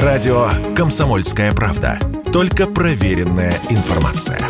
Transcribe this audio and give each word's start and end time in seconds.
Радио 0.00 0.48
«Комсомольская 0.74 1.52
правда». 1.52 1.98
Только 2.32 2.66
проверенная 2.66 3.52
информация. 3.68 4.40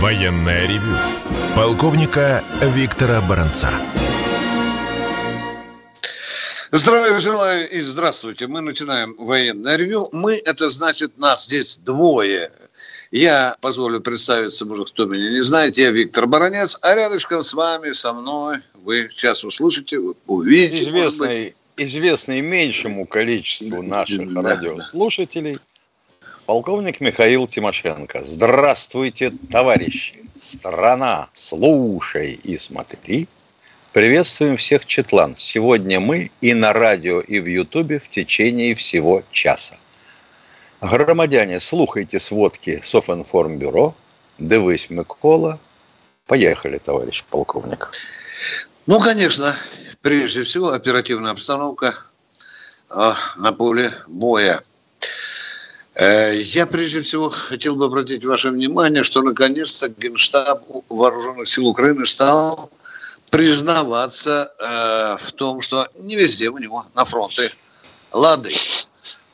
Военная 0.00 0.66
ревю. 0.66 0.96
Полковника 1.54 2.42
Виктора 2.62 3.20
Баранца. 3.20 3.68
Здравия 6.70 7.20
желаю 7.20 7.68
и 7.68 7.82
здравствуйте. 7.82 8.46
Мы 8.46 8.62
начинаем 8.62 9.14
военное 9.18 9.76
ревю. 9.76 10.08
Мы, 10.10 10.36
это 10.42 10.70
значит, 10.70 11.18
нас 11.18 11.44
здесь 11.44 11.76
двое. 11.76 12.50
Я 13.12 13.56
позволю 13.60 14.00
представиться, 14.00 14.64
может, 14.66 14.90
кто 14.90 15.04
меня 15.04 15.30
не 15.30 15.42
знает. 15.42 15.78
Я 15.78 15.90
Виктор 15.90 16.26
Баранец, 16.26 16.78
а 16.82 16.94
рядышком 16.94 17.44
с 17.44 17.54
вами, 17.54 17.92
со 17.92 18.12
мной, 18.12 18.58
вы 18.74 19.08
сейчас 19.10 19.44
услышите, 19.44 20.00
увидите. 20.26 20.82
Известный, 20.82 21.54
известный 21.76 22.40
меньшему 22.40 23.06
количеству 23.06 23.82
наших 23.82 24.32
да, 24.32 24.42
радиослушателей– 24.42 25.58
Полковник 26.46 27.00
Михаил 27.00 27.46
Тимошенко. 27.46 28.24
Здравствуйте, 28.24 29.30
товарищи. 29.50 30.16
Страна, 30.36 31.28
слушай 31.32 32.32
и 32.32 32.58
смотри. 32.58 33.28
Приветствуем 33.92 34.56
всех 34.56 34.84
четлан. 34.84 35.36
Сегодня 35.36 36.00
мы 36.00 36.32
и 36.40 36.52
на 36.54 36.72
радио, 36.72 37.20
и 37.20 37.38
в 37.38 37.46
Ютубе 37.46 38.00
в 38.00 38.08
течение 38.08 38.74
всего 38.74 39.22
часа. 39.30 39.76
Громадяне, 40.82 41.60
слухайте 41.60 42.20
сводки 42.20 42.80
Софинформбюро. 42.84 43.94
Дивись, 44.38 44.90
Микола. 44.90 45.58
Поехали, 46.26 46.78
товарищ 46.78 47.24
полковник. 47.30 47.90
Ну, 48.86 49.00
конечно, 49.00 49.54
прежде 50.02 50.42
всего 50.42 50.72
оперативная 50.72 51.30
обстановка 51.30 51.94
э, 52.90 53.12
на 53.36 53.52
поле 53.52 53.90
боя– 54.06 54.60
Э, 55.94 56.34
я 56.34 56.66
прежде 56.66 57.02
всего 57.02 57.28
хотел 57.28 57.76
бы 57.76 57.84
обратить 57.84 58.24
ваше 58.24 58.50
внимание, 58.50 59.02
что 59.02 59.22
наконец-то 59.22 59.88
Генштаб 59.88 60.64
Вооруженных 60.88 61.48
сил 61.48 61.66
Украины 61.68 62.06
стал 62.06 62.70
признаваться 63.30 64.52
э, 64.58 65.16
в 65.22 65.32
том, 65.32 65.60
что 65.60 65.86
не 65.98 66.16
везде 66.16 66.48
у 66.48 66.58
него 66.58 66.86
на 66.94 67.04
фронте 67.04 67.52
лады. 68.10 68.50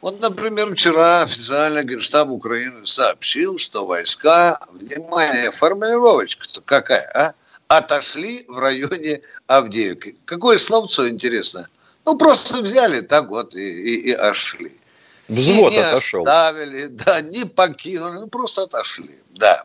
Вот, 0.00 0.20
например, 0.20 0.74
вчера 0.74 1.22
официально 1.22 1.82
Генштаб 1.82 2.28
Украины 2.28 2.86
сообщил, 2.86 3.58
что 3.58 3.84
войска, 3.84 4.60
внимание, 4.70 5.50
формулировочка-то 5.50 6.60
какая, 6.60 7.10
а? 7.14 7.34
Отошли 7.66 8.44
в 8.48 8.58
районе 8.58 9.20
Авдеевки. 9.46 10.16
Какое 10.24 10.56
словцо 10.56 11.08
интересно. 11.08 11.68
Ну, 12.06 12.16
просто 12.16 12.62
взяли 12.62 13.00
так 13.00 13.28
вот 13.28 13.54
и, 13.54 13.60
и, 13.60 14.10
и 14.10 14.12
ошли. 14.12 14.72
Взвод 15.28 15.72
и 15.72 15.76
не 15.76 15.82
отошел. 15.82 16.22
оставили, 16.22 16.86
да, 16.86 17.20
не 17.20 17.44
покинули, 17.44 18.20
ну 18.20 18.28
просто 18.28 18.62
отошли, 18.62 19.14
да. 19.30 19.64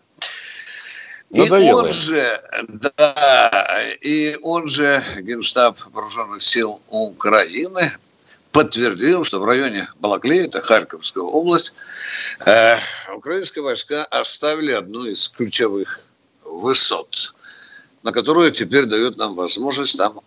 И 1.29 1.49
он 1.49 1.91
же, 1.91 2.41
да, 2.67 3.81
и 4.01 4.37
он 4.41 4.67
же, 4.67 5.03
Генштаб 5.17 5.77
Вооруженных 5.93 6.43
сил 6.43 6.81
Украины, 6.89 7.91
подтвердил, 8.53 9.25
что 9.25 9.39
в 9.39 9.45
районе 9.45 9.89
Балаклея, 9.99 10.45
это 10.45 10.61
Харьковская 10.61 11.23
область, 11.23 11.73
э, 12.45 12.77
украинские 13.13 13.63
войска 13.63 14.05
оставили 14.05 14.71
одну 14.71 15.05
из 15.05 15.27
ключевых 15.27 15.99
высот, 16.45 17.33
на 18.03 18.11
которую 18.11 18.51
теперь 18.51 18.85
дает 18.85 19.17
нам 19.17 19.33
возможность 19.33 19.97
там 19.97 20.21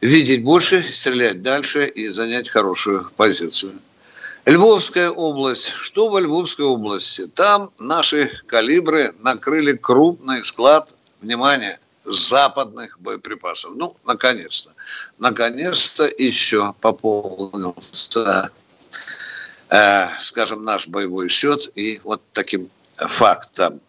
видеть 0.00 0.44
больше, 0.44 0.82
стрелять 0.82 1.40
дальше 1.40 1.86
и 1.86 2.08
занять 2.08 2.48
хорошую 2.50 3.10
позицию. 3.16 3.72
Львовская 4.44 5.10
область. 5.10 5.68
Что 5.70 6.08
во 6.08 6.20
Львовской 6.20 6.64
области? 6.64 7.26
Там 7.26 7.70
наши 7.78 8.30
калибры 8.46 9.12
накрыли 9.20 9.72
крупный 9.72 10.44
склад, 10.44 10.94
внимание, 11.20 11.78
западных 12.08 13.00
боеприпасов. 13.00 13.72
Ну, 13.74 13.96
наконец-то. 14.04 14.72
Наконец-то 15.18 16.10
еще 16.18 16.74
пополнился, 16.80 18.50
э, 19.70 20.06
скажем, 20.20 20.64
наш 20.64 20.88
боевой 20.88 21.28
счет 21.28 21.70
и 21.74 22.00
вот 22.04 22.22
таким 22.32 22.70
фактом. 22.94 23.80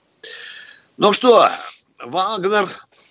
Ну 0.98 1.14
что, 1.14 1.50
Вагнер, 2.00 2.68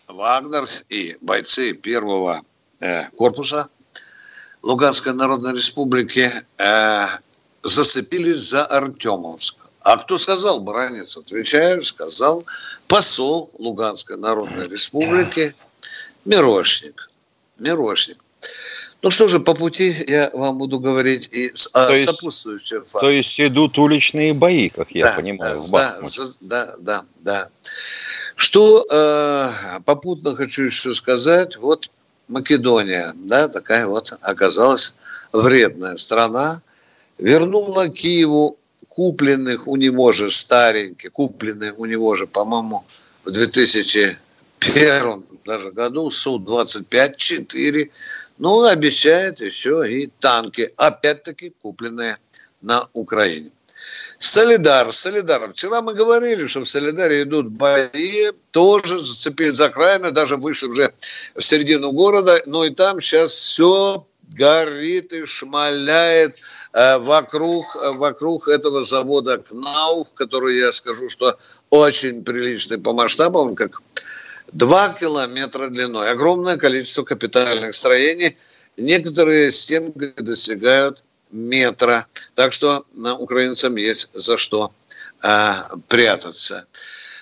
Вагнер 0.08 0.68
и 0.88 1.16
бойцы 1.20 1.72
первого 1.72 2.42
э, 2.80 3.04
корпуса 3.16 3.68
Луганской 4.62 5.14
Народной 5.14 5.52
Республики 5.52 6.30
э, 6.58 7.06
зацепились 7.62 8.50
за 8.50 8.64
Артемовск. 8.64 9.56
А 9.88 9.96
кто 9.96 10.18
сказал, 10.18 10.60
Баранец? 10.60 11.16
Отвечаю, 11.16 11.82
сказал 11.82 12.44
посол 12.88 13.50
Луганской 13.58 14.18
Народной 14.18 14.68
Республики 14.68 15.54
Мирошник. 16.26 17.10
Мирошник. 17.58 18.18
Ну 19.00 19.10
что 19.10 19.28
же, 19.28 19.40
по 19.40 19.54
пути 19.54 20.04
я 20.06 20.28
вам 20.34 20.58
буду 20.58 20.78
говорить 20.78 21.30
и 21.32 21.54
о 21.72 21.86
то 21.86 21.96
сопутствующих 21.96 22.82
фактах. 22.82 23.00
То 23.00 23.10
есть 23.10 23.40
идут 23.40 23.78
уличные 23.78 24.34
бои, 24.34 24.68
как 24.68 24.90
я 24.90 25.06
да, 25.06 25.16
понимаю, 25.16 25.54
да, 25.54 25.60
в 25.62 25.70
Бахмуте. 25.70 26.22
Да, 26.42 26.66
да, 26.66 26.76
да, 26.78 27.04
да. 27.20 27.48
Что 28.36 28.84
э, 28.90 29.80
попутно 29.86 30.34
хочу 30.34 30.64
еще 30.64 30.92
сказать, 30.92 31.56
вот 31.56 31.90
Македония, 32.28 33.14
да, 33.14 33.48
такая 33.48 33.86
вот 33.86 34.12
оказалась 34.20 34.94
вредная 35.32 35.96
страна, 35.96 36.60
вернула 37.16 37.88
Киеву 37.88 38.58
купленных 38.88 39.66
у 39.68 39.76
него 39.76 40.12
же 40.12 40.30
стареньких, 40.30 41.12
купленных 41.12 41.78
у 41.78 41.86
него 41.86 42.14
же, 42.14 42.26
по-моему, 42.26 42.84
в 43.24 43.30
2001 43.30 45.24
даже 45.44 45.70
году 45.72 46.10
Су-25-4, 46.10 47.90
ну, 48.38 48.64
обещает 48.64 49.40
еще 49.40 49.90
и 49.90 50.10
танки, 50.20 50.72
опять-таки 50.76 51.52
купленные 51.62 52.16
на 52.60 52.88
Украине. 52.92 53.50
Солидар, 54.18 54.92
Солидар. 54.92 55.52
Вчера 55.52 55.80
мы 55.80 55.94
говорили, 55.94 56.46
что 56.46 56.60
в 56.60 56.68
Солидаре 56.68 57.22
идут 57.22 57.48
бои, 57.48 58.30
тоже 58.50 58.98
зацепили 58.98 59.50
за 59.50 59.66
окраины, 59.66 60.10
даже 60.10 60.36
вышли 60.36 60.66
уже 60.66 60.92
в 61.34 61.42
середину 61.42 61.92
города, 61.92 62.42
но 62.46 62.64
и 62.64 62.70
там 62.74 63.00
сейчас 63.00 63.30
все 63.30 64.06
горит 64.32 65.12
и 65.12 65.24
шмаляет 65.24 66.36
э, 66.72 66.98
вокруг, 66.98 67.64
вокруг 67.94 68.48
этого 68.48 68.82
завода 68.82 69.38
КНАУФ, 69.38 70.08
который 70.14 70.58
я 70.58 70.72
скажу, 70.72 71.08
что 71.08 71.38
очень 71.70 72.24
приличный 72.24 72.78
по 72.78 72.92
масштабам, 72.92 73.54
как 73.54 73.82
два 74.52 74.88
километра 74.90 75.68
длиной. 75.68 76.10
Огромное 76.10 76.56
количество 76.56 77.02
капитальных 77.02 77.74
строений. 77.74 78.36
Некоторые 78.76 79.50
стенки 79.50 80.12
достигают 80.16 81.02
метра. 81.30 82.06
Так 82.34 82.52
что 82.52 82.84
на 82.92 83.16
украинцам 83.16 83.76
есть 83.76 84.10
за 84.14 84.38
что 84.38 84.72
а, 85.20 85.68
прятаться. 85.88 86.66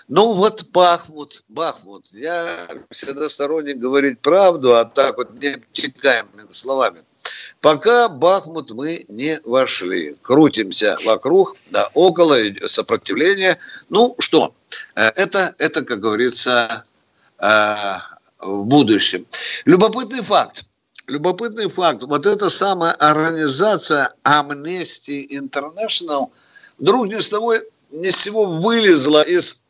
Ну 0.09 0.35
вот 0.35 0.67
Бахмут, 0.71 1.43
Бахмут. 1.49 2.07
Я 2.13 2.69
всегда 2.91 3.29
сторонник 3.29 3.79
говорить 3.79 4.21
правду, 4.21 4.77
а 4.77 4.85
так 4.85 5.17
вот 5.17 5.35
не 5.41 5.55
обтекаемыми 5.55 6.47
словами. 6.53 7.03
Пока 7.61 8.09
Бахмут 8.09 8.71
мы 8.71 9.05
не 9.09 9.41
вошли. 9.45 10.17
Крутимся 10.23 10.97
вокруг, 11.05 11.57
да, 11.71 11.91
около 11.95 12.39
сопротивления. 12.67 13.59
Ну 13.89 14.15
что, 14.21 14.55
э, 14.95 15.09
это, 15.17 15.55
это 15.59 15.85
как 15.85 15.99
говорится, 15.99 16.85
э, 17.41 17.95
в 18.39 18.65
будущем. 18.65 19.27
Любопытный 19.65 20.23
факт. 20.23 20.65
Любопытный 21.09 21.69
факт. 21.69 22.03
Вот 22.05 22.27
эта 22.27 22.49
самая 22.49 22.93
организация 22.93 24.13
Amnesty 24.25 25.27
International 25.31 26.31
вдруг 26.79 27.09
ни 27.09 27.19
с 27.19 27.29
того 27.29 27.55
ни 27.91 28.11
с 28.11 28.17
сего 28.17 28.47
вылезла 28.47 29.23
из 29.23 29.63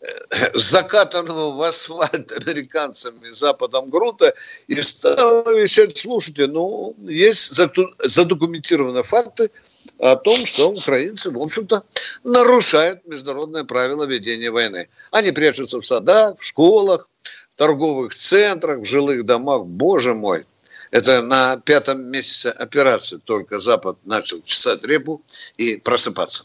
закатанного 0.54 1.54
в 1.54 1.62
асфальт 1.62 2.32
американцами 2.32 3.30
Западом 3.30 3.90
грунта 3.90 4.34
и 4.66 4.80
стала 4.82 5.52
вещать, 5.54 5.96
слушайте, 5.96 6.46
ну, 6.46 6.94
есть 7.06 7.52
задокументированные 7.52 9.02
факты 9.02 9.50
о 9.98 10.16
том, 10.16 10.46
что 10.46 10.70
украинцы, 10.70 11.30
в 11.30 11.40
общем-то, 11.40 11.84
нарушают 12.24 13.06
международные 13.06 13.64
правила 13.64 14.04
ведения 14.04 14.50
войны. 14.50 14.88
Они 15.10 15.32
прячутся 15.32 15.80
в 15.80 15.86
садах, 15.86 16.38
в 16.38 16.44
школах, 16.44 17.08
в 17.54 17.58
торговых 17.58 18.14
центрах, 18.14 18.80
в 18.80 18.84
жилых 18.84 19.26
домах. 19.26 19.64
Боже 19.66 20.14
мой, 20.14 20.46
это 20.90 21.20
на 21.22 21.58
пятом 21.58 22.00
месяце 22.10 22.48
операции 22.48 23.20
только 23.22 23.58
Запад 23.58 23.98
начал 24.04 24.40
чесать 24.42 24.82
репу 24.84 25.22
и 25.58 25.76
просыпаться. 25.76 26.44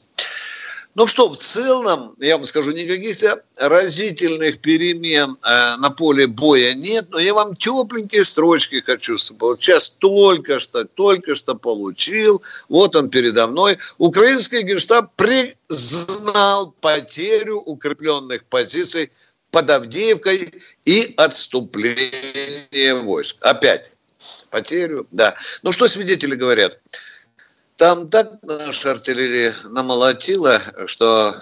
Ну 0.96 1.08
что, 1.08 1.30
в 1.30 1.36
целом, 1.36 2.16
я 2.20 2.38
вам 2.38 2.46
скажу, 2.46 2.72
никаких-то 2.72 3.44
разительных 3.58 4.60
перемен 4.60 5.38
э, 5.44 5.76
на 5.76 5.90
поле 5.90 6.26
боя 6.26 6.74
нет, 6.74 7.08
но 7.10 7.20
я 7.20 7.34
вам 7.34 7.54
тепленькие 7.54 8.24
строчки 8.24 8.80
хочу. 8.80 9.18
Вот 9.40 9.62
сейчас 9.62 9.90
только 9.90 10.60
что, 10.60 10.86
только 10.86 11.36
что 11.36 11.56
получил, 11.56 12.42
вот 12.70 12.96
он 12.96 13.10
передо 13.10 13.46
мной. 13.48 13.78
Украинский 13.98 14.62
генштаб 14.62 15.12
признал 15.18 16.74
потерю 16.80 17.58
укрепленных 17.58 18.46
позиций 18.46 19.12
под 19.52 19.70
Авдеевкой 19.70 20.54
и 20.86 21.14
отступление 21.18 22.96
войск. 22.96 23.38
Опять 23.42 23.92
потерю, 24.50 25.08
да. 25.12 25.36
Ну 25.64 25.74
что 25.74 25.88
свидетели 25.90 26.36
говорят? 26.36 26.80
Там 27.78 28.10
так 28.10 28.32
наша 28.42 28.92
артиллерия 28.92 29.54
намолотила, 29.66 30.62
что 30.86 31.42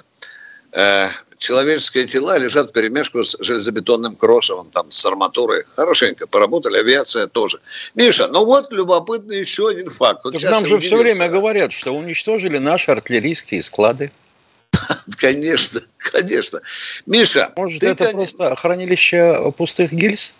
э, 0.71 1.09
человеческие 1.37 2.07
тела 2.07 2.37
лежат 2.37 2.71
в 2.71 2.73
перемешку 2.73 3.21
с 3.21 3.37
железобетонным 3.39 4.15
крошевом, 4.15 4.69
там, 4.71 4.89
с 4.89 5.05
арматурой. 5.05 5.63
Хорошенько 5.75 6.25
поработали, 6.25 6.79
авиация 6.79 7.27
тоже. 7.27 7.59
Миша, 7.93 8.27
ну 8.29 8.45
вот 8.45 8.73
любопытный 8.73 9.37
еще 9.39 9.69
один 9.69 9.91
факт. 9.91 10.21
Вот 10.23 10.41
нам 10.41 10.65
же 10.65 10.79
все 10.79 10.97
время 10.97 11.29
говорят, 11.29 11.71
что 11.71 11.91
уничтожили 11.91 12.57
наши 12.57 12.89
артиллерийские 12.89 13.61
склады. 13.61 14.11
Конечно, 15.17 15.81
конечно. 15.97 16.59
Миша, 17.05 17.53
Может, 17.55 17.83
это 17.83 18.09
просто 18.09 18.55
хранилище 18.55 19.53
пустых 19.55 19.93
гильз? 19.93 20.33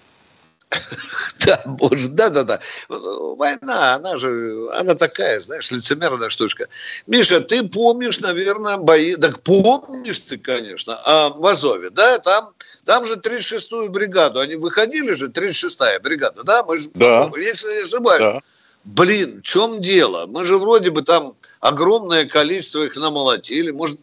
Да, 1.45 1.61
может, 1.65 2.15
да, 2.15 2.29
да, 2.29 2.43
да. 2.43 2.59
Война, 2.87 3.95
она 3.95 4.15
же, 4.15 4.69
она 4.73 4.95
такая, 4.95 5.39
знаешь, 5.39 5.71
лицемерная 5.71 6.29
штучка. 6.29 6.67
Миша, 7.05 7.41
ты 7.41 7.67
помнишь, 7.67 8.21
наверное, 8.21 8.77
бои, 8.77 9.15
так 9.15 9.41
помнишь 9.41 10.19
ты, 10.19 10.37
конечно, 10.37 10.99
а 11.03 11.29
в 11.29 11.45
Азове, 11.45 11.89
да, 11.89 12.19
там, 12.19 12.53
там 12.85 13.05
же 13.05 13.15
36-ю 13.15 13.89
бригаду, 13.89 14.39
они 14.39 14.55
выходили 14.55 15.11
же, 15.11 15.27
36-я 15.27 15.99
бригада, 15.99 16.43
да, 16.43 16.63
мы 16.63 16.77
же, 16.77 16.89
да. 16.93 17.29
если 17.35 17.73
не 17.73 17.83
ошибаюсь. 17.83 18.21
Да. 18.21 18.41
Блин, 18.85 19.39
в 19.39 19.43
чем 19.43 19.81
дело? 19.81 20.25
Мы 20.27 20.43
же 20.43 20.57
вроде 20.57 20.91
бы 20.91 21.03
там 21.03 21.35
огромное 21.61 22.25
количество 22.25 22.83
их 22.83 22.95
намолотили, 22.97 23.71
может, 23.71 23.99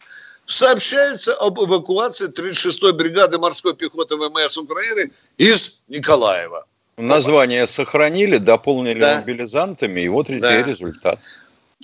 сообщается 0.50 1.35
об 1.35 1.61
эвакуации 1.61 2.29
36-й 2.29 2.93
бригады 2.93 3.38
морской 3.38 3.73
пехоты 3.73 4.17
ВМС 4.17 4.58
Украины 4.58 5.12
из 5.38 5.85
Николаева. 5.88 6.67
Название 6.97 7.67
сохранили, 7.67 8.37
дополнили 8.38 8.99
да. 8.99 9.20
мобилизантами, 9.20 10.00
и 10.00 10.08
вот 10.08 10.26
да. 10.29 10.62
результат. 10.62 11.20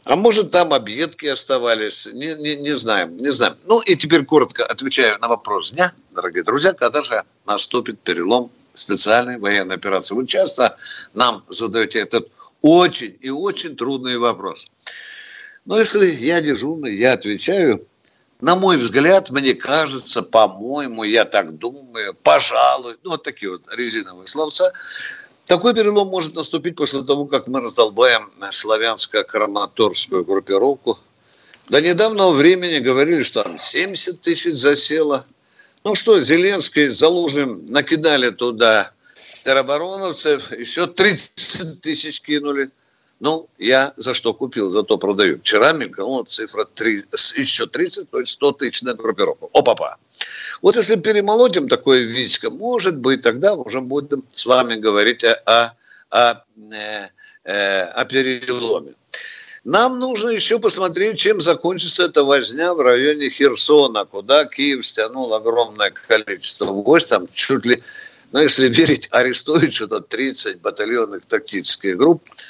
А 0.05 0.17
может, 0.17 0.51
там 0.51 0.75
объедки 0.75 1.27
оставались, 1.27 2.07
не, 2.13 2.35
не, 2.35 2.57
не 2.57 2.77
знаем, 2.77 3.17
не 3.17 3.31
знаем. 3.31 3.55
Ну 3.67 3.81
и 3.83 3.95
теперь 3.95 4.25
коротко 4.25 4.65
отвечаю 4.67 5.19
на 5.21 5.29
вопрос 5.29 5.73
дня, 5.73 5.93
дорогие 6.11 6.43
друзья, 6.43 6.73
когда 6.73 7.05
же 7.05 7.23
наступит 7.47 8.01
перелом 8.01 8.51
специальной 8.75 9.39
военной 9.39 9.77
операции. 9.77 10.15
Вы 10.15 10.27
часто 10.27 10.77
нам 11.15 11.45
задаете 11.49 12.01
этот 12.01 12.29
очень 12.63 13.17
и 13.21 13.31
очень 13.31 13.77
трудный 13.77 14.19
вопрос. 14.19 14.69
Но 15.65 15.79
если 15.79 16.07
я 16.07 16.41
дежурный, 16.41 16.97
я 16.97 17.13
отвечаю– 17.13 17.87
на 18.41 18.55
мой 18.55 18.77
взгляд, 18.77 19.31
мне 19.31 19.55
кажется, 19.55 20.23
по-моему, 20.23 21.05
я 21.05 21.25
так 21.25 21.59
думаю, 21.59 22.15
пожалуй, 22.23 22.97
ну 23.03 23.11
вот 23.11 23.23
такие 23.23 23.53
вот 23.53 23.63
резиновые 23.73 24.27
словца, 24.27 24.73
такой 25.47 25.75
перелом 25.75 26.09
может 26.09 26.35
наступить 26.35 26.77
после 26.77 27.03
того, 27.03 27.27
как 27.27 27.47
мы 27.47 27.61
раздолбаем 27.61 28.31
славянско-краматорскую 28.51 30.25
группировку. 30.25 30.99
До 31.69 31.81
недавнего 31.81 32.31
времени 32.31 32.79
говорили, 32.79 33.23
что 33.23 33.45
там 33.45 33.59
70 33.59 34.21
тысяч 34.21 34.55
засело. 34.55 35.25
Ну 35.85 35.95
что, 35.95 36.21
Зеленский 36.21 36.89
с 36.89 36.99
Залужным 36.99 37.65
накидали 37.67 38.31
туда 38.31 38.93
теробороновцев, 39.45 40.53
еще 40.53 40.87
30 40.87 41.81
тысяч 41.81 42.21
кинули– 42.21 42.71
ну, 43.21 43.49
я 43.59 43.93
за 43.97 44.15
что 44.15 44.35
купил, 44.35 44.71
за 44.71 44.83
то 44.83 44.99
продаю. 44.99 45.39
Вчера 45.39 45.73
мелькнула 45.73 46.25
цифра 46.25 46.65
3, 46.65 47.05
еще 47.37 47.67
30, 47.67 48.11
то 48.11 48.21
есть 48.21 48.33
100 48.33 48.53
тысяч 48.53 48.83
на 48.83 48.95
группировку. 48.95 49.51
Опа-па. 49.55 49.97
Вот 50.63 50.77
если 50.77 50.97
перемолотим 50.97 51.69
такое 51.69 52.01
вичко, 52.01 52.51
может 52.51 52.99
быть, 52.99 53.23
тогда 53.23 53.55
уже 53.55 53.81
будем 53.81 54.23
с 54.29 54.45
вами 54.45 54.75
говорить 54.75 55.25
о, 55.25 55.35
о, 55.47 55.73
о, 56.11 56.43
э, 56.75 57.09
э, 57.45 57.83
о 57.85 58.05
переломе. 58.05 58.93
Нам 59.65 59.99
нужно 59.99 60.29
еще 60.29 60.59
посмотреть, 60.59 61.19
чем 61.19 61.41
закончится 61.41 62.05
эта 62.05 62.23
возня 62.23 62.75
в 62.75 62.81
районе 62.81 63.31
Херсона, 63.31 64.05
куда 64.05 64.45
Киев 64.45 64.87
стянул 64.87 65.35
огромное 65.35 65.91
количество 65.91 66.67
войск, 66.67 67.09
там 67.09 67.27
чуть 67.33 67.67
ли, 67.67 67.83
ну, 68.31 68.41
если 68.41 68.69
верить 68.69 69.09
Арестовичу, 69.11 69.89
то 69.89 70.01
30 70.01 70.61
батальонных 70.61 71.25
тактических 71.25 71.97
групп– 71.97 72.23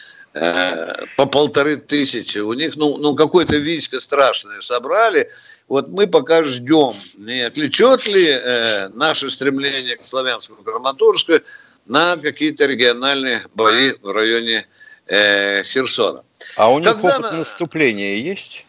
по 1.17 1.27
полторы 1.27 1.77
тысячи. 1.79 2.38
У 2.38 2.53
них, 2.53 2.77
ну, 2.77 2.99
ну 2.99 3.15
какое-то 3.15 3.56
войско 3.59 4.00
страшное 4.00 4.61
собрали. 4.61 5.31
Вот 5.69 5.88
мы 5.88 6.06
пока 6.06 6.44
ждем, 6.44 6.93
не 7.17 7.41
отвлечет 7.41 8.06
ли 8.06 8.29
э, 8.29 8.88
наше 8.88 9.31
стремление 9.31 9.97
к 9.97 10.00
славянскому 10.00 10.62
Краматорску 10.62 11.41
на 11.87 12.17
какие-то 12.17 12.67
региональные 12.67 13.47
бои 13.55 13.94
в 14.03 14.11
районе 14.11 14.67
э, 15.06 15.62
Херсона. 15.62 16.23
А 16.56 16.71
у 16.71 16.81
них 16.81 16.88
Когда 16.88 17.19
опыт 17.19 17.33
наступления 17.33 18.17
есть? 18.17 18.67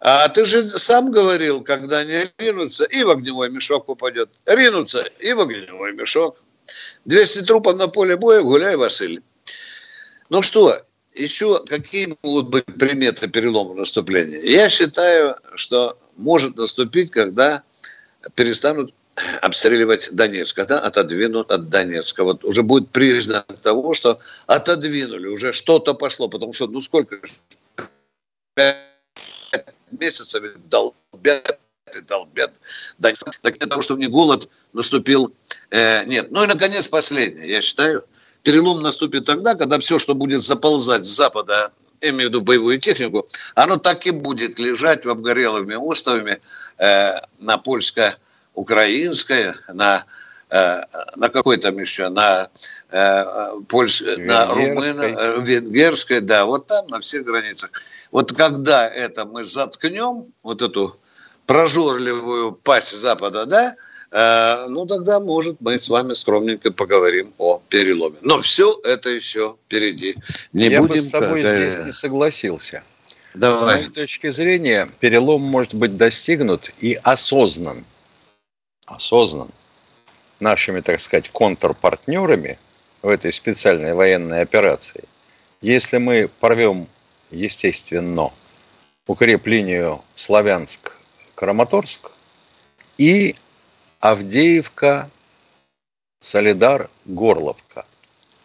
А 0.00 0.28
ты 0.28 0.44
же 0.44 0.62
сам 0.62 1.10
говорил, 1.10 1.60
когда 1.62 1.98
они 1.98 2.28
ринутся, 2.38 2.84
и 2.84 3.02
в 3.04 3.10
огневой 3.10 3.50
мешок 3.50 3.86
попадет. 3.86 4.30
Ринутся, 4.46 5.04
и 5.18 5.32
в 5.32 5.40
огневой 5.40 5.92
мешок. 5.92 6.42
200 7.04 7.42
трупов 7.42 7.76
на 7.76 7.88
поле 7.88 8.16
боя, 8.16 8.42
гуляй, 8.42 8.76
Василий. 8.76 9.20
Ну 10.28 10.42
что, 10.42 10.78
еще 11.18 11.64
какие 11.66 12.16
могут 12.22 12.48
быть 12.48 12.64
приметы 12.64 13.28
перелома 13.28 13.74
наступления? 13.74 14.40
Я 14.40 14.70
считаю, 14.70 15.36
что 15.54 15.98
может 16.16 16.56
наступить, 16.56 17.10
когда 17.10 17.62
перестанут 18.34 18.94
обстреливать 19.42 20.10
Донецк, 20.12 20.54
когда 20.54 20.78
отодвинут 20.80 21.50
от 21.50 21.68
Донецка. 21.68 22.24
Вот 22.24 22.44
уже 22.44 22.62
будет 22.62 22.90
признак 22.90 23.46
того, 23.62 23.94
что 23.94 24.20
отодвинули, 24.46 25.26
уже 25.26 25.52
что-то 25.52 25.94
пошло, 25.94 26.28
потому 26.28 26.52
что, 26.52 26.66
ну 26.68 26.80
сколько, 26.80 27.20
месяцев 29.90 30.42
долбят 30.68 31.58
и 31.96 32.00
долбят. 32.00 32.52
Так 33.00 33.16
для 33.58 33.66
того, 33.66 33.82
чтобы 33.82 34.00
не 34.00 34.08
голод 34.08 34.48
наступил, 34.72 35.34
э, 35.70 36.04
нет. 36.04 36.30
Ну 36.30 36.44
и, 36.44 36.46
наконец, 36.46 36.88
последнее. 36.88 37.48
Я 37.48 37.60
считаю, 37.60 38.04
перелом 38.42 38.82
наступит 38.82 39.24
тогда, 39.24 39.54
когда 39.54 39.78
все, 39.78 39.98
что 39.98 40.14
будет 40.14 40.42
заползать 40.42 41.04
с 41.04 41.16
запада, 41.16 41.70
я 42.00 42.10
имею 42.10 42.28
в 42.28 42.32
виду 42.32 42.40
боевую 42.40 42.78
технику, 42.78 43.26
оно 43.54 43.76
так 43.76 44.06
и 44.06 44.10
будет 44.10 44.58
лежать 44.58 45.04
в 45.04 45.10
обгорелыми 45.10 45.74
островами 45.74 46.40
э, 46.78 47.14
на 47.40 47.58
польско-украинской, 47.58 49.54
на 49.72 50.04
э, 50.50 50.82
на 51.16 51.28
какой 51.28 51.56
там 51.58 51.78
еще, 51.78 52.08
на, 52.08 52.48
э, 52.90 53.24
польш... 53.68 54.02
на 54.18 54.46
румыно, 54.46 55.02
э, 55.02 55.40
венгерской, 55.40 56.20
да, 56.20 56.44
вот 56.44 56.66
там 56.66 56.86
на 56.88 57.00
всех 57.00 57.24
границах. 57.24 57.70
Вот 58.10 58.32
когда 58.32 58.88
это 58.88 59.24
мы 59.26 59.44
заткнем, 59.44 60.32
вот 60.42 60.62
эту 60.62 60.96
прожорливую 61.46 62.52
пасть 62.52 62.98
Запада, 62.98 63.46
да, 63.46 63.74
ну 64.10 64.86
тогда, 64.86 65.20
может, 65.20 65.60
мы 65.60 65.78
с 65.78 65.88
вами 65.88 66.14
скромненько 66.14 66.72
поговорим 66.72 67.32
о 67.38 67.60
переломе. 67.68 68.16
Но 68.22 68.40
все 68.40 68.74
это 68.84 69.10
еще 69.10 69.56
впереди. 69.66 70.16
Не 70.52 70.68
Я 70.68 70.80
будем 70.80 71.02
бы 71.02 71.08
с 71.08 71.10
тобой 71.10 71.42
как... 71.42 71.56
здесь 71.56 71.86
не 71.86 71.92
согласился. 71.92 72.82
Давай. 73.34 73.58
С 73.58 73.62
моей 73.62 73.90
точки 73.90 74.30
зрения, 74.30 74.88
перелом 75.00 75.42
может 75.42 75.74
быть 75.74 75.96
достигнут 75.96 76.70
и 76.78 76.98
осознан. 77.02 77.84
Осознан 78.86 79.50
нашими, 80.40 80.80
так 80.80 81.00
сказать, 81.00 81.28
контрпартнерами 81.30 82.58
в 83.02 83.08
этой 83.08 83.32
специальной 83.32 83.94
военной 83.94 84.40
операции. 84.40 85.04
Если 85.60 85.98
мы 85.98 86.30
порвем, 86.40 86.88
естественно, 87.30 88.32
укреплению 89.06 90.02
Славянск-Краматорск 90.14 92.12
и 92.96 93.34
Авдеевка, 94.00 95.10
Солидар, 96.20 96.90
Горловка. 97.04 97.84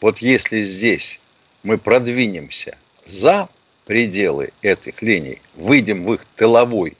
Вот 0.01 0.19
если 0.19 0.61
здесь 0.61 1.19
мы 1.63 1.77
продвинемся 1.77 2.77
за 3.03 3.49
пределы 3.85 4.51
этих 4.61 5.01
линий, 5.01 5.41
выйдем 5.55 6.05
в 6.05 6.13
их 6.13 6.25
тыловой 6.35 6.97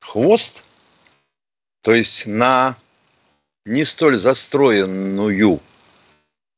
хвост, 0.00 0.68
то 1.82 1.94
есть 1.94 2.26
на 2.26 2.76
не 3.64 3.84
столь 3.84 4.18
застроенную 4.18 5.60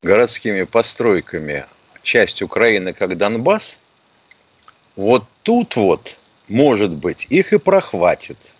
городскими 0.03 0.63
постройками 0.63 1.65
часть 2.03 2.41
Украины, 2.41 2.93
как 2.93 3.17
Донбасс, 3.17 3.79
вот 4.95 5.25
тут 5.43 5.75
вот 5.75 6.17
может 6.47 6.95
быть, 6.95 7.27
их 7.29 7.53
и 7.53 7.57
прохватит. 7.57 8.53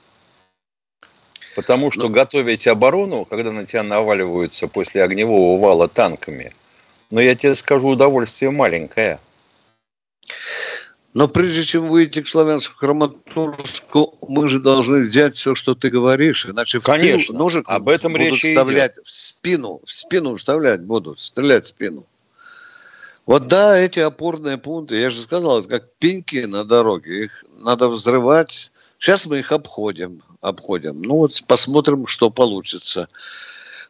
Потому 1.58 1.90
что 1.90 2.04
ну, 2.04 2.10
готовить 2.10 2.68
оборону, 2.68 3.26
когда 3.26 3.52
на 3.52 3.66
тебя 3.66 3.82
наваливаются 3.82 4.68
после 4.68 5.02
огневого 5.02 5.60
вала 5.60 5.88
танками, 5.88 6.54
но 7.10 7.20
я 7.20 7.36
тебе 7.36 7.56
скажу, 7.56 7.88
удовольствие 7.88 8.52
маленькое. 8.52 9.18
Но 11.16 11.28
прежде 11.28 11.64
чем 11.64 11.88
выйти 11.88 12.22
к 12.22 12.28
славянску 12.28 12.78
Краматорску, 12.78 14.20
мы 14.28 14.50
же 14.50 14.60
должны 14.60 15.00
взять 15.00 15.36
все, 15.36 15.56
что 15.56 15.74
ты 15.74 15.90
говоришь, 15.90 16.46
иначе 16.46 16.80
Конечно, 16.80 17.34
в 17.34 17.38
ножик 17.40 17.64
об 17.68 17.90
этом 17.90 18.12
будут 18.12 18.28
речь 18.28 18.44
вставлять 18.44 18.94
идет. 18.94 19.06
в 19.08 19.12
спину, 19.12 19.82
в 19.84 19.92
спину 19.92 20.36
вставлять 20.36 20.82
будут, 20.82 21.20
стрелять 21.20 21.66
в 21.66 21.70
спину. 21.70 22.06
Вот 23.26 23.48
да, 23.48 23.76
эти 23.76 23.98
опорные 23.98 24.60
пункты, 24.60 25.00
я 25.00 25.10
же 25.10 25.20
сказал, 25.20 25.62
это 25.62 25.70
как 25.70 25.92
пеньки 25.98 26.46
на 26.46 26.64
дороге, 26.64 27.24
их 27.24 27.46
надо 27.58 27.90
взрывать. 27.90 28.72
Сейчас 29.00 29.26
мы 29.26 29.40
их 29.40 29.52
обходим, 29.52 30.22
обходим. 30.42 31.02
Ну 31.02 31.18
вот 31.18 31.44
посмотрим, 31.48 32.08
что 32.08 32.30
получится. 32.30 33.08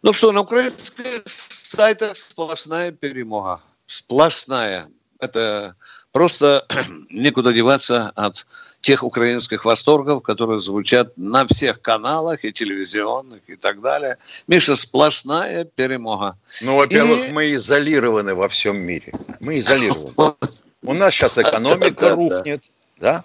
Ну 0.02 0.14
что, 0.14 0.32
на 0.32 0.42
украинских 0.42 1.24
сайтах 1.26 2.18
сплошная 2.18 2.92
перемога. 2.92 3.62
Сплошная. 3.88 4.88
Это 5.20 5.76
просто 6.12 6.66
некуда 7.10 7.54
деваться 7.54 8.12
от 8.16 8.46
тех 8.82 9.04
украинских 9.04 9.66
восторгов, 9.66 10.24
которые 10.24 10.60
звучат 10.60 11.14
на 11.18 11.46
всех 11.48 11.82
каналах 11.82 12.46
и 12.46 12.54
телевизионных 12.54 13.42
и 13.48 13.56
так 13.56 13.82
далее. 13.82 14.18
Миша, 14.48 14.76
сплошная 14.76 15.66
перемога. 15.66 16.38
Ну, 16.62 16.76
во-первых, 16.76 17.30
и... 17.30 17.34
мы 17.34 17.54
изолированы 17.56 18.36
во 18.36 18.48
всем 18.48 18.78
мире. 18.78 19.12
Мы 19.40 19.60
изолированы. 19.60 20.36
У 20.84 20.94
нас 20.94 21.14
сейчас 21.14 21.38
экономика 21.38 22.16
рухнет, 22.16 22.64
да? 22.98 23.24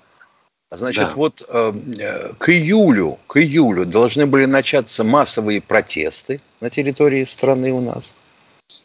Значит, 0.74 1.04
да. 1.04 1.12
вот 1.16 1.42
э, 1.46 2.32
к 2.38 2.48
июлю, 2.48 3.18
к 3.26 3.36
июлю 3.36 3.84
должны 3.84 4.24
были 4.24 4.46
начаться 4.46 5.04
массовые 5.04 5.60
протесты 5.60 6.40
на 6.60 6.70
территории 6.70 7.24
страны 7.24 7.72
у 7.72 7.82
нас. 7.82 8.14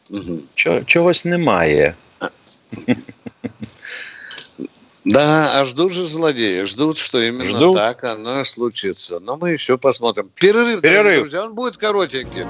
Угу. 0.10 0.41
Чогось 0.86 1.24
немає. 1.24 1.96
Да, 5.06 5.62
а 5.62 5.63
ждут 5.63 5.94
же 5.94 6.06
злодеи, 6.06 6.63
ждут, 6.63 6.98
что 6.98 7.22
именно 7.22 7.46
ждут. 7.46 7.77
так 7.77 8.03
оно 8.03 8.44
случится. 8.44 9.22
Но 9.22 9.38
мы 9.38 9.51
еще 9.51 9.77
посмотрим. 9.77 10.29
Перерыв, 10.36 10.82
Перерыв. 10.82 11.20
друзья, 11.20 11.46
он 11.46 11.56
будет 11.56 11.77
коротенький. 11.77 12.46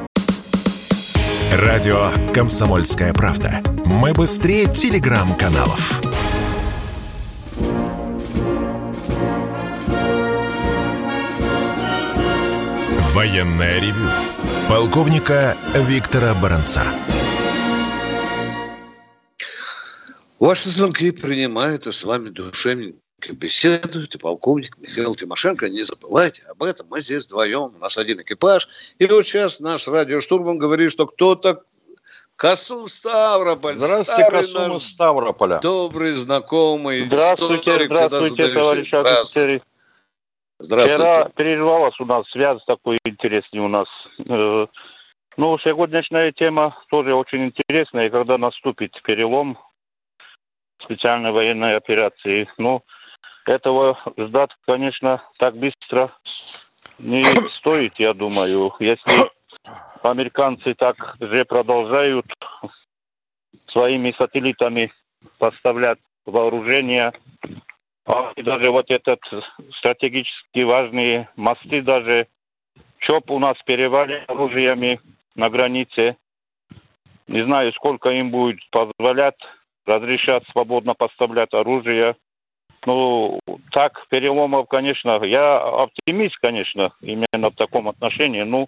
Радио 1.52 2.12
«Комсомольская 2.34 3.14
правда». 3.14 3.62
Мы 3.86 4.14
быстрее 4.14 4.66
телеграм-каналов. 4.66 6.07
Военная 13.28 13.82
ревю. 13.82 14.10
Полковника 14.70 15.58
Виктора 15.74 16.34
Баранца. 16.34 16.84
Ваши 20.40 20.70
звонки 20.70 21.12
принимают 21.12 21.88
и 21.88 21.92
с 21.92 22.06
вами 22.06 22.30
душевненько 22.30 22.98
беседует 23.34 24.16
и 24.16 24.18
полковник 24.18 24.78
Михаил 24.78 25.14
Тимошенко. 25.14 25.68
Не 25.68 25.84
забывайте 25.84 26.44
об 26.44 26.64
этом. 26.64 26.88
Мы 26.90 27.02
здесь 27.02 27.26
вдвоем. 27.26 27.74
У 27.76 27.80
нас 27.80 27.98
один 27.98 28.22
экипаж. 28.22 28.70
И 28.98 29.06
вот 29.08 29.28
сейчас 29.28 29.60
наш 29.60 29.90
радиоштурман 29.90 30.58
говорит, 30.58 30.90
что 30.90 31.06
кто-то 31.06 31.64
Касум 32.38 32.88
Ставрополь. 32.88 33.76
Здравствуйте, 33.76 34.32
Касум 34.32 34.80
Ставрополя. 34.80 35.60
Добрый, 35.62 36.14
знакомый. 36.14 37.06
Здравствуйте, 37.08 37.88
здравствуйте, 37.88 38.48
товарищ 38.54 38.94
офицеры. 38.94 39.62
Здравствуйте. 40.60 41.12
Вчера 41.12 41.30
перервалась 41.36 42.00
у 42.00 42.06
нас 42.06 42.28
связь 42.30 42.64
такой 42.66 42.98
интересный 43.06 43.60
у 43.60 43.68
нас. 43.68 43.88
Э, 44.28 44.68
ну, 45.38 45.60
сегодняшняя 45.60 46.32
тема 46.32 46.76
тоже 46.90 47.14
очень 47.14 47.46
интересная. 47.46 48.10
Когда 48.10 48.38
наступит 48.38 49.00
перелом, 49.04 49.58
специальной 50.84 51.32
военной 51.32 51.76
операции. 51.76 52.50
Ну, 52.58 52.84
этого 53.46 54.00
ждать, 54.18 54.52
конечно, 54.66 55.24
так 55.38 55.56
быстро 55.56 56.12
не 57.00 57.24
стоит, 57.60 57.94
я 58.00 58.14
думаю. 58.14 58.74
Если 58.80 59.30
американцы 60.04 60.74
так 60.74 61.18
же 61.20 61.46
продолжают 61.46 62.26
своими 63.70 64.14
сателлитами 64.18 64.92
поставлять 65.38 66.00
вооружение, 66.26 67.14
а 68.08 68.32
даже 68.38 68.72
вот 68.72 68.90
этот 68.90 69.20
стратегически 69.78 70.62
важные 70.62 71.30
мосты 71.36 71.82
даже 71.82 72.28
ЧОП 73.00 73.32
у 73.32 73.40
нас 73.40 73.58
перевали 73.66 74.24
оружиями 74.28 75.00
на 75.36 75.50
границе. 75.50 76.16
Не 77.28 77.44
знаю, 77.44 77.74
сколько 77.74 78.10
им 78.10 78.32
будет 78.32 78.60
позволять 78.72 79.36
разрешат 79.86 80.44
свободно 80.52 80.94
поставлять 80.94 81.54
оружие. 81.54 82.16
Ну, 82.86 83.40
так, 83.72 84.06
переломов, 84.10 84.68
конечно, 84.70 85.22
я 85.24 85.58
оптимист, 85.60 86.38
конечно, 86.38 86.94
именно 87.02 87.50
в 87.50 87.56
таком 87.56 87.90
отношении. 87.90 88.44
Ну, 88.44 88.68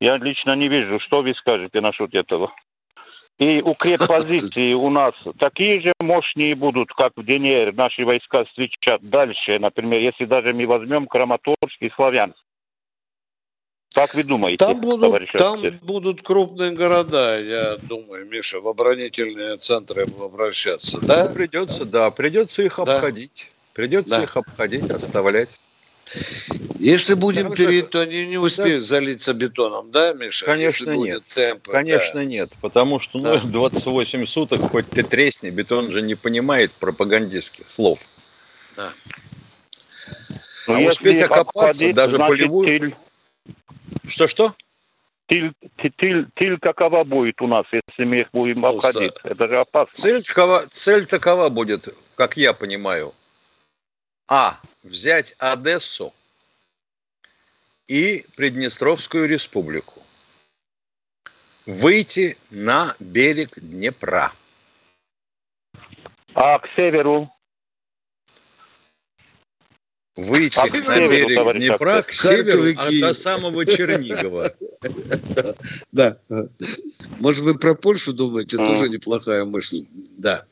я 0.00 0.16
лично 0.16 0.56
не 0.56 0.68
вижу, 0.68 0.98
что 1.00 1.22
вы 1.22 1.34
скажете 1.34 1.80
насчет 1.80 2.14
этого. 2.14 2.52
И 3.38 3.62
укреп 3.62 4.00
позиции 4.08 4.72
у 4.72 4.90
нас 4.90 5.14
такие 5.38 5.80
же 5.80 5.92
мощные 6.00 6.54
будут, 6.54 6.90
как 6.90 7.12
в 7.16 7.22
ДНР. 7.22 7.72
Наши 7.74 8.04
войска 8.04 8.44
встречат 8.44 9.00
дальше. 9.02 9.58
Например, 9.58 10.00
если 10.00 10.24
даже 10.24 10.52
мы 10.52 10.66
возьмем 10.66 11.06
Краматорск 11.06 11.80
и 11.80 11.90
Славянск. 11.90 12.38
Как 13.94 14.14
вы 14.14 14.22
думаете, 14.22 14.64
там 14.64 14.80
будут, 14.80 15.32
там 15.32 15.60
будут 15.82 16.22
крупные 16.22 16.72
города, 16.72 17.40
я 17.40 17.78
думаю, 17.78 18.26
Миша, 18.26 18.60
в 18.60 18.68
оборонительные 18.68 19.56
центры 19.56 20.02
обращаться, 20.02 21.00
да? 21.00 21.28
Ну, 21.28 21.34
придется, 21.34 21.84
да, 21.84 22.10
придется 22.10 22.62
их 22.62 22.78
да. 22.84 22.96
обходить. 22.96 23.48
Придется 23.72 24.18
да. 24.18 24.22
их 24.24 24.36
обходить, 24.36 24.90
оставлять. 24.90 25.58
Если 26.78 27.14
будем 27.14 27.48
Потому 27.50 27.56
перейти, 27.56 27.88
то 27.88 28.00
они 28.00 28.26
не 28.26 28.38
успеют 28.38 28.82
да. 28.82 28.86
залиться 28.86 29.34
бетоном, 29.34 29.90
да, 29.90 30.12
Миша? 30.12 30.46
Конечно 30.46 30.96
нет. 30.96 31.24
Темпы, 31.24 31.72
Конечно 31.72 32.20
да. 32.20 32.24
нет, 32.24 32.52
потому 32.60 32.98
что 32.98 33.18
ну, 33.18 33.38
28 33.38 34.24
суток, 34.24 34.70
хоть 34.70 34.88
ты 34.88 35.02
тресни, 35.02 35.50
бетон 35.50 35.90
же 35.90 36.02
не 36.02 36.14
понимает 36.14 36.72
пропагандистских 36.72 37.68
слов. 37.68 38.06
Да. 38.76 38.92
А 40.68 40.72
Но 40.72 40.86
успеть 40.86 41.20
окопаться, 41.22 41.92
даже 41.92 42.18
полевую... 42.18 42.96
Что-что? 44.06 44.54
Тиль, 45.28 45.52
тиль, 45.98 46.26
тиль 46.36 46.58
какова 46.58 47.04
будет 47.04 47.40
у 47.42 47.46
нас, 47.46 47.66
если 47.70 48.04
мы 48.04 48.20
их 48.20 48.28
будем 48.32 48.64
обходить? 48.64 49.12
Это 49.24 49.46
же 49.46 49.58
опасно. 49.58 49.92
Цель 49.92 50.22
такова, 50.22 50.64
цель 50.70 51.06
такова 51.06 51.50
будет, 51.50 51.94
как 52.16 52.36
я 52.38 52.54
понимаю. 52.54 53.12
А. 54.28 54.58
Взять 54.88 55.34
Одессу 55.38 56.14
и 57.88 58.24
Приднестровскую 58.36 59.28
республику. 59.28 60.02
Выйти 61.66 62.38
на 62.50 62.96
берег 62.98 63.58
Днепра. 63.60 64.32
А 66.34 66.58
к 66.58 66.68
северу? 66.74 67.30
выйти 70.16 70.58
а 70.58 70.90
на 70.90 71.08
берег 71.08 71.56
Днепра 71.58 72.02
к 72.02 72.12
северу 72.12 72.70
от 72.80 73.00
до 73.00 73.14
самого 73.14 73.66
Чернигова. 73.66 74.52
Да. 75.92 76.18
Может, 77.18 77.42
вы 77.42 77.58
про 77.58 77.74
Польшу 77.74 78.12
думаете? 78.14 78.56
Тоже 78.56 78.88
неплохая 78.88 79.44
мысль. 79.44 79.86
Да. 80.16 80.46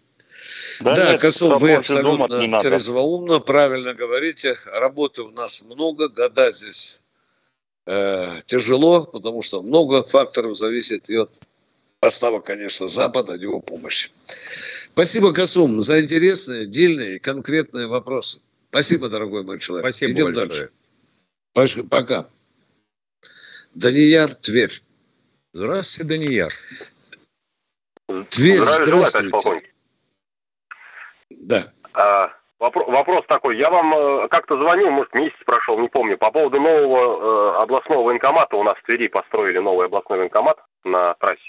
Да, 0.80 1.18
Косов, 1.18 1.60
вы 1.62 1.74
абсолютно 1.74 2.60
трезвоумно, 2.60 3.40
правильно 3.40 3.94
говорите. 3.94 4.58
Работы 4.66 5.22
у 5.22 5.30
нас 5.30 5.64
много, 5.66 6.08
года 6.08 6.50
здесь 6.50 7.02
э, 7.86 8.40
тяжело, 8.46 9.04
потому 9.04 9.42
что 9.42 9.62
много 9.62 10.02
факторов 10.02 10.56
зависит 10.56 11.08
и 11.10 11.16
от 11.16 11.40
поставок, 12.00 12.44
конечно, 12.44 12.88
Запада, 12.88 13.34
от 13.34 13.40
его 13.40 13.60
помощи. 13.60 14.10
Спасибо, 14.92 15.32
Касум, 15.32 15.80
за 15.80 16.00
интересные, 16.00 16.66
дельные 16.66 17.16
и 17.16 17.18
конкретные 17.18 17.86
вопросы. 17.86 18.40
Спасибо, 18.70 19.08
дорогой 19.08 19.42
мой 19.42 19.58
человек. 19.58 19.86
Спасибо 19.86 20.12
Идем 20.12 20.34
большое. 20.34 20.70
дальше. 21.54 21.84
Пока. 21.84 22.26
Данияр, 23.74 24.34
Тверь. 24.34 24.72
Здравствуйте, 25.52 26.08
Данияр. 26.08 26.52
Тверь, 28.30 28.62
здравствуйте. 28.62 29.72
Да. 31.30 31.72
А, 31.92 32.32
вопрос, 32.96 33.24
такой. 33.28 33.56
Я 33.56 33.70
вам 33.70 33.94
э, 33.94 34.28
как-то 34.28 34.56
звонил, 34.58 34.90
может, 34.90 35.14
месяц 35.14 35.36
прошел, 35.44 35.78
не 35.78 35.88
помню, 35.88 36.18
по 36.18 36.30
поводу 36.30 36.60
нового 36.60 37.56
э, 37.58 37.62
областного 37.62 38.04
военкомата. 38.04 38.56
У 38.56 38.62
нас 38.62 38.76
в 38.78 38.82
Твери 38.82 39.08
построили 39.08 39.58
новый 39.58 39.86
областной 39.86 40.18
военкомат 40.18 40.58
на 40.84 41.14
трассе. 41.14 41.40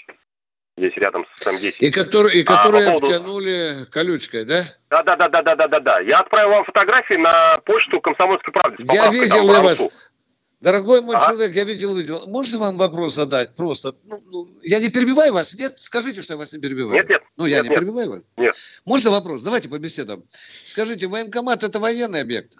здесь 0.76 0.96
рядом 0.96 1.26
с 1.34 1.46
М10. 1.46 1.76
И, 1.80 1.90
который, 1.90 2.40
и 2.40 2.42
которые 2.44 2.88
а, 2.88 2.92
по 2.92 2.98
поводу... 2.98 3.06
обтянули 3.06 3.84
колючкой, 3.90 4.44
да? 4.44 4.62
Да, 4.90 5.02
да, 5.02 5.16
да, 5.16 5.28
да, 5.28 5.42
да, 5.42 5.56
да, 5.56 5.68
да, 5.68 5.80
да. 5.80 6.00
Я 6.00 6.20
отправил 6.20 6.50
вам 6.50 6.64
фотографии 6.64 7.14
на 7.14 7.58
почту 7.64 8.00
Комсомольской 8.00 8.52
правды. 8.52 8.84
Я 8.92 9.08
видел 9.08 9.52
я 9.52 9.62
вас. 9.62 10.12
Дорогой 10.60 11.02
мой 11.02 11.16
а? 11.16 11.20
человек, 11.20 11.54
я 11.54 11.64
видел, 11.64 11.96
видел. 11.96 12.26
Можно 12.26 12.58
вам 12.58 12.76
вопрос 12.78 13.14
задать? 13.14 13.54
Просто. 13.54 13.94
Ну, 14.04 14.20
ну, 14.26 14.48
я 14.62 14.80
не 14.80 14.88
перебиваю 14.88 15.32
вас? 15.32 15.56
Нет? 15.56 15.74
Скажите, 15.78 16.20
что 16.20 16.34
я 16.34 16.38
вас 16.38 16.52
не 16.52 16.58
перебиваю. 16.58 16.94
Нет, 16.94 17.08
нет. 17.08 17.22
Ну, 17.36 17.46
я 17.46 17.58
нет, 17.58 17.64
не 17.64 17.68
нет. 17.70 17.78
перебиваю 17.78 18.10
вас? 18.10 18.22
Нет. 18.36 18.56
Можно 18.84 19.12
вопрос? 19.12 19.42
Давайте 19.42 19.68
побеседуем. 19.68 20.24
Скажите, 20.28 21.06
военкомат 21.06 21.62
это 21.62 21.78
военный 21.78 22.22
объект? 22.22 22.56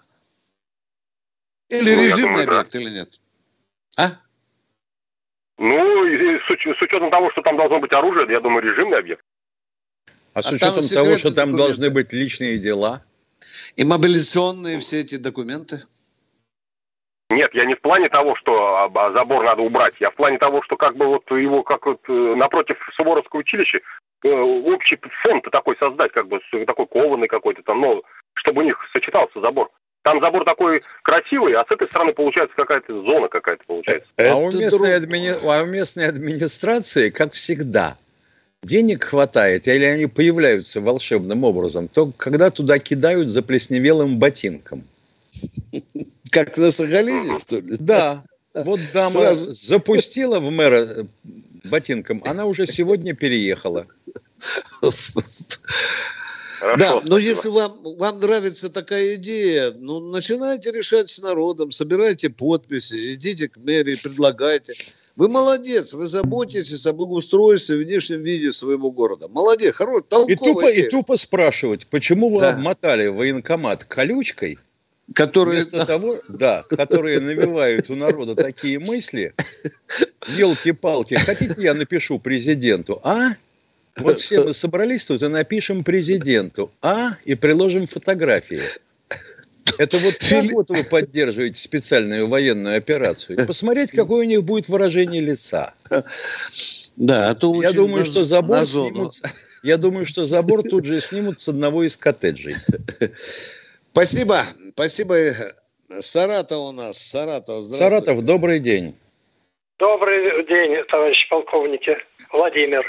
Или 1.67 1.93
ну, 1.93 2.03
режимный 2.03 2.45
думаю, 2.45 2.59
объект, 2.59 2.71
да. 2.71 2.79
или 2.79 2.89
нет? 2.89 3.19
А? 3.97 4.11
Ну, 5.57 6.05
и, 6.05 6.39
с, 6.39 6.79
с 6.79 6.81
учетом 6.81 7.11
того, 7.11 7.31
что 7.31 7.41
там 7.41 7.57
должно 7.57 7.81
быть 7.81 7.91
оружие, 7.91 8.27
я 8.31 8.39
думаю, 8.39 8.63
режимный 8.63 8.99
объект. 8.99 9.25
А 10.33 10.41
с 10.41 10.47
а 10.47 10.55
учетом 10.55 10.87
того, 10.87 11.17
что 11.17 11.31
там 11.31 11.51
документы. 11.51 11.57
должны 11.57 11.89
быть 11.89 12.13
личные 12.13 12.59
дела? 12.59 13.03
И 13.75 13.83
мобилизационные 13.83 14.79
все 14.79 15.01
эти 15.01 15.17
документы? 15.17 15.81
Нет, 17.29 17.51
я 17.53 17.65
не 17.65 17.75
в 17.75 17.81
плане 17.81 18.07
того, 18.07 18.35
что 18.35 18.89
а, 18.93 19.11
забор 19.13 19.45
надо 19.45 19.61
убрать. 19.61 19.95
Я 19.99 20.09
в 20.09 20.15
плане 20.15 20.39
того, 20.39 20.63
что 20.63 20.77
как 20.77 20.97
бы 20.97 21.05
вот 21.05 21.29
его, 21.29 21.61
как 21.61 21.85
вот 21.85 21.99
э, 22.07 22.11
напротив 22.11 22.77
Суворовского 22.95 23.41
училища, 23.41 23.79
э, 24.23 24.29
общий 24.29 24.99
фонд 25.21 25.45
такой 25.51 25.77
создать, 25.77 26.11
как 26.11 26.27
бы 26.27 26.39
такой 26.65 26.87
кованый 26.87 27.27
какой-то 27.27 27.61
там, 27.61 27.81
ну, 27.81 28.01
чтобы 28.33 28.61
у 28.61 28.65
них 28.65 28.77
сочетался 28.93 29.39
забор. 29.41 29.69
Там 30.01 30.21
забор 30.21 30.43
такой 30.43 30.81
красивый, 31.03 31.53
а 31.53 31.65
с 31.65 31.71
этой 31.71 31.87
стороны 31.87 32.13
получается 32.13 32.55
какая-то 32.55 33.03
зона 33.03 33.27
какая-то 33.27 33.63
получается. 33.67 34.09
А 34.17 34.35
у, 34.35 34.45
местной 34.45 34.95
админи... 34.95 35.33
а 35.43 35.61
у 35.61 35.65
местной 35.67 36.07
администрации, 36.07 37.11
как 37.11 37.33
всегда, 37.33 37.95
денег 38.63 39.03
хватает, 39.03 39.67
или 39.67 39.85
они 39.85 40.07
появляются 40.07 40.81
волшебным 40.81 41.43
образом, 41.43 41.89
то 41.89 42.11
когда 42.17 42.49
туда 42.49 42.79
кидают 42.79 43.27
заплесневелым 43.27 44.17
ботинком. 44.17 44.83
Как 46.31 46.57
на 46.57 46.71
Сахалине, 46.71 47.39
что 47.39 47.57
ли? 47.57 47.75
Да. 47.79 48.23
Вот 48.53 48.79
дама 48.93 49.09
Сразу. 49.09 49.51
запустила 49.51 50.39
в 50.39 50.49
мэра 50.51 51.07
ботинком, 51.65 52.21
она 52.25 52.45
уже 52.45 52.65
сегодня 52.65 53.13
переехала. 53.13 53.85
Хорошо, 56.59 56.77
да, 56.77 56.93
но 56.95 57.05
спасибо. 57.05 57.19
если 57.19 57.49
вам, 57.49 57.79
вам 57.83 58.19
нравится 58.19 58.69
такая 58.69 59.15
идея, 59.15 59.71
ну, 59.71 59.99
начинайте 59.99 60.71
решать 60.71 61.09
с 61.09 61.21
народом, 61.21 61.71
собирайте 61.71 62.29
подписи, 62.29 63.13
идите 63.13 63.47
к 63.47 63.57
мэрии, 63.57 63.95
предлагайте. 63.95 64.73
Вы 65.15 65.29
молодец, 65.29 65.93
вы 65.93 66.05
заботитесь 66.05 66.85
о 66.85 66.93
благоустройстве 66.93 67.77
и 67.77 67.83
внешнем 67.85 68.21
виде 68.21 68.51
своего 68.51 68.91
города. 68.91 69.27
Молодец, 69.27 69.75
хорош, 69.75 70.03
толковая 70.09 70.33
и 70.33 70.37
тупо, 70.37 70.71
идея. 70.71 70.85
и 70.85 70.89
тупо 70.89 71.17
спрашивать, 71.17 71.87
почему 71.87 72.29
вы 72.29 72.41
да. 72.41 72.51
обмотали 72.51 73.07
военкомат 73.07 73.85
колючкой, 73.85 74.59
которые... 75.13 75.57
Вместо 75.61 75.85
того, 75.85 76.17
да, 76.29 76.63
которые 76.69 77.19
навевают 77.19 77.89
у 77.89 77.95
народа 77.95 78.35
такие 78.35 78.79
мысли, 78.79 79.33
елки-палки, 80.27 81.15
хотите 81.15 81.61
я 81.61 81.73
напишу 81.73 82.19
президенту, 82.19 82.99
а? 83.03 83.31
Вот 83.97 84.19
все 84.19 84.43
мы 84.43 84.53
собрались 84.53 85.05
тут 85.05 85.23
и 85.23 85.27
напишем 85.27 85.83
президенту, 85.83 86.71
а? 86.81 87.15
И 87.25 87.35
приложим 87.35 87.85
фотографии. 87.87 88.61
Это 89.77 89.97
вот 89.97 90.15
как 90.17 90.45
вот 90.51 90.69
вы 90.69 90.83
поддерживаете 90.83 91.59
специальную 91.59 92.27
военную 92.27 92.77
операцию? 92.77 93.45
Посмотреть, 93.45 93.91
какое 93.91 94.25
у 94.25 94.27
них 94.27 94.43
будет 94.43 94.67
выражение 94.67 95.21
лица. 95.21 95.73
Да, 96.95 97.29
а 97.29 97.35
то 97.35 97.61
я 97.61 97.71
думаю, 97.71 98.05
что 98.05 98.25
забор 98.25 98.65
снимут, 98.65 99.13
я 99.63 99.77
думаю, 99.77 100.05
что 100.05 100.27
забор 100.27 100.63
тут 100.63 100.85
же 100.85 100.99
снимут 100.99 101.39
с 101.39 101.47
одного 101.47 101.83
из 101.83 101.95
коттеджей. 101.95 102.55
Спасибо. 103.91 104.45
Спасибо. 104.79 105.15
Саратов 105.99 106.57
у 106.57 106.71
нас. 106.71 106.95
Саратов, 106.95 107.63
Саратов, 107.63 108.23
добрый 108.23 108.61
день. 108.61 108.95
Добрый 109.77 110.45
день, 110.45 110.81
товарищ 110.85 111.27
полковники. 111.27 111.97
Владимир. 112.31 112.85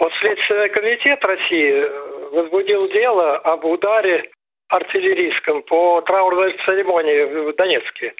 Вот 0.00 0.10
Следственный 0.20 0.68
комитет 0.70 1.24
России 1.24 1.86
возбудил 2.34 2.88
дело 2.88 3.36
об 3.36 3.64
ударе 3.66 4.30
артиллерийском 4.66 5.62
по 5.62 6.00
траурной 6.00 6.58
церемонии 6.66 7.22
в 7.22 7.54
Донецке. 7.54 8.12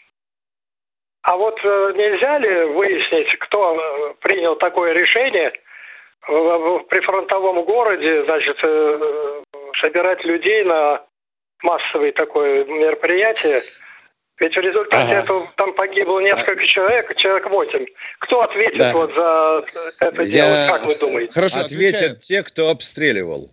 А 1.23 1.37
вот 1.37 1.59
э, 1.65 1.93
нельзя 1.97 2.39
ли 2.39 2.67
выяснить, 2.67 3.37
кто 3.41 3.75
э, 3.75 4.15
принял 4.21 4.55
такое 4.55 4.93
решение 4.93 5.53
в 6.29 6.85
прифронтовом 6.89 7.65
городе, 7.65 8.23
значит, 8.27 8.59
э, 8.63 9.43
собирать 9.83 10.23
людей 10.25 10.63
на 10.63 11.05
массовое 11.63 12.13
такое 12.13 12.65
мероприятие. 12.65 13.61
Ведь 14.39 14.57
в 14.57 14.61
результате 14.61 15.13
ага. 15.13 15.23
этого 15.23 15.47
там 15.57 15.75
погибло 15.75 16.19
несколько 16.21 16.67
человек, 16.67 17.15
человек 17.19 17.51
8. 17.51 17.87
Кто 18.21 18.41
ответит 18.41 18.79
да. 18.79 18.93
вот 18.93 19.13
за 19.13 19.65
это 20.01 20.23
Я... 20.23 20.27
дело, 20.27 20.67
как 20.69 20.87
вы 20.87 20.99
думаете? 20.99 21.33
Хорошо, 21.33 21.61
ответят 21.61 21.95
отвечаю. 21.97 22.17
те, 22.17 22.43
кто 22.43 22.71
обстреливал. 22.71 23.51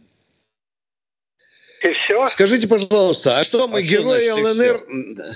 И 1.81 1.93
все? 1.93 2.25
Скажите, 2.27 2.67
пожалуйста, 2.69 3.37
а 3.37 3.43
что 3.43 3.67
мы, 3.67 3.79
а 3.79 3.81
герои 3.81 4.29
ЛНР, 4.29 5.35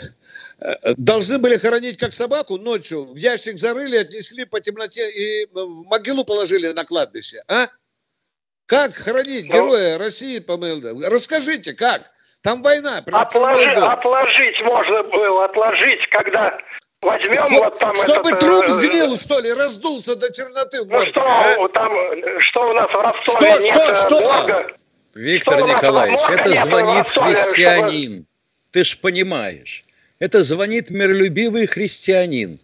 э, 0.60 0.94
должны 0.98 1.38
были 1.38 1.58
хоронить 1.58 1.98
как 1.98 2.14
собаку 2.14 2.58
ночью, 2.58 3.04
в 3.04 3.16
ящик 3.16 3.58
зарыли, 3.58 3.98
отнесли 3.98 4.46
по 4.46 4.62
темноте 4.62 5.08
и 5.12 5.46
в 5.52 5.84
могилу 5.86 6.24
положили 6.24 6.68
на 6.70 6.86
кладбище, 6.86 7.42
а? 7.48 7.68
Как 8.66 8.94
хоронить 8.94 9.50
ну, 9.50 9.54
героя 9.54 9.98
России, 9.98 10.40
по-моему? 10.40 11.02
Расскажите, 11.10 11.74
как? 11.74 12.10
Там 12.44 12.62
война. 12.62 13.04
Отложи, 13.12 13.72
отложить 13.72 14.62
можно 14.64 15.04
было, 15.04 15.46
отложить, 15.46 16.00
когда 16.10 16.58
возьмем 17.02 17.46
ну, 17.50 17.64
вот 17.64 17.78
там 17.78 17.94
Чтобы 17.94 18.30
этот, 18.30 18.40
труп 18.40 18.64
э, 18.64 18.68
сгнил, 18.68 19.16
что 19.16 19.40
ли, 19.40 19.54
раздулся 19.54 20.16
до 20.16 20.32
черноты. 20.34 20.84
Ну 20.86 21.06
что, 21.08 21.22
а? 21.22 21.70
там, 21.70 21.92
что 22.40 22.70
у 22.70 22.74
нас 22.74 22.90
в 22.90 22.96
Ростове 22.96 23.48
что, 23.48 23.62
нет 23.62 23.66
что, 23.66 23.96
что? 23.96 24.22
Бога? 24.22 24.68
Виктор 25.14 25.60
что 25.60 25.68
Николаевич, 25.68 26.20
это 26.30 26.50
звонит 26.52 27.10
христианин. 27.10 28.12
Чтобы... 28.12 28.26
Ты 28.72 28.84
ж 28.86 28.98
понимаешь. 28.98 29.86
Это 30.20 30.44
звонит 30.44 30.90
миролюбивый 30.90 31.68
христианин, 31.68 32.60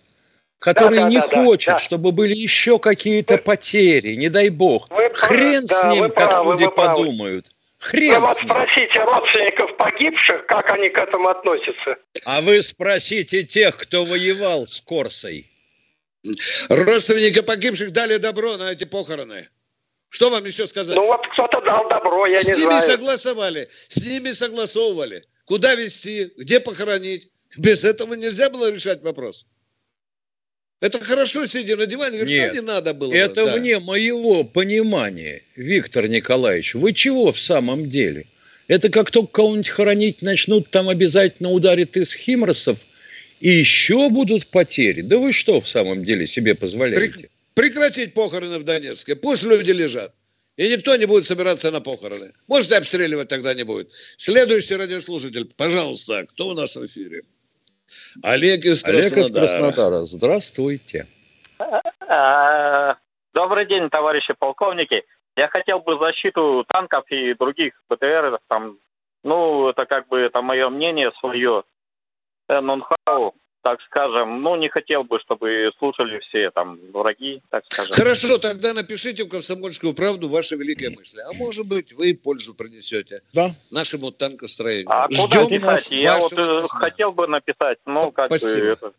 который 0.60 0.98
да, 0.98 1.04
да, 1.04 1.10
не 1.10 1.20
да, 1.20 1.28
хочет, 1.28 1.74
да, 1.74 1.78
чтобы 1.78 2.12
были 2.12 2.34
еще 2.34 2.80
какие-то 2.80 3.38
потери, 3.38 4.16
не 4.16 4.30
дай 4.30 4.50
бог. 4.50 4.88
Вы 4.90 5.10
Хрен 5.14 5.66
да, 5.66 5.74
с 5.74 5.84
ним, 5.86 6.10
как 6.12 6.32
правы, 6.32 6.52
люди 6.52 6.68
подумают. 6.68 7.46
Хрен 7.80 8.16
Вы 8.16 8.20
вот 8.22 8.38
спросите 8.38 9.00
родственников 9.00 9.78
погибших, 9.78 10.46
как 10.48 10.70
они 10.72 10.90
к 10.90 10.98
этому 10.98 11.30
относятся. 11.30 11.98
А 12.26 12.42
вы 12.42 12.62
спросите 12.62 13.44
тех, 13.44 13.78
кто 13.78 14.04
воевал 14.04 14.66
с 14.66 14.82
Корсой. 14.82 15.48
Родственники 16.70 17.42
погибших 17.42 17.92
дали 17.92 18.18
добро 18.18 18.58
на 18.58 18.72
эти 18.72 18.84
похороны. 18.84 19.48
Что 20.10 20.30
вам 20.30 20.46
еще 20.46 20.66
сказать? 20.68 20.96
Ну 20.96 21.06
вот 21.06 21.22
кто-то 21.34 21.62
дал 21.62 21.88
добро, 21.90 22.26
я 22.28 22.38
с 22.38 22.48
не 22.48 22.56
знаю. 22.56 22.82
С 22.82 22.88
ними 22.88 22.96
согласовали, 22.96 23.70
с 23.88 24.06
ними 24.06 24.32
согласовывали. 24.32 25.24
Куда 25.46 25.76
везти, 25.76 26.34
где 26.38 26.60
похоронить. 26.60 27.30
Без 27.58 27.86
этого 27.86 28.14
нельзя 28.16 28.50
было 28.50 28.72
решать 28.72 29.04
вопрос. 29.04 29.48
Это 30.80 31.00
хорошо 31.04 31.46
сидя 31.48 31.76
на 31.76 31.88
диване, 31.88 32.18
говорит, 32.20 32.40
Нет, 32.40 32.54
не 32.54 32.62
надо 32.62 32.94
было. 32.94 33.12
Это 33.12 33.46
да. 33.46 33.56
вне 33.56 33.80
моего 33.80 34.44
понимания, 34.44 35.42
Виктор 35.56 36.08
Николаевич. 36.08 36.76
Вы 36.76 36.94
чего 36.94 37.32
в 37.32 37.40
самом 37.40 37.90
деле? 37.90 38.28
Это 38.68 38.90
как 38.90 39.10
только 39.10 39.32
кого-нибудь 39.32 39.70
хоронить 39.70 40.22
начнут, 40.22 40.70
там 40.70 40.90
обязательно 40.90 41.50
ударит 41.50 41.98
из 41.98 42.14
химросов, 42.14 42.86
и 43.40 43.50
еще 43.50 44.10
будут 44.10 44.48
потери. 44.48 45.02
Да 45.02 45.18
вы 45.18 45.34
что 45.34 45.60
в 45.60 45.68
самом 45.68 46.04
деле 46.04 46.28
себе 46.28 46.54
позволяете? 46.54 47.30
Прекратить 47.56 48.14
похороны 48.14 48.60
в 48.60 48.64
Донецке. 48.64 49.16
Пусть 49.16 49.44
люди 49.44 49.72
лежат. 49.72 50.14
И 50.58 50.68
никто 50.68 50.96
не 50.96 51.06
будет 51.06 51.26
собираться 51.26 51.72
на 51.72 51.82
похороны. 51.82 52.32
Может, 52.48 52.72
и 52.72 52.76
обстреливать 52.76 53.28
тогда 53.28 53.54
не 53.54 53.64
будет. 53.64 53.90
Следующий 54.18 54.76
радиослушатель, 54.76 55.46
пожалуйста, 55.56 56.26
кто 56.30 56.50
у 56.50 56.54
нас 56.54 56.76
в 56.76 56.86
эфире? 56.86 57.24
Олег 58.24 58.66
из 58.66 58.84
Краснодара. 58.84 58.98
Олег 58.98 59.18
из 59.18 59.32
Краснодара. 59.32 60.06
Здравствуйте. 60.06 61.08
А, 62.08 62.96
добрый 63.34 63.66
день, 63.66 63.90
товарищи 63.90 64.34
полковники. 64.38 65.04
Я 65.36 65.48
хотел 65.50 65.80
бы 65.80 65.98
защиту 66.00 66.66
танков 66.68 67.06
и 67.10 67.34
других 67.36 67.74
БТР, 67.90 68.40
там, 68.48 68.78
ну, 69.24 69.70
это 69.70 69.86
как 69.86 70.08
бы 70.08 70.20
это 70.20 70.42
мое 70.42 70.70
мнение 70.70 71.12
свое, 71.20 71.64
э, 72.48 72.60
нонхау, 72.60 73.36
так 73.68 73.82
скажем. 73.82 74.42
Ну, 74.42 74.56
не 74.56 74.70
хотел 74.70 75.04
бы, 75.04 75.20
чтобы 75.20 75.72
слушали 75.78 76.20
все 76.20 76.52
там 76.52 76.80
враги, 76.94 77.42
так 77.50 77.66
скажем. 77.68 77.94
Хорошо, 77.94 78.38
тогда 78.38 78.74
напишите 78.74 79.26
в 79.26 79.28
«Комсомольскую 79.28 79.94
правду» 79.94 80.30
ваши 80.30 80.56
великие 80.56 80.90
мысли. 80.90 81.20
А 81.20 81.34
может 81.34 81.68
быть, 81.68 81.92
вы 81.92 82.14
пользу 82.14 82.54
принесете 82.54 83.22
да. 83.34 83.54
нашему 83.70 84.12
танкостроению. 84.12 84.90
А 84.90 85.12
Ждем 85.12 85.44
куда 85.44 85.76
писать? 85.76 85.92
Я 85.92 86.18
вот 86.18 86.32
э, 86.32 86.62
письма. 86.62 86.80
хотел 86.80 87.12
бы 87.12 87.28
написать, 87.28 87.78
но 87.86 88.12
как 88.12 88.28
Спасибо. 88.28 88.62
бы 88.62 88.68
это... 88.68 88.94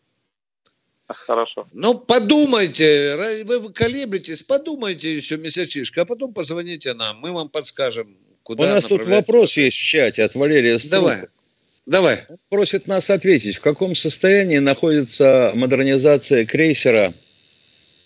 Хорошо. 1.07 1.67
Ну, 1.73 1.99
подумайте, 1.99 3.17
вы 3.47 3.73
колеблетесь, 3.73 4.43
подумайте 4.43 5.15
еще 5.15 5.39
месячишко, 5.39 6.03
а 6.03 6.05
потом 6.05 6.35
позвоните 6.35 6.93
нам, 6.93 7.21
мы 7.21 7.33
вам 7.33 7.49
подскажем, 7.49 8.15
куда 8.43 8.65
У 8.65 8.67
нас 8.67 8.85
тут 8.85 9.07
вопрос 9.07 9.57
есть 9.57 9.79
в 9.79 9.83
чате 9.83 10.25
от 10.25 10.35
Валерия 10.35 10.79
Струка. 10.79 10.97
Давай. 10.97 11.29
Давай. 11.89 12.25
Он 12.29 12.39
просит 12.51 12.87
нас 12.87 13.09
ответить, 13.09 13.57
в 13.57 13.63
каком 13.63 13.95
состоянии 13.95 14.59
находится 14.59 15.53
модернизация 15.55 16.45
крейсера 16.45 17.15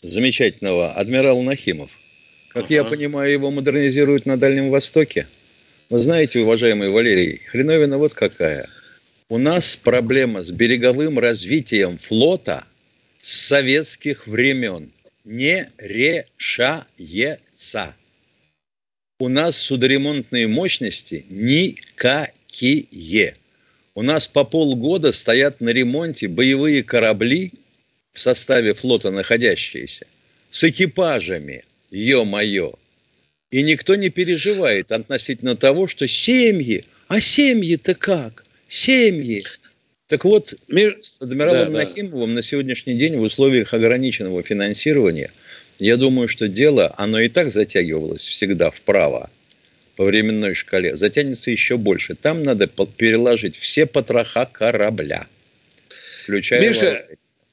замечательного 0.03 0.93
адмирал 0.93 1.43
Нахимов. 1.43 1.91
Как 2.51 2.67
ага. 2.67 2.75
я 2.75 2.85
понимаю, 2.85 3.33
его 3.33 3.51
модернизируют 3.51 4.25
на 4.25 4.37
Дальнем 4.37 4.71
Востоке. 4.71 5.27
Вы 5.91 5.99
знаете, 5.99 6.39
уважаемый 6.39 6.91
Валерий, 6.91 7.39
хреновина 7.39 7.99
вот 7.99 8.15
какая. 8.15 8.69
У 9.29 9.39
нас 9.39 9.75
проблема 9.75 10.45
с 10.45 10.53
береговым 10.53 11.19
развитием 11.19 11.97
флота 11.97 12.65
с 13.19 13.49
советских 13.49 14.29
времен 14.29 14.93
не 15.25 15.67
решается. 15.79 17.97
У 19.19 19.29
нас 19.29 19.57
судоремонтные 19.57 20.47
мощности 20.47 21.27
никакие. 21.29 23.35
У 23.95 24.03
нас 24.03 24.27
по 24.27 24.45
полгода 24.45 25.13
стоят 25.13 25.61
на 25.61 25.69
ремонте 25.69 26.27
боевые 26.27 26.83
корабли 26.83 27.53
в 28.15 28.21
составе 28.21 28.73
флота 28.73 29.11
находящиеся, 29.11 30.07
с 30.49 30.65
экипажами, 30.65 31.65
ё-моё. 31.91 32.75
И 33.51 33.63
никто 33.63 33.95
не 33.97 34.09
переживает 34.09 34.93
относительно 34.93 35.57
того, 35.57 35.87
что 35.87 36.09
семьи, 36.09 36.87
а 37.09 37.21
семьи-то 37.21 37.95
как? 37.95 38.45
Семьи. 38.67 39.45
Так 40.09 40.25
вот, 40.25 40.55
с 40.69 41.21
адмиралом 41.21 41.73
да, 41.73 41.81
Нахимовым 41.81 42.31
да. 42.31 42.37
на 42.37 42.43
сегодняшний 42.43 42.95
день 42.95 43.17
в 43.17 43.23
условиях 43.23 43.75
ограниченного 43.75 44.43
финансирования, 44.43 45.31
я 45.79 45.99
думаю, 45.99 46.29
что 46.29 46.49
дело, 46.49 46.95
оно 46.97 47.21
и 47.21 47.29
так 47.29 47.51
затягивалось 47.53 48.27
всегда 48.27 48.71
вправо 48.71 49.31
по 49.97 50.05
временной 50.05 50.55
шкале, 50.55 50.97
затянется 50.97 51.51
еще 51.51 51.77
больше. 51.77 52.15
Там 52.15 52.43
надо 52.43 52.67
переложить 52.67 53.57
все 53.57 53.87
потроха 53.87 54.47
корабля, 54.47 55.27
включая... 56.25 56.61
Миша, 56.61 57.07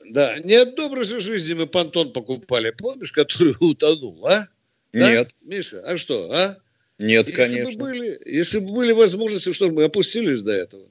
да, 0.06 0.39
не 0.39 0.56
от 0.56 0.75
доброй 0.75 1.04
жизни 1.04 1.54
мы 1.54 1.67
понтон 1.67 2.13
покупали, 2.13 2.71
помнишь, 2.71 3.12
который 3.12 3.56
утонул, 3.60 4.25
а? 4.25 4.47
Да? 4.93 5.12
Нет. 5.12 5.30
Миша, 5.41 5.82
а 5.86 5.97
что, 5.97 6.32
а? 6.32 6.58
Нет, 6.97 7.30
если 7.30 7.41
конечно. 7.41 7.71
Бы 7.71 7.78
были, 7.78 8.21
если 8.25 8.60
бы 8.60 8.73
были 8.73 8.91
возможности, 8.91 9.54
что 9.54 9.69
мы 9.71 9.86
опустились 9.86 10.41
до 10.41 10.52
этого. 10.52 10.86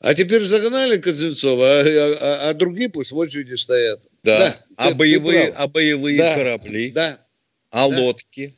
А 0.00 0.14
теперь 0.14 0.42
загнали 0.42 0.98
Кузнецова, 0.98 1.66
а, 1.66 1.82
а, 1.82 2.16
а, 2.20 2.50
а 2.50 2.54
другие 2.54 2.90
пусть 2.90 3.12
в 3.12 3.16
очереди 3.16 3.54
стоят. 3.54 4.02
Да. 4.22 4.38
да 4.38 4.60
а, 4.76 4.88
ты, 4.88 4.94
боевые, 4.94 5.46
ты 5.46 5.52
а 5.56 5.66
боевые 5.66 6.18
да. 6.18 6.36
корабли? 6.36 6.90
Да. 6.90 7.18
А 7.70 7.88
да. 7.88 7.96
лодки? 7.98 8.54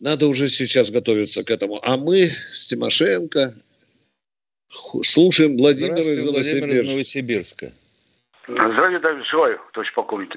Надо 0.00 0.26
уже 0.28 0.48
сейчас 0.48 0.90
готовиться 0.90 1.44
к 1.44 1.50
этому. 1.50 1.80
А 1.82 1.96
мы 1.96 2.26
с 2.26 2.68
Тимошенко 2.68 3.54
слушаем 5.02 5.56
Владимира 5.56 5.98
из 5.98 6.24
Новосибирска. 6.24 6.66
Владимир 6.66 6.82
из 6.82 6.88
Новосибирска. 6.88 7.72
Здравия 8.46 9.24
желаю, 9.24 9.60
товарищ 9.72 9.92
полковник. 9.94 10.36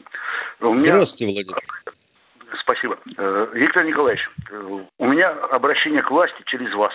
У 0.60 0.74
меня... 0.74 0.94
Здравствуйте, 0.94 1.32
Владимир. 1.32 1.60
Спасибо. 2.60 3.00
Э, 3.18 3.48
Виктор 3.54 3.86
Николаевич, 3.86 4.28
э, 4.52 4.86
у 4.98 5.08
меня 5.08 5.30
обращение 5.30 6.02
к 6.02 6.12
власти 6.12 6.42
через 6.48 6.74
вас. 6.74 6.94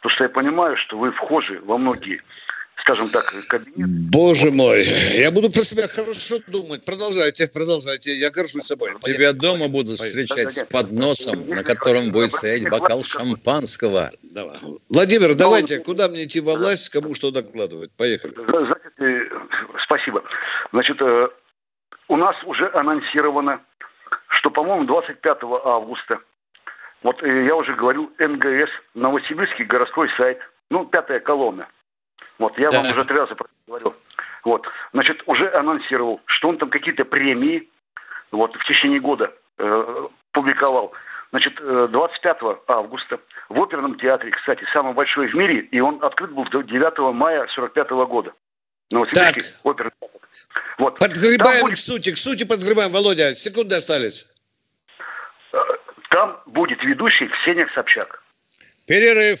Потому 0.00 0.14
что 0.14 0.24
я 0.24 0.30
понимаю, 0.30 0.76
что 0.76 0.98
вы 0.98 1.12
вхожи 1.12 1.60
во 1.60 1.78
многие 1.78 2.22
скажем 2.88 3.10
так, 3.10 3.24
кабинет. 3.48 3.88
Боже 4.10 4.50
мой, 4.50 4.82
я 4.82 5.30
буду 5.30 5.50
про 5.50 5.62
себя 5.62 5.86
хорошо 5.88 6.36
думать. 6.48 6.84
Продолжайте, 6.86 7.46
продолжайте, 7.52 8.12
я 8.12 8.30
горжусь 8.30 8.64
собой. 8.64 8.94
Тебя 9.02 9.34
дома 9.34 9.68
будут 9.68 10.00
встречать 10.00 10.52
с 10.52 10.64
подносом, 10.64 11.46
на 11.46 11.62
котором 11.62 12.12
будет 12.12 12.32
стоять 12.32 12.68
бокал 12.70 13.04
шампанского. 13.04 14.08
Давай. 14.22 14.56
Владимир, 14.88 15.34
давайте, 15.34 15.80
куда 15.80 16.08
мне 16.08 16.24
идти 16.24 16.40
во 16.40 16.54
власть, 16.54 16.88
кому 16.88 17.12
что 17.14 17.30
докладывать? 17.30 17.90
Поехали. 17.92 18.34
Знаете, 18.34 19.30
спасибо. 19.84 20.24
Значит, 20.72 20.96
э, 21.02 21.28
у 22.08 22.16
нас 22.16 22.36
уже 22.46 22.70
анонсировано, 22.72 23.60
что, 24.28 24.50
по-моему, 24.50 24.84
25 24.84 25.38
августа, 25.64 26.20
вот 27.02 27.22
э, 27.22 27.44
я 27.44 27.54
уже 27.54 27.74
говорил, 27.74 28.10
НГС, 28.18 28.70
Новосибирский 28.94 29.66
городской 29.66 30.08
сайт, 30.16 30.38
ну, 30.70 30.86
пятая 30.86 31.20
колонна– 31.20 31.68
вот, 32.38 32.58
я 32.58 32.70
да. 32.70 32.78
вам 32.78 32.90
уже 32.90 33.04
три 33.04 33.16
раза 33.16 33.36
говорил. 33.66 33.94
Вот, 34.44 34.66
значит, 34.92 35.22
уже 35.26 35.52
анонсировал, 35.52 36.20
что 36.26 36.48
он 36.48 36.58
там 36.58 36.70
какие-то 36.70 37.04
премии 37.04 37.68
вот, 38.30 38.54
в 38.54 38.64
течение 38.64 39.00
года 39.00 39.32
э, 39.58 40.06
публиковал. 40.32 40.92
Значит, 41.30 41.56
25 41.56 42.36
э, 42.40 42.56
августа 42.68 43.20
в 43.48 43.60
оперном 43.60 43.98
театре, 43.98 44.30
кстати, 44.30 44.64
самый 44.72 44.94
большой 44.94 45.28
в 45.28 45.34
мире, 45.34 45.60
и 45.60 45.80
он 45.80 46.02
открыт 46.02 46.30
был 46.30 46.44
9 46.44 47.14
мая 47.14 47.46
45 47.48 47.90
года. 47.90 48.32
Новосибирский 48.90 49.42
так. 49.42 49.60
оперный 49.64 49.92
театр. 50.00 50.20
Вот. 50.78 50.98
Подгребаем 50.98 51.62
будет... 51.62 51.74
к 51.74 51.78
сути, 51.78 52.12
к 52.12 52.16
сути 52.16 52.44
подгребаем, 52.44 52.90
Володя, 52.90 53.34
секунды 53.34 53.74
остались. 53.74 54.26
Э, 55.52 55.58
там 56.10 56.40
будет 56.46 56.82
ведущий 56.82 57.28
Ксения 57.28 57.68
Собчак. 57.74 58.22
Перерыв. 58.86 59.40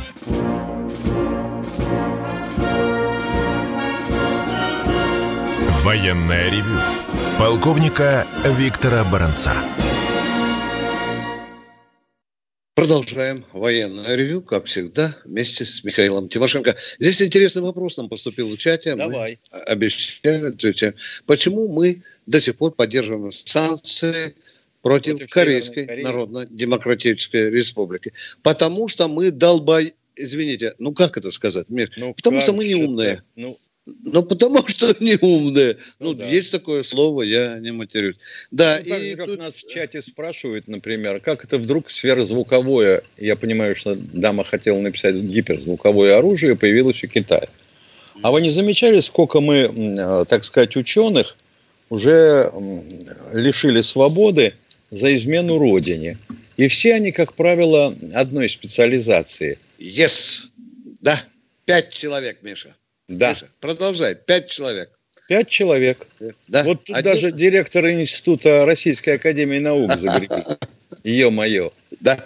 Военное 5.83 6.51
ревю 6.51 6.79
полковника 7.39 8.27
Виктора 8.45 9.03
Баранца. 9.03 9.51
Продолжаем 12.75 13.43
военное 13.51 14.13
ревю, 14.13 14.43
как 14.43 14.65
всегда, 14.65 15.17
вместе 15.25 15.65
с 15.65 15.83
Михаилом 15.83 16.29
Тимошенко. 16.29 16.75
Здесь 16.99 17.23
интересный 17.23 17.63
вопрос 17.63 17.97
нам 17.97 18.09
поступил 18.09 18.49
в 18.49 18.57
чате. 18.59 18.95
Давай. 18.95 19.39
Мы 19.51 19.59
обещали 19.61 20.49
ответить. 20.49 20.93
Почему 21.25 21.67
мы 21.67 22.03
до 22.27 22.39
сих 22.39 22.57
пор 22.57 22.73
поддерживаем 22.73 23.31
санкции 23.31 24.35
против, 24.83 25.17
против 25.17 25.31
Корейской 25.31 26.03
Народно-Демократической 26.03 27.49
Республики? 27.49 28.13
Потому 28.43 28.87
что 28.87 29.07
мы 29.07 29.31
долбай... 29.31 29.95
Извините, 30.15 30.75
ну 30.77 30.93
как 30.93 31.17
это 31.17 31.31
сказать? 31.31 31.65
Ну, 31.69 32.13
Потому 32.13 32.39
что 32.39 32.53
мы 32.53 32.65
не 32.65 32.75
умные. 32.75 33.23
Ну, 33.35 33.57
ну, 34.03 34.23
потому 34.23 34.63
что 34.67 34.95
не 34.99 35.17
умные. 35.21 35.77
Ну, 35.99 36.09
ну 36.09 36.13
да. 36.13 36.25
есть 36.25 36.51
такое 36.51 36.83
слово, 36.83 37.23
я 37.23 37.59
не 37.59 37.71
матерюсь. 37.71 38.17
Да, 38.51 38.79
ну, 38.85 38.95
и 38.97 39.15
как 39.15 39.27
тут... 39.27 39.39
нас 39.39 39.55
в 39.55 39.67
чате 39.67 40.01
спрашивают, 40.01 40.67
например, 40.67 41.19
как 41.19 41.43
это 41.43 41.57
вдруг 41.57 41.89
сверхзвуковое, 41.89 43.03
я 43.17 43.35
понимаю, 43.35 43.75
что 43.75 43.95
дама 43.95 44.43
хотела 44.43 44.79
написать 44.79 45.15
гиперзвуковое 45.15 46.17
оружие, 46.17 46.55
появилось 46.55 47.03
у 47.03 47.07
Китая. 47.07 47.47
А 48.21 48.31
вы 48.31 48.41
не 48.41 48.51
замечали, 48.51 48.99
сколько 48.99 49.39
мы, 49.41 49.55
э, 49.57 50.25
так 50.27 50.43
сказать, 50.43 50.75
ученых 50.75 51.35
уже 51.89 52.51
лишили 53.33 53.81
свободы 53.81 54.53
за 54.91 55.15
измену 55.15 55.57
родине? 55.57 56.17
И 56.57 56.67
все 56.67 56.95
они, 56.95 57.11
как 57.11 57.33
правило, 57.33 57.95
одной 58.13 58.47
специализации. 58.49 59.57
Yes. 59.79 60.41
Да, 61.01 61.19
пять 61.65 61.91
человек, 61.91 62.39
Миша. 62.43 62.75
Да. 63.17 63.29
Миша, 63.31 63.49
продолжай. 63.59 64.15
Пять 64.15 64.49
человек. 64.49 64.89
Пять 65.27 65.49
человек. 65.49 66.07
Да? 66.47 66.63
Вот 66.63 66.85
тут 66.85 66.95
Один... 66.95 67.13
даже 67.13 67.31
директор 67.31 67.89
Института 67.89 68.65
Российской 68.65 69.11
Академии 69.11 69.59
Наук 69.59 69.93
загребли. 69.93 70.43
Ё-моё. 71.03 71.71
Да. 71.99 72.17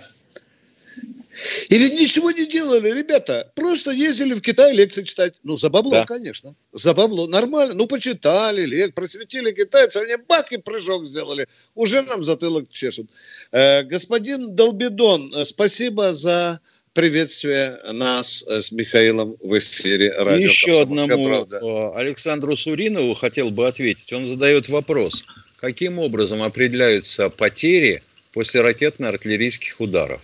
И 1.70 1.78
ведь 1.78 2.00
ничего 2.00 2.32
не 2.32 2.46
делали, 2.46 2.92
ребята. 2.92 3.52
Просто 3.56 3.92
ездили 3.92 4.36
в 4.36 4.42
Китай 4.42 4.74
лекции 4.74 5.04
читать. 5.04 5.36
Ну, 5.44 5.58
за 5.58 5.70
бабло, 5.70 5.92
да. 5.92 6.06
конечно. 6.06 6.56
За 6.72 6.94
бабло. 6.94 7.28
Нормально. 7.28 7.74
Ну, 7.74 7.88
почитали, 7.88 8.66
лек, 8.66 8.94
просветили 8.94 9.52
китайцев, 9.52 10.04
они 10.04 10.16
бах 10.28 10.52
и 10.52 10.58
прыжок 10.58 11.06
сделали. 11.06 11.48
Уже 11.74 12.04
нам 12.04 12.24
затылок 12.24 12.70
чешут. 12.70 13.10
Э, 13.52 13.84
господин 13.84 14.56
Долбидон, 14.56 15.44
спасибо 15.44 16.14
за 16.14 16.62
приветствие 16.96 17.78
нас 17.92 18.42
с 18.48 18.72
Михаилом 18.72 19.36
в 19.42 19.58
эфире 19.60 20.14
радио. 20.18 20.48
И 20.48 20.50
еще 20.50 20.82
одному 20.82 21.28
правда. 21.28 21.92
Александру 21.96 22.56
Суринову 22.56 23.14
хотел 23.14 23.52
бы 23.52 23.68
ответить. 23.68 24.12
Он 24.14 24.26
задает 24.26 24.70
вопрос. 24.70 25.26
Каким 25.58 26.00
образом 26.00 26.42
определяются 26.42 27.30
потери 27.30 28.02
после 28.32 28.62
ракетно-артиллерийских 28.62 29.76
ударов? 29.80 30.22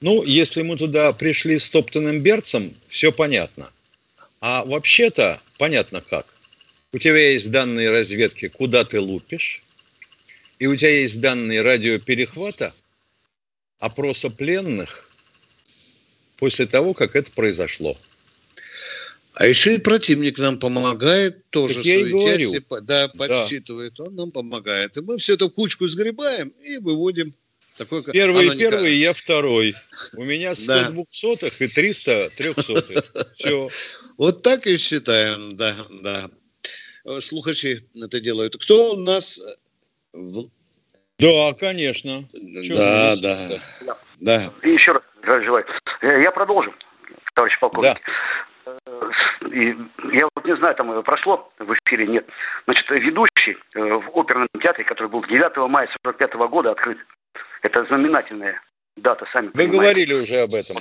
Ну, 0.00 0.24
если 0.24 0.62
мы 0.62 0.76
туда 0.76 1.12
пришли 1.12 1.58
с 1.58 1.68
топтанным 1.68 2.20
берцем, 2.20 2.74
все 2.86 3.12
понятно. 3.12 3.70
А 4.40 4.64
вообще-то 4.64 5.40
понятно 5.58 6.00
как. 6.00 6.26
У 6.92 6.98
тебя 6.98 7.32
есть 7.32 7.50
данные 7.50 7.90
разведки, 7.90 8.48
куда 8.48 8.84
ты 8.84 8.98
лупишь, 8.98 9.62
и 10.58 10.66
у 10.66 10.74
тебя 10.74 11.00
есть 11.00 11.20
данные 11.20 11.60
радиоперехвата, 11.60 12.72
опроса 13.78 14.30
пленных 14.30 15.07
после 16.38 16.66
того, 16.66 16.94
как 16.94 17.16
это 17.16 17.30
произошло. 17.32 17.96
А 19.34 19.46
еще 19.46 19.74
и 19.74 19.78
противник 19.78 20.38
нам 20.38 20.58
помогает, 20.58 21.48
тоже 21.50 21.76
так 21.76 21.84
суетясь, 21.84 22.60
да, 22.82 23.08
подсчитывает, 23.08 23.94
да. 23.96 24.04
он 24.04 24.16
нам 24.16 24.30
помогает. 24.32 24.96
И 24.96 25.00
мы 25.00 25.16
все 25.18 25.34
это 25.34 25.48
кучку 25.48 25.86
сгребаем 25.86 26.48
и 26.64 26.78
выводим. 26.78 27.32
Такой, 27.76 28.02
первый 28.02 28.56
первый, 28.56 28.96
я 28.96 29.12
второй. 29.12 29.76
У 30.16 30.24
меня 30.24 30.56
100 30.56 30.66
да. 30.66 30.90
двухсотых 30.90 31.62
и 31.62 31.68
300 31.68 32.30
трехсотых. 32.36 33.04
Все. 33.36 33.68
Вот 34.16 34.42
так 34.42 34.66
и 34.66 34.76
считаем, 34.76 35.56
да, 35.56 35.76
да. 36.02 36.30
Слухачи 37.20 37.80
это 37.94 38.18
делают. 38.18 38.56
Кто 38.56 38.94
у 38.94 38.96
нас 38.96 39.40
да, 41.18 41.52
конечно. 41.54 42.28
да, 42.32 43.16
да, 43.16 43.48
да, 43.48 43.98
да. 44.20 44.54
И 44.64 44.70
еще 44.70 44.92
раз, 44.92 45.02
желаю. 45.28 45.64
Э, 46.00 46.22
я 46.22 46.30
продолжу, 46.30 46.74
товарищ 47.34 47.58
полковник. 47.58 47.96
Да. 48.64 48.72
Э, 48.86 49.10
и 49.50 49.76
я 50.12 50.28
вот 50.34 50.44
не 50.44 50.56
знаю, 50.56 50.74
там 50.74 50.90
э, 50.92 51.02
прошло 51.02 51.50
в 51.58 51.74
эфире, 51.74 52.06
нет. 52.06 52.26
Значит, 52.64 52.88
ведущий 52.90 53.56
в 53.74 54.18
оперном 54.18 54.48
театре, 54.60 54.84
который 54.84 55.08
был 55.08 55.24
9 55.24 55.56
мая 55.70 55.88
45 56.04 56.34
года 56.50 56.72
открыт, 56.72 56.98
это 57.62 57.84
знаменательная 57.84 58.60
дата, 58.96 59.26
сами 59.32 59.46
Вы 59.46 59.52
понимаете. 59.52 59.78
говорили 59.78 60.14
уже 60.14 60.40
об 60.42 60.54
этом. 60.54 60.76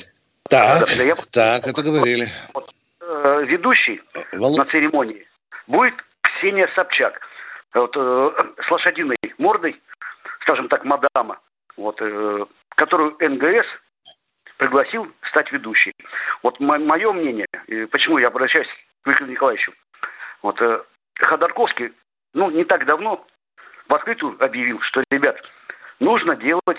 Так, 0.50 0.80
да, 0.98 1.04
я... 1.04 1.16
так, 1.32 1.68
это 1.68 1.84
говорили. 1.84 2.28
Вот, 2.54 2.70
э, 3.02 3.44
ведущий 3.46 4.00
Вол... 4.34 4.56
на 4.58 4.66
церемонии 4.66 5.28
будет 5.68 5.96
Ксения 6.22 6.70
Собчак. 6.76 7.20
Вот, 7.74 7.96
э, 7.96 8.32
с 8.66 8.72
лошадиной 8.72 9.18
мордой, 9.38 9.80
скажем 10.42 10.70
так, 10.70 10.86
мадама, 10.86 11.40
вот, 11.76 11.98
э, 12.02 12.46
которую 12.76 13.16
НГС 13.20 13.68
пригласил 14.58 15.12
стать 15.24 15.52
ведущей. 15.52 15.94
Вот 16.44 16.60
мое 16.60 17.12
мнение, 17.14 17.48
почему 17.92 18.18
я 18.18 18.28
обращаюсь 18.28 18.68
к 19.04 19.08
Виктору 19.08 19.30
Николаевичу. 19.30 19.74
Вот, 20.42 20.62
э, 20.62 20.84
Ходорковский, 21.16 21.94
ну, 22.34 22.52
не 22.52 22.64
так 22.64 22.86
давно 22.86 23.26
в 23.88 23.96
открытую 23.96 24.36
объявил, 24.44 24.80
что, 24.82 25.02
ребят, 25.12 25.42
нужно 26.00 26.36
делать 26.36 26.78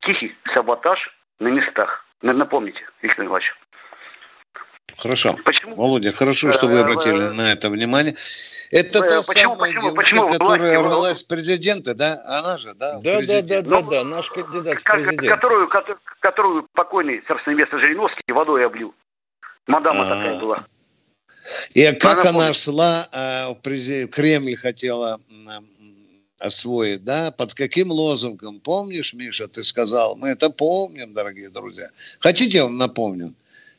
тихий 0.00 0.36
саботаж 0.54 1.14
на 1.38 1.48
местах. 1.48 2.04
Напомните, 2.22 2.84
Виктор 3.02 3.24
Николаевич. 3.24 3.54
Хорошо. 4.98 5.36
Почему? 5.44 5.76
Володя, 5.76 6.10
хорошо, 6.10 6.50
что 6.52 6.66
вы 6.66 6.80
обратили 6.80 7.28
на 7.28 7.52
это 7.52 7.70
внимание. 7.70 8.16
Это 8.70 9.00
та 9.00 9.20
почему, 9.22 9.54
самая 9.54 9.72
почему, 9.72 9.82
девушка, 9.82 10.02
почему 10.02 10.28
которая 10.28 10.78
рвалась 10.80 11.22
в 11.22 11.28
президенты, 11.28 11.94
да? 11.94 12.20
Она 12.26 12.58
же, 12.58 12.74
да? 12.74 12.98
Да, 12.98 13.20
да, 13.22 13.42
да, 13.42 13.62
да, 13.62 13.82
да, 13.82 14.04
наш 14.04 14.28
кандидат 14.30 14.80
в 14.80 14.84
президент. 14.84 15.28
Которую, 15.28 15.70
которую 16.20 16.66
покойный 16.72 17.22
царственный 17.28 17.56
место 17.56 17.78
Жириновский 17.78 18.32
водой 18.32 18.66
облил. 18.66 18.92
Мадама 19.68 20.04
А-а-а. 20.04 20.16
такая 20.16 20.40
была. 20.40 20.66
И 21.74 21.92
как 21.92 22.26
она, 22.26 22.46
она 22.46 22.52
шла, 22.52 23.08
а, 23.12 23.50
в 23.50 23.60
Кремль 23.62 24.56
хотела 24.56 25.20
освоить, 26.40 27.04
да, 27.04 27.30
под 27.30 27.54
каким 27.54 27.92
лозунгом? 27.92 28.60
Помнишь, 28.60 29.14
Миша, 29.14 29.46
ты 29.46 29.62
сказал? 29.62 30.16
Мы 30.16 30.30
это 30.30 30.50
помним, 30.50 31.14
дорогие 31.14 31.50
друзья. 31.50 31.90
Хотите, 32.18 32.58
я 32.58 32.64
вам 32.64 32.78
напомню? 32.78 33.34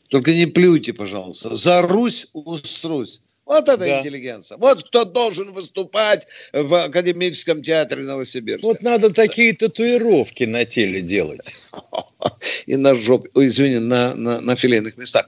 Только 0.09 0.33
не 0.33 0.47
плюйте, 0.47 0.93
пожалуйста. 0.93 1.55
За 1.55 1.81
Русь 1.81 2.27
уструсь. 2.33 3.21
Вот 3.45 3.67
это 3.67 3.77
да. 3.77 3.99
интеллигенция. 3.99 4.59
Вот 4.59 4.83
кто 4.83 5.05
должен 5.05 5.51
выступать 5.53 6.27
в 6.53 6.83
Академическом 6.83 7.63
театре 7.63 8.03
Новосибирска. 8.03 8.67
Вот 8.67 8.83
надо 8.83 9.11
такие 9.11 9.53
татуировки 9.53 10.43
на 10.43 10.65
теле 10.65 11.01
делать. 11.01 11.55
И 12.67 12.75
на 12.75 12.93
жопе, 12.93 13.29
ой, 13.33 13.47
извини, 13.47 13.79
на, 13.79 14.13
на, 14.13 14.39
на 14.39 14.55
филейных 14.55 14.97
местах. 14.97 15.27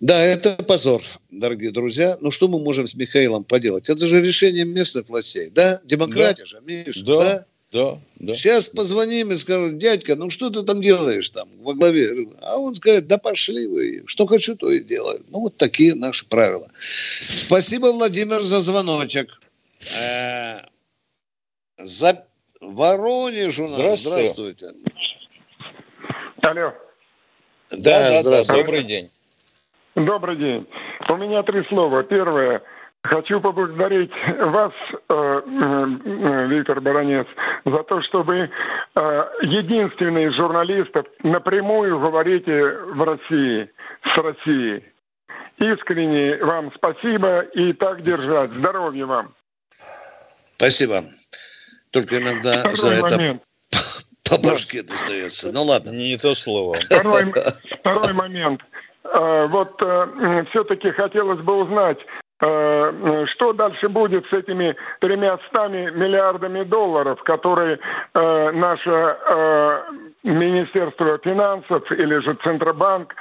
Да, 0.00 0.22
это 0.22 0.56
позор, 0.64 1.02
дорогие 1.30 1.70
друзья. 1.70 2.16
Но 2.20 2.30
что 2.30 2.48
мы 2.48 2.58
можем 2.60 2.86
с 2.86 2.94
Михаилом 2.94 3.44
поделать? 3.44 3.90
Это 3.90 4.06
же 4.06 4.22
решение 4.22 4.64
местных 4.64 5.08
властей, 5.10 5.50
да? 5.50 5.80
Демократия 5.84 6.42
да. 6.42 6.46
же, 6.46 6.60
Миша, 6.64 7.04
да? 7.04 7.18
да? 7.18 7.46
Да, 7.74 7.98
да. 8.20 8.34
Сейчас 8.34 8.68
позвоним 8.68 9.32
и 9.32 9.34
скажем, 9.34 9.80
дядька, 9.80 10.14
ну 10.14 10.30
что 10.30 10.48
ты 10.48 10.62
там 10.62 10.80
делаешь 10.80 11.28
там 11.30 11.48
во 11.60 11.74
главе? 11.74 12.28
А 12.40 12.56
он 12.58 12.72
скажет, 12.72 13.08
да 13.08 13.18
пошли 13.18 13.66
вы, 13.66 14.04
что 14.06 14.26
хочу, 14.26 14.56
то 14.56 14.70
и 14.70 14.78
делаю. 14.78 15.20
Ну 15.30 15.40
вот 15.40 15.56
такие 15.56 15.96
наши 15.96 16.24
правила. 16.28 16.68
Спасибо, 16.76 17.86
Владимир, 17.86 18.42
за 18.42 18.60
звоночек. 18.60 19.40
Э, 20.00 20.60
за 21.76 22.24
Воронеж 22.60 23.58
у 23.58 23.64
нас. 23.64 23.72
Здравствуйте. 23.72 24.68
Здравствуйте. 24.68 24.70
Алло. 26.42 26.72
Да, 27.72 27.76
да, 27.78 28.22
здравствуйте. 28.22 28.62
Добрый 28.62 28.84
день. 28.84 29.10
Добрый 29.96 30.36
день. 30.36 30.66
У 31.08 31.16
меня 31.16 31.42
три 31.42 31.64
слова. 31.68 32.04
Первое– 32.04 32.62
Хочу 33.04 33.38
поблагодарить 33.38 34.10
вас, 34.40 34.72
э, 35.10 35.42
э, 35.44 36.46
Виктор 36.48 36.80
Баранец, 36.80 37.26
за 37.64 37.82
то, 37.84 38.02
что 38.02 38.22
вы 38.22 38.50
э, 38.94 39.24
единственный 39.42 40.26
из 40.26 40.34
журналистов 40.36 41.06
напрямую 41.22 41.98
говорите 41.98 42.52
в 42.52 43.02
России, 43.02 43.70
с 44.12 44.18
Россией. 44.18 44.84
Искренне 45.58 46.36
вам 46.44 46.72
спасибо 46.74 47.40
и 47.40 47.72
так 47.72 48.02
держать. 48.02 48.50
Здоровья 48.50 49.06
вам. 49.06 49.34
Спасибо. 50.56 51.04
Только 51.90 52.20
иногда 52.20 52.58
Второй 52.58 52.76
за 52.76 53.16
момент. 53.16 53.42
это 53.70 53.80
по 54.30 54.38
башке 54.38 54.82
достается. 54.82 55.52
Ну 55.52 55.62
ладно. 55.62 55.90
Не 55.90 56.16
то 56.16 56.34
слово. 56.34 56.74
Второй, 56.74 57.24
второй 57.80 58.12
момент. 58.12 58.62
Вот 59.04 59.76
все-таки 60.50 60.90
хотелось 60.90 61.40
бы 61.40 61.62
узнать, 61.62 61.98
Э, 61.98 62.23
что 63.34 63.52
дальше 63.52 63.88
будет 63.88 64.26
с 64.26 64.32
этими 64.32 64.76
тремястами 65.00 65.90
миллиардами 65.90 66.64
долларов, 66.64 67.22
которые 67.22 67.78
э, 67.78 68.50
наше 68.52 68.90
э, 68.90 69.82
Министерство 70.24 71.18
финансов 71.18 71.90
или 71.92 72.18
же 72.20 72.34
Центробанк 72.42 73.14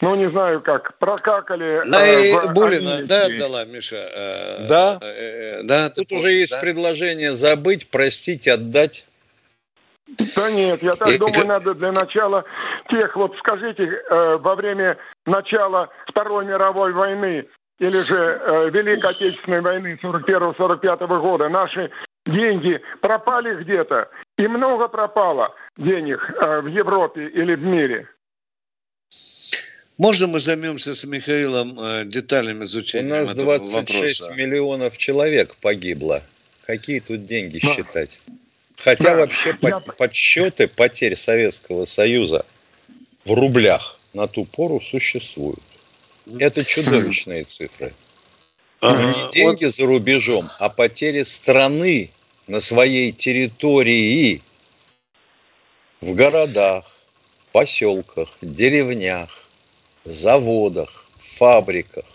ну, 0.00 0.14
не 0.14 0.26
знаю 0.26 0.60
как, 0.60 0.96
прокакали. 0.98 1.82
На 1.84 2.06
э, 2.06 2.52
Булина, 2.54 3.02
да, 3.04 3.28
дала, 3.36 3.64
Миша? 3.64 3.96
Э, 3.96 4.66
да. 4.68 4.98
Э, 5.00 5.62
да. 5.64 5.90
Тут 5.90 6.12
уже 6.12 6.30
есть 6.30 6.52
да? 6.52 6.60
предложение 6.60 7.32
забыть, 7.32 7.90
простить, 7.90 8.46
отдать. 8.46 9.06
Да 10.36 10.50
нет, 10.50 10.82
я 10.82 10.92
так 10.92 11.18
думаю, 11.18 11.46
надо 11.46 11.74
для 11.74 11.92
начала 11.92 12.44
тех, 12.88 13.14
вот 13.16 13.36
скажите, 13.38 13.84
э, 13.84 14.36
во 14.38 14.54
время 14.54 14.96
начала 15.26 15.90
Второй 16.06 16.46
мировой 16.46 16.92
войны 16.92 17.46
или 17.78 17.90
же 17.90 18.16
э, 18.16 18.70
Великой 18.70 19.10
Отечественной 19.10 19.60
войны 19.60 19.98
41-45 20.02 21.20
года 21.20 21.48
наши 21.48 21.90
деньги 22.26 22.80
пропали 23.00 23.62
где-то, 23.62 24.08
и 24.36 24.46
много 24.46 24.88
пропало 24.88 25.54
денег 25.76 26.18
э, 26.40 26.60
в 26.60 26.66
Европе 26.66 27.28
или 27.28 27.54
в 27.54 27.62
мире. 27.62 28.08
Можно 29.96 30.28
мы 30.28 30.38
займемся 30.38 30.94
с 30.94 31.04
Михаилом 31.04 31.78
э, 31.80 32.04
детальным 32.04 32.64
изучением 32.64 33.16
У 33.16 33.26
нас 33.26 33.34
26 33.34 33.74
вопроса? 33.74 34.34
миллионов 34.34 34.98
человек 34.98 35.56
погибло. 35.56 36.22
Какие 36.66 37.00
тут 37.00 37.26
деньги 37.26 37.58
да. 37.60 37.74
считать? 37.74 38.20
Хотя 38.76 39.10
да. 39.10 39.16
вообще 39.16 39.56
Я... 39.60 39.80
подсчеты 39.80 40.68
потерь 40.68 41.16
Советского 41.16 41.84
Союза 41.84 42.44
в 43.24 43.32
рублях 43.32 43.98
на 44.14 44.28
ту 44.28 44.44
пору 44.44 44.80
существуют. 44.80 45.62
Это 46.38 46.64
чудовищные 46.64 47.44
цифры. 47.44 47.94
Не 48.82 49.32
деньги 49.32 49.64
за 49.64 49.86
рубежом, 49.86 50.50
а 50.58 50.68
потери 50.68 51.22
страны 51.22 52.10
на 52.46 52.60
своей 52.60 53.12
территории 53.12 54.42
в 56.00 56.14
городах, 56.14 56.84
поселках, 57.52 58.36
деревнях, 58.40 59.48
заводах, 60.04 61.06
фабриках. 61.16 62.06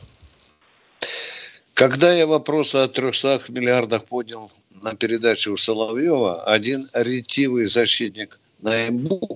Когда 1.74 2.14
я 2.14 2.28
вопрос 2.28 2.76
о 2.76 2.88
300 2.88 3.42
миллиардах 3.50 4.06
поднял 4.06 4.52
на 4.84 4.96
передаче 4.96 5.50
у 5.50 5.58
Соловьева, 5.58 6.44
один 6.44 6.82
ретивый 6.94 7.66
защитник 7.66 8.40
на, 8.64 8.90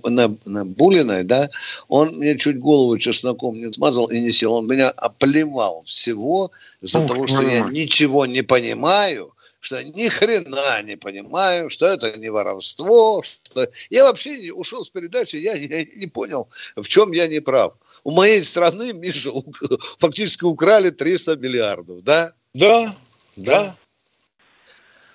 на, 0.10 0.36
на 0.46 0.66
Булиной, 0.66 1.24
да, 1.24 1.50
он 1.88 2.16
мне 2.18 2.38
чуть 2.38 2.60
голову 2.60 2.98
чесноком 2.98 3.60
не 3.62 3.72
смазал 3.72 4.08
и 4.08 4.20
не 4.20 4.32
сел. 4.32 4.54
Он 4.54 4.68
меня 4.68 4.90
оплевал 4.90 5.84
всего 5.86 6.52
за 6.82 7.02
Ух, 7.02 7.08
того, 7.08 7.28
что 7.28 7.42
я 7.42 7.62
ничего 7.62 8.26
не 8.26 8.42
понимаю, 8.42 9.34
что 9.60 9.84
ни 9.84 10.08
хрена 10.08 10.82
не 10.84 10.96
понимаю, 10.96 11.70
что 11.70 11.88
это 11.88 12.18
не 12.18 12.30
воровство, 12.30 13.22
что... 13.24 13.70
Я 13.90 14.04
вообще 14.04 14.52
ушел 14.54 14.84
с 14.84 14.90
передачи, 14.90 15.36
я, 15.38 15.56
я 15.56 15.84
не 15.84 16.08
понял, 16.08 16.48
в 16.76 16.88
чем 16.88 17.12
я 17.12 17.28
не 17.28 17.42
прав. 17.42 17.74
У 18.04 18.12
моей 18.12 18.44
страны, 18.44 18.94
Миша, 18.94 19.32
фактически 20.00 20.46
украли 20.46 20.90
300 20.90 21.36
миллиардов, 21.38 22.04
да? 22.04 22.34
Да, 22.54 22.96
да. 23.36 23.76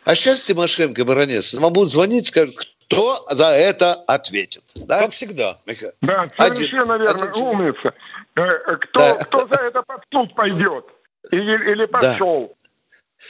А 0.04 0.14
сейчас 0.14 0.44
Тимошенко 0.44 1.04
Баранец 1.04 1.54
вам 1.54 1.72
будут 1.72 1.90
звонить, 1.90 2.26
скажут, 2.26 2.56
кто 2.92 3.26
за 3.30 3.46
это 3.46 3.94
ответит. 4.06 4.62
Да? 4.86 5.00
Как 5.00 5.12
всегда. 5.12 5.58
Да, 6.00 6.26
совершенно 6.28 6.94
один, 6.94 7.06
верно, 7.06 7.24
один 7.24 7.42
умница. 7.42 7.94
Э, 8.34 8.40
э, 8.40 8.76
кто, 8.76 8.98
да. 8.98 9.14
кто 9.16 9.46
за 9.46 9.60
это 9.60 9.82
под 9.82 10.02
суд 10.12 10.34
пойдет? 10.34 10.84
Или, 11.30 11.72
или 11.72 11.86
пошел? 11.86 12.54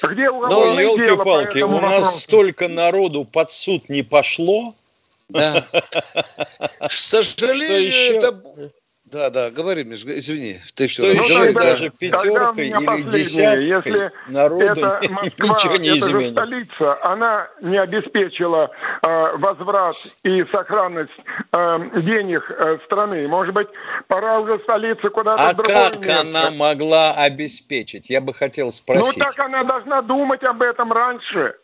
Да. 0.03 0.09
Где 0.09 0.31
уголовное 0.31 0.87
ну, 0.87 0.97
елки-палки, 0.97 1.59
у 1.61 1.69
нас 1.69 1.83
вопросу? 1.83 2.21
столько 2.21 2.69
народу 2.69 3.25
под 3.25 3.51
суд 3.51 3.89
не 3.89 4.03
пошло. 4.03 4.75
Да. 5.29 5.67
К 6.81 6.93
сожалению, 6.93 8.17
это 8.17 8.73
да, 9.13 9.31
да, 9.31 9.51
говори, 9.51 9.85
Миш, 9.85 10.05
извини. 10.05 10.57
Ты 10.75 10.89
что, 10.89 11.07
еще 11.07 11.35
говори, 11.35 11.53
даже 11.53 11.91
пятеркой 11.91 12.69
или 12.69 13.11
десяткой 13.11 13.67
Если 13.67 14.13
народу 14.29 14.65
это 14.65 15.01
Москва, 15.11 15.49
ничего 15.49 15.77
не 15.77 15.89
это 15.89 15.99
изменит. 15.99 16.27
же 16.27 16.33
столица, 16.33 17.05
она 17.05 17.49
не 17.61 17.79
обеспечила 17.79 18.71
э, 19.07 19.37
возврат 19.37 19.95
и 20.23 20.45
сохранность 20.51 21.13
э, 21.53 21.79
денег 22.01 22.43
э, 22.51 22.79
страны. 22.87 23.29
Может 23.29 23.55
быть, 23.55 23.69
пора 24.09 24.41
уже 24.41 24.59
столице 24.61 25.11
куда-то 25.11 25.49
А 25.49 25.55
как 25.55 26.05
место. 26.05 26.21
она 26.23 26.51
могла 26.51 27.13
обеспечить? 27.13 28.09
Я 28.09 28.23
бы 28.23 28.33
хотел 28.33 28.71
спросить. 28.71 29.17
Ну 29.19 29.25
так 29.25 29.39
она 29.39 29.63
должна 29.65 30.01
думать 30.03 30.43
об 30.43 30.63
этом 30.63 30.91
раньше. 30.91 31.55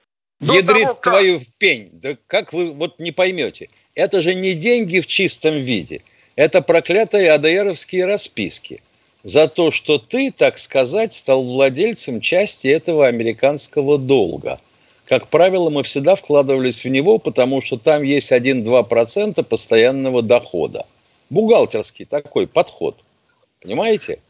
Ядрит 0.41 0.85
того, 0.85 0.95
как... 0.95 1.03
твою 1.03 1.39
в 1.39 1.49
пень. 1.57 1.89
Да 1.95 2.11
как 2.27 2.53
вы 2.53 2.73
вот 2.73 3.01
не 3.01 3.11
поймете? 3.11 3.69
Это 3.95 4.21
же 4.21 4.35
не 4.35 4.55
деньги 4.55 5.01
в 5.01 5.07
чистом 5.07 5.55
виде– 5.55 6.01
это 6.39 6.63
проклятые 6.63 7.33
АДРовские 7.33 8.05
расписки 8.05 8.81
за 9.25 9.49
то, 9.49 9.73
что 9.73 9.99
ты, 9.99 10.31
так 10.31 10.59
сказать, 10.59 11.13
стал 11.13 11.43
владельцем 11.43 12.21
части 12.21 12.69
этого 12.69 13.09
американского 13.09 13.99
долга. 13.99 14.57
Как 15.05 15.31
правило, 15.31 15.69
мы 15.69 15.83
всегда 15.83 16.15
вкладывались 16.15 16.85
в 16.85 16.89
него, 16.89 17.19
потому 17.19 17.61
что 17.61 17.77
там 17.77 18.05
есть 18.05 18.31
1-2% 18.31 19.43
постоянного 19.43 20.23
дохода. 20.23 20.87
Бухгалтерский 21.29 22.05
такой 22.05 22.47
подход. 22.47 22.97
Понимаете? 23.61 24.21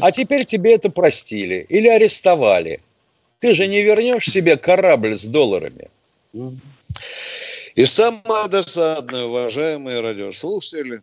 А 0.00 0.12
теперь 0.12 0.44
тебе 0.44 0.74
это 0.74 0.90
простили 0.90 1.66
или 1.68 1.88
арестовали. 1.88 2.78
Ты 3.40 3.54
же 3.54 3.66
не 3.66 3.82
вернешь 3.82 4.26
себе 4.26 4.56
корабль 4.56 5.16
с 5.16 5.24
долларами. 5.24 5.88
И 7.74 7.84
самое 7.84 8.48
досадное, 8.48 9.24
уважаемые 9.24 10.00
радиослушатели, 10.00 11.02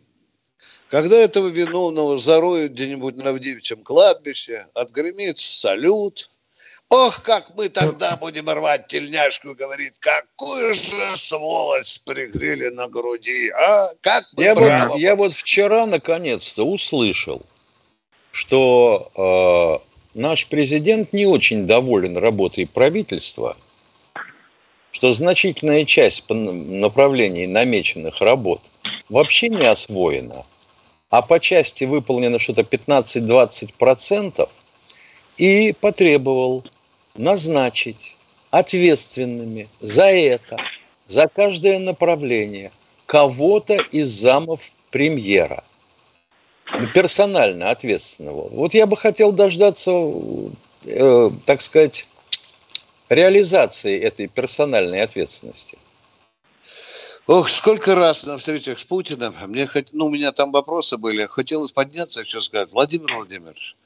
когда 0.88 1.16
этого 1.16 1.48
виновного 1.48 2.16
зароют 2.16 2.72
где-нибудь 2.72 3.16
на 3.16 3.30
Авдеевичьем 3.30 3.82
кладбище, 3.82 4.66
отгремит 4.74 5.38
салют, 5.38 6.30
Ох, 6.90 7.22
как 7.22 7.54
мы 7.54 7.68
тогда 7.68 8.16
будем 8.16 8.48
рвать 8.48 8.86
тельняшку, 8.86 9.54
говорит, 9.54 9.92
какую 9.98 10.72
же 10.72 11.16
сволочь 11.16 12.02
пригрели 12.06 12.68
на 12.68 12.88
груди, 12.88 13.50
а? 13.50 13.88
Как 14.00 14.24
мы 14.32 14.42
я, 14.42 14.54
вот, 14.54 14.96
я 14.96 15.14
вот 15.14 15.34
вчера 15.34 15.84
наконец-то 15.84 16.64
услышал, 16.64 17.42
что 18.30 19.82
э, 20.14 20.18
наш 20.18 20.46
президент 20.46 21.12
не 21.12 21.26
очень 21.26 21.66
доволен 21.66 22.16
работой 22.16 22.66
правительства– 22.66 23.54
что 24.98 25.12
значительная 25.12 25.84
часть 25.84 26.24
направлений 26.28 27.46
намеченных 27.46 28.20
работ 28.20 28.60
вообще 29.08 29.48
не 29.48 29.64
освоена, 29.64 30.44
а 31.08 31.22
по 31.22 31.38
части 31.38 31.84
выполнено 31.84 32.40
что-то 32.40 32.62
15-20%, 32.62 34.48
и 35.36 35.72
потребовал 35.80 36.64
назначить 37.14 38.16
ответственными 38.50 39.68
за 39.78 40.06
это, 40.06 40.56
за 41.06 41.28
каждое 41.28 41.78
направление 41.78 42.72
кого-то 43.06 43.74
из 43.92 44.08
замов 44.08 44.72
премьера, 44.90 45.62
персонально 46.92 47.70
ответственного. 47.70 48.48
Вот 48.48 48.74
я 48.74 48.88
бы 48.88 48.96
хотел 48.96 49.30
дождаться, 49.30 49.92
э, 50.86 51.30
так 51.46 51.60
сказать, 51.60 52.08
реализации 53.08 54.00
этой 54.00 54.26
персональной 54.26 55.02
ответственности? 55.02 55.78
Ох, 57.26 57.50
сколько 57.50 57.94
раз 57.94 58.26
на 58.26 58.38
встречах 58.38 58.78
с 58.78 58.84
Путиным, 58.84 59.34
мне 59.48 59.66
хоть, 59.66 59.88
ну, 59.92 60.06
у 60.06 60.10
меня 60.10 60.32
там 60.32 60.50
вопросы 60.50 60.96
были, 60.96 61.26
хотелось 61.26 61.72
подняться 61.72 62.24
что 62.24 62.40
сказать. 62.40 62.72
Владимир 62.72 63.14
Владимирович, 63.14 63.76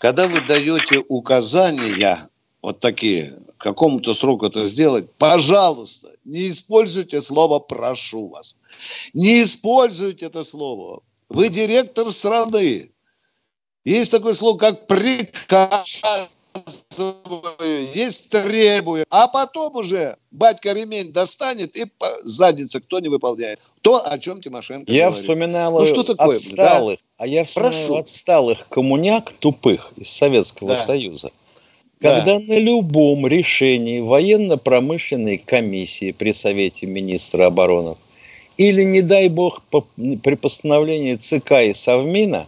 когда 0.00 0.26
вы 0.26 0.40
даете 0.40 1.04
указания, 1.08 2.28
вот 2.62 2.80
такие, 2.80 3.38
какому-то 3.58 4.12
сроку 4.12 4.46
это 4.46 4.66
сделать, 4.66 5.08
пожалуйста, 5.18 6.10
не 6.24 6.48
используйте 6.48 7.20
слово 7.20 7.60
«прошу 7.60 8.26
вас». 8.26 8.56
Не 9.12 9.42
используйте 9.44 10.26
это 10.26 10.42
слово. 10.42 11.02
Вы 11.28 11.50
директор 11.50 12.10
страны. 12.10 12.90
Есть 13.84 14.10
такое 14.10 14.34
слово, 14.34 14.58
как 14.58 14.86
приказ 14.86 16.02
есть 17.94 18.30
требую, 18.30 19.06
а 19.10 19.28
потом 19.28 19.76
уже 19.76 20.16
батька 20.30 20.72
ремень 20.72 21.12
достанет 21.12 21.76
и 21.76 21.86
задница 22.22 22.80
кто 22.80 23.00
не 23.00 23.08
выполняет. 23.08 23.60
То, 23.82 24.06
о 24.06 24.18
чем 24.18 24.40
Тимошенко 24.40 24.90
Я 24.90 25.06
говорит. 25.06 25.20
вспоминал 25.20 25.80
ну, 25.80 25.86
что 25.86 26.02
такое, 26.04 26.36
отсталых, 26.36 26.98
да? 27.00 27.06
а 27.18 27.26
я 27.26 27.44
вспоминал 27.44 27.72
Прошу. 27.72 27.96
отсталых 27.96 28.68
коммуняк 28.68 29.32
тупых 29.32 29.92
из 29.96 30.08
Советского 30.10 30.76
да. 30.76 30.84
Союза. 30.84 31.30
Когда 32.00 32.38
да. 32.38 32.40
на 32.40 32.58
любом 32.58 33.26
решении 33.26 34.00
военно-промышленной 34.00 35.38
комиссии 35.38 36.12
при 36.12 36.32
Совете 36.32 36.86
министра 36.86 37.46
обороны 37.46 37.96
или, 38.56 38.82
не 38.82 39.02
дай 39.02 39.28
бог, 39.28 39.62
по, 39.62 39.86
при 40.22 40.34
постановлении 40.36 41.16
ЦК 41.16 41.52
и 41.62 41.72
Совмина 41.72 42.46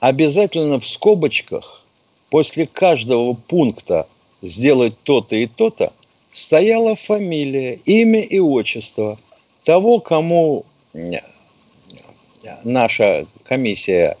обязательно 0.00 0.78
в 0.78 0.86
скобочках– 0.86 1.82
после 2.30 2.66
каждого 2.66 3.34
пункта 3.34 4.06
сделать 4.42 4.94
то-то 5.02 5.36
и 5.36 5.46
то-то, 5.46 5.92
стояла 6.30 6.96
фамилия, 6.96 7.80
имя 7.84 8.20
и 8.20 8.38
отчество 8.38 9.18
того, 9.64 10.00
кому 10.00 10.64
наша 12.64 13.26
комиссия 13.44 14.16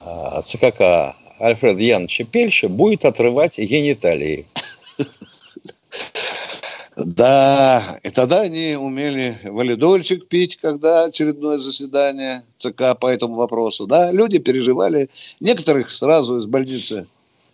а, 0.00 0.42
ЦКК 0.42 1.16
Альфреда 1.40 1.80
Яновича 1.80 2.24
Пельша 2.24 2.68
будет 2.68 3.04
отрывать 3.04 3.58
гениталии. 3.58 4.46
Да, 6.94 7.98
и 8.02 8.10
тогда 8.10 8.42
они 8.42 8.76
умели 8.76 9.38
валидольчик 9.44 10.28
пить, 10.28 10.56
когда 10.56 11.04
очередное 11.04 11.56
заседание 11.56 12.42
ЦК 12.58 12.98
по 13.00 13.06
этому 13.06 13.34
вопросу. 13.34 13.86
Да, 13.86 14.12
люди 14.12 14.38
переживали. 14.38 15.08
Некоторых 15.40 15.90
сразу 15.90 16.36
из 16.36 16.46
больницы 16.46 17.06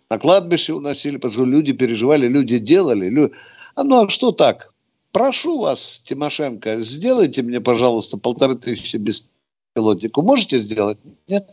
на 0.09 0.17
кладбище 0.17 0.73
уносили, 0.73 1.17
поскольку 1.17 1.49
люди 1.49 1.73
переживали, 1.73 2.27
люди 2.27 2.59
делали. 2.59 3.09
Люди... 3.09 3.33
А 3.75 3.83
ну 3.83 4.05
а 4.05 4.09
что 4.09 4.31
так? 4.31 4.73
Прошу 5.11 5.59
вас, 5.59 6.01
Тимошенко, 6.05 6.79
сделайте 6.79 7.41
мне, 7.41 7.61
пожалуйста, 7.61 8.17
полторы 8.17 8.55
тысячи 8.55 8.97
беспилотнику. 8.97 10.21
Можете 10.21 10.59
сделать? 10.59 10.97
Нет? 11.27 11.49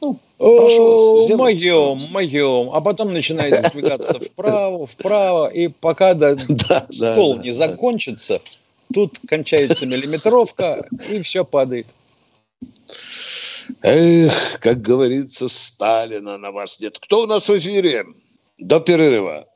Ну, 0.00 0.18
прошу 0.38 1.16
вас, 1.16 1.38
моем, 1.38 1.98
моем. 2.10 2.70
А 2.72 2.80
потом 2.80 3.12
начинает 3.12 3.72
двигаться 3.72 4.18
вправо, 4.18 4.86
вправо, 4.86 5.48
и 5.48 5.68
пока 5.68 6.14
до 6.14 6.36
да, 6.48 6.86
стол 6.90 7.36
да, 7.36 7.42
не 7.42 7.50
да, 7.50 7.56
закончится, 7.56 8.40
тут 8.94 9.18
кончается 9.28 9.84
миллиметровка, 9.86 10.86
и 11.10 11.20
все 11.22 11.44
падает. 11.44 11.86
Эх, 13.82 14.58
как 14.60 14.82
говорится, 14.82 15.48
Сталина 15.48 16.38
на 16.38 16.50
вас 16.50 16.80
нет. 16.80 16.98
Кто 16.98 17.24
у 17.24 17.26
нас 17.26 17.48
в 17.48 17.58
эфире? 17.58 18.06
До 18.58 18.80
перерыва. 18.80 19.46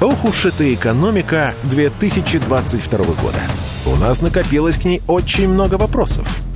Ох 0.00 0.24
уж 0.24 0.46
эта 0.46 0.72
экономика 0.72 1.54
2022 1.64 2.98
года. 2.98 3.38
У 3.86 3.96
нас 3.96 4.20
накопилось 4.20 4.76
к 4.76 4.84
ней 4.84 5.02
очень 5.06 5.48
много 5.48 5.76
вопросов. 5.76 6.51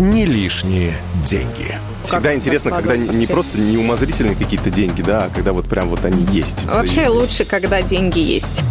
«Не 0.00 0.24
лишние 0.24 0.94
деньги». 1.26 1.74
Всегда 2.06 2.34
интересно, 2.34 2.70
когда 2.70 2.96
не 2.96 3.26
просто 3.26 3.60
неумозрительные 3.60 4.34
какие-то 4.34 4.70
деньги, 4.70 5.02
да, 5.02 5.24
а 5.24 5.28
когда 5.28 5.52
вот 5.52 5.68
прям 5.68 5.88
вот 5.88 6.06
они 6.06 6.22
есть. 6.32 6.64
Вообще 6.64 7.08
лучше, 7.08 7.44
когда 7.44 7.82
деньги 7.82 8.18
есть. 8.18 8.62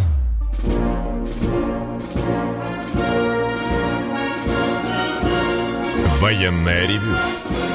Военная 6.20 6.88
ревю. 6.88 7.16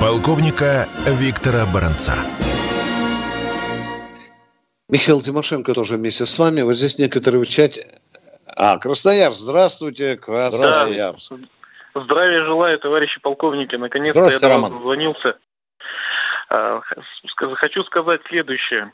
Полковника 0.00 0.88
Виктора 1.06 1.64
Баранца. 1.66 2.14
Михаил 4.88 5.20
Тимошенко 5.20 5.74
тоже 5.74 5.94
вместе 5.94 6.26
с 6.26 6.36
вами. 6.40 6.62
Вот 6.62 6.74
здесь 6.76 6.98
некоторые 6.98 7.44
в 7.44 7.48
чате... 7.48 7.86
А, 8.56 8.78
Красноярск, 8.78 9.38
здравствуйте, 9.38 10.16
Красноярск. 10.16 11.34
Здравия 11.94 12.44
желаю, 12.44 12.78
товарищи 12.78 13.20
полковники. 13.20 13.76
Наконец-то 13.76 14.30
я 14.30 14.38
до 14.38 14.58
вас 14.58 14.70
звонился. 14.82 15.36
А, 16.50 16.80
хочу 17.36 17.84
сказать 17.84 18.20
следующее. 18.28 18.92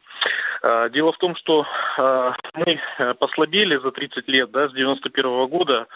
А, 0.63 0.89
дело 0.91 1.13
в 1.13 1.19
том, 1.19 1.35
что 1.37 1.67
а, 1.97 2.35
мы 2.55 2.81
послабели 3.19 3.77
за 3.77 3.91
30 3.91 4.29
лет, 4.29 4.51
да, 4.51 4.69
с 4.69 4.73
91 4.73 5.27
-го 5.27 5.49
года. 5.49 5.87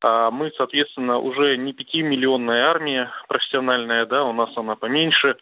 Мы, 0.00 0.52
соответственно, 0.56 1.18
уже 1.18 1.56
не 1.56 1.72
пятимиллионная 1.72 2.70
армия 2.70 3.10
профессиональная, 3.26 4.06
да, 4.06 4.22
у 4.24 4.32
нас 4.32 4.48
она 4.56 4.76
поменьше. 4.76 5.36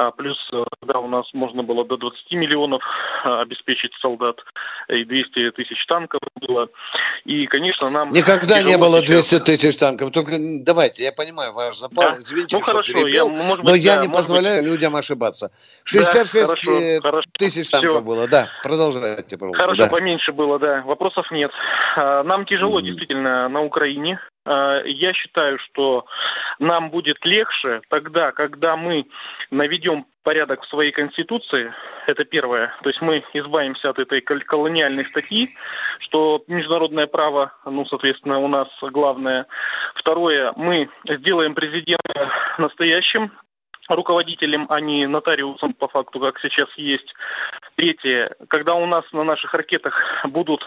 А 0.00 0.12
плюс, 0.12 0.38
э, 0.54 0.64
да, 0.86 0.98
у 0.98 1.08
нас 1.08 1.26
можно 1.34 1.62
было 1.62 1.84
до 1.84 1.98
20 1.98 2.32
миллионов 2.32 2.82
э, 3.22 3.28
обеспечить 3.42 3.92
солдат, 4.00 4.36
и 4.88 5.04
200 5.04 5.50
тысяч 5.50 5.84
танков 5.86 6.20
было. 6.40 6.70
И, 7.26 7.46
конечно, 7.46 7.90
нам... 7.90 8.08
Никогда 8.08 8.62
не 8.62 8.78
было 8.78 9.02
200 9.02 9.40
тысяч 9.40 9.76
танков. 9.76 10.10
Только 10.10 10.36
давайте, 10.38 11.04
я 11.04 11.12
понимаю 11.12 11.52
ваш 11.52 11.76
запал. 11.76 12.12
Да? 12.12 12.18
Извините, 12.18 12.56
ну, 12.56 12.62
хорошо, 12.62 12.94
перебил, 12.94 13.28
я, 13.28 13.44
может 13.44 13.62
но 13.62 13.72
быть, 13.72 13.82
я 13.82 13.96
да, 13.96 14.06
не 14.06 14.08
позволяю 14.10 14.62
быть... 14.62 14.70
людям 14.70 14.96
ошибаться. 14.96 15.50
66 15.84 16.66
да, 16.66 16.72
э, 16.72 17.00
хорошо, 17.02 17.28
тысяч 17.36 17.70
хорошо. 17.70 17.88
танков 17.88 18.06
было, 18.06 18.26
да. 18.26 18.48
Продолжайте, 18.62 19.36
пожалуйста. 19.36 19.64
Хорошо, 19.64 19.84
да. 19.84 19.90
поменьше 19.90 20.32
было, 20.32 20.58
да. 20.58 20.80
Вопросов 20.86 21.30
нет. 21.30 21.50
А, 21.96 22.22
нам 22.22 22.46
тяжело 22.46 22.80
mm. 22.80 22.84
действительно 22.84 23.50
на 23.50 23.60
Украине. 23.60 24.18
А, 24.50 24.82
я 24.84 25.12
считаю, 25.12 25.58
что 25.60 26.06
нам 26.58 26.90
будет 26.90 27.24
легче 27.24 27.82
тогда, 27.88 28.32
когда 28.32 28.76
мы 28.76 29.06
наведем 29.52 30.06
порядок 30.24 30.62
в 30.62 30.68
своей 30.68 30.90
конституции, 30.90 31.72
это 32.08 32.24
первое, 32.24 32.74
то 32.82 32.88
есть 32.88 33.00
мы 33.00 33.24
избавимся 33.32 33.90
от 33.90 34.00
этой 34.00 34.20
колониальной 34.20 35.04
статьи, 35.04 35.50
что 36.00 36.42
международное 36.48 37.06
право, 37.06 37.52
ну, 37.64 37.86
соответственно, 37.86 38.40
у 38.40 38.48
нас 38.48 38.68
главное. 38.82 39.46
Второе, 39.94 40.52
мы 40.56 40.90
сделаем 41.08 41.54
президента 41.54 42.32
настоящим, 42.58 43.30
руководителем, 43.96 44.66
а 44.68 44.80
не 44.80 45.06
нотариусом 45.06 45.74
по 45.74 45.88
факту, 45.88 46.20
как 46.20 46.38
сейчас 46.40 46.68
есть. 46.76 47.14
Третье, 47.76 48.34
когда 48.48 48.74
у 48.74 48.86
нас 48.86 49.04
на 49.12 49.24
наших 49.24 49.54
ракетах 49.54 49.94
будут 50.24 50.62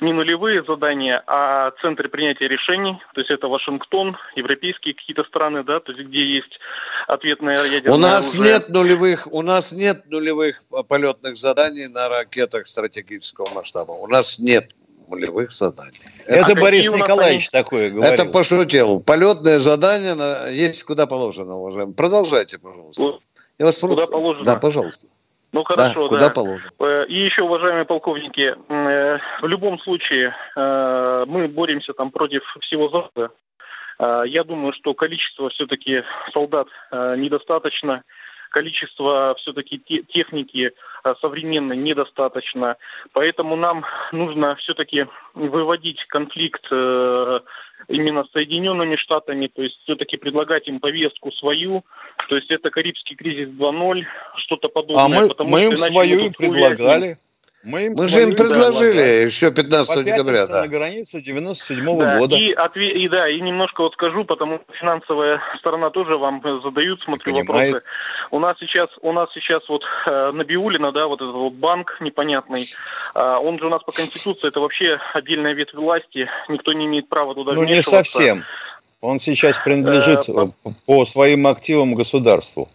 не 0.00 0.12
нулевые 0.12 0.62
задания, 0.64 1.22
а 1.26 1.70
центры 1.80 2.08
принятия 2.08 2.48
решений, 2.48 3.00
то 3.14 3.20
есть 3.20 3.30
это 3.30 3.48
Вашингтон, 3.48 4.16
европейские 4.36 4.94
какие-то 4.94 5.24
страны, 5.24 5.64
да, 5.64 5.80
то 5.80 5.92
есть 5.92 6.08
где 6.08 6.24
есть 6.24 6.58
ответная 7.06 7.56
ядерное 7.64 7.96
У 7.96 7.98
нас 7.98 8.34
оружие. 8.34 8.54
нет 8.54 8.68
нулевых, 8.68 9.28
у 9.32 9.42
нас 9.42 9.72
нет 9.72 10.04
нулевых 10.06 10.56
полетных 10.88 11.36
заданий 11.36 11.88
на 11.88 12.08
ракетах 12.08 12.66
стратегического 12.66 13.46
масштаба. 13.54 13.92
У 13.92 14.06
нас 14.06 14.38
нет 14.38 14.70
нулевых 15.08 15.50
заданий. 15.52 16.00
Это 16.26 16.52
а 16.52 16.60
Борис 16.60 16.90
Николаевич 16.90 17.48
они... 17.52 17.62
такое 17.62 17.90
говорил. 17.90 18.12
Это 18.12 18.24
пошутил. 18.24 19.00
Полетное 19.00 19.58
задание 19.58 20.14
на... 20.14 20.48
есть 20.48 20.82
куда 20.84 21.06
положено, 21.06 21.56
уважаемый. 21.56 21.94
Продолжайте, 21.94 22.58
пожалуйста. 22.58 23.18
Я 23.58 23.66
вас 23.66 23.78
куда 23.78 24.06
положено? 24.06 24.44
Да, 24.44 24.56
пожалуйста. 24.56 25.08
Ну 25.52 25.64
хорошо, 25.64 26.02
да. 26.02 26.08
Куда 26.08 26.28
да. 26.28 26.30
положено? 26.30 26.70
Э, 26.80 27.06
и 27.08 27.24
еще, 27.24 27.42
уважаемые 27.42 27.84
полковники, 27.84 28.54
э, 28.54 29.18
в 29.40 29.46
любом 29.46 29.78
случае 29.80 30.34
э, 30.56 31.24
мы 31.26 31.48
боремся 31.48 31.92
там 31.94 32.10
против 32.10 32.42
всего 32.60 32.88
Запада. 32.88 33.30
Я 34.00 34.44
думаю, 34.44 34.72
что 34.74 34.94
количество 34.94 35.50
все-таки 35.50 36.04
солдат 36.32 36.68
недостаточно 36.92 38.04
количество 38.50 39.34
все-таки 39.38 39.78
техники 40.08 40.72
э, 41.04 41.14
современной 41.20 41.76
недостаточно. 41.76 42.76
Поэтому 43.12 43.56
нам 43.56 43.84
нужно 44.12 44.56
все-таки 44.56 45.06
выводить 45.34 46.04
конфликт 46.08 46.66
э, 46.70 47.40
именно 47.88 48.24
с 48.24 48.32
Соединенными 48.32 48.96
Штатами, 48.96 49.46
то 49.48 49.62
есть 49.62 49.78
все-таки 49.84 50.16
предлагать 50.16 50.68
им 50.68 50.80
повестку 50.80 51.32
свою, 51.32 51.84
то 52.28 52.36
есть 52.36 52.50
это 52.50 52.70
Карибский 52.70 53.16
кризис 53.16 53.48
2.0, 53.50 54.04
что-то 54.36 54.68
подобное. 54.68 55.04
А 55.04 55.08
мы, 55.08 55.50
мы 55.50 55.64
им 55.64 55.76
свою 55.76 56.26
и 56.26 56.30
предлагали. 56.30 57.18
Мы, 57.64 57.86
им 57.86 57.94
Мы 57.94 58.06
же 58.08 58.22
им 58.22 58.36
предложили 58.36 58.98
да, 58.98 59.26
еще 59.26 59.50
15 59.50 60.04
декабря. 60.04 60.46
Да. 60.46 60.62
на 60.62 60.68
границе 60.68 61.20
97 61.20 61.84
-го 61.84 61.98
да, 61.98 62.18
года. 62.18 62.36
И, 62.36 62.52
отве- 62.52 62.92
и 62.92 63.08
да, 63.08 63.28
и 63.28 63.40
немножко 63.40 63.82
вот 63.82 63.94
скажу, 63.94 64.24
потому 64.24 64.60
что 64.60 64.72
финансовая 64.74 65.40
сторона 65.58 65.90
тоже 65.90 66.16
вам 66.16 66.40
задают, 66.62 67.02
смотрю, 67.02 67.34
Понимает. 67.34 67.72
вопросы. 67.72 67.86
У 68.30 68.38
нас 68.38 68.56
сейчас, 68.60 68.88
у 69.02 69.12
нас 69.12 69.28
сейчас 69.34 69.68
вот 69.68 69.82
э, 70.06 70.30
Набиулина, 70.32 70.92
да, 70.92 71.08
вот 71.08 71.20
этот 71.20 71.34
вот 71.34 71.54
банк 71.54 71.96
непонятный, 72.00 72.62
э, 73.14 73.36
он 73.42 73.58
же 73.58 73.66
у 73.66 73.70
нас 73.70 73.82
по 73.82 73.90
Конституции, 73.90 74.48
это 74.48 74.60
вообще 74.60 75.00
отдельная 75.12 75.52
ветвь 75.52 75.74
власти, 75.74 76.28
никто 76.48 76.72
не 76.72 76.86
имеет 76.86 77.08
права 77.08 77.34
туда 77.34 77.54
Ну, 77.54 77.64
не 77.64 77.82
совсем. 77.82 78.44
Он 79.00 79.18
сейчас 79.18 79.58
принадлежит 79.58 80.28
э, 80.28 80.46
по 80.86 81.04
своим 81.04 81.46
активам 81.48 81.94
государству. 81.96 82.68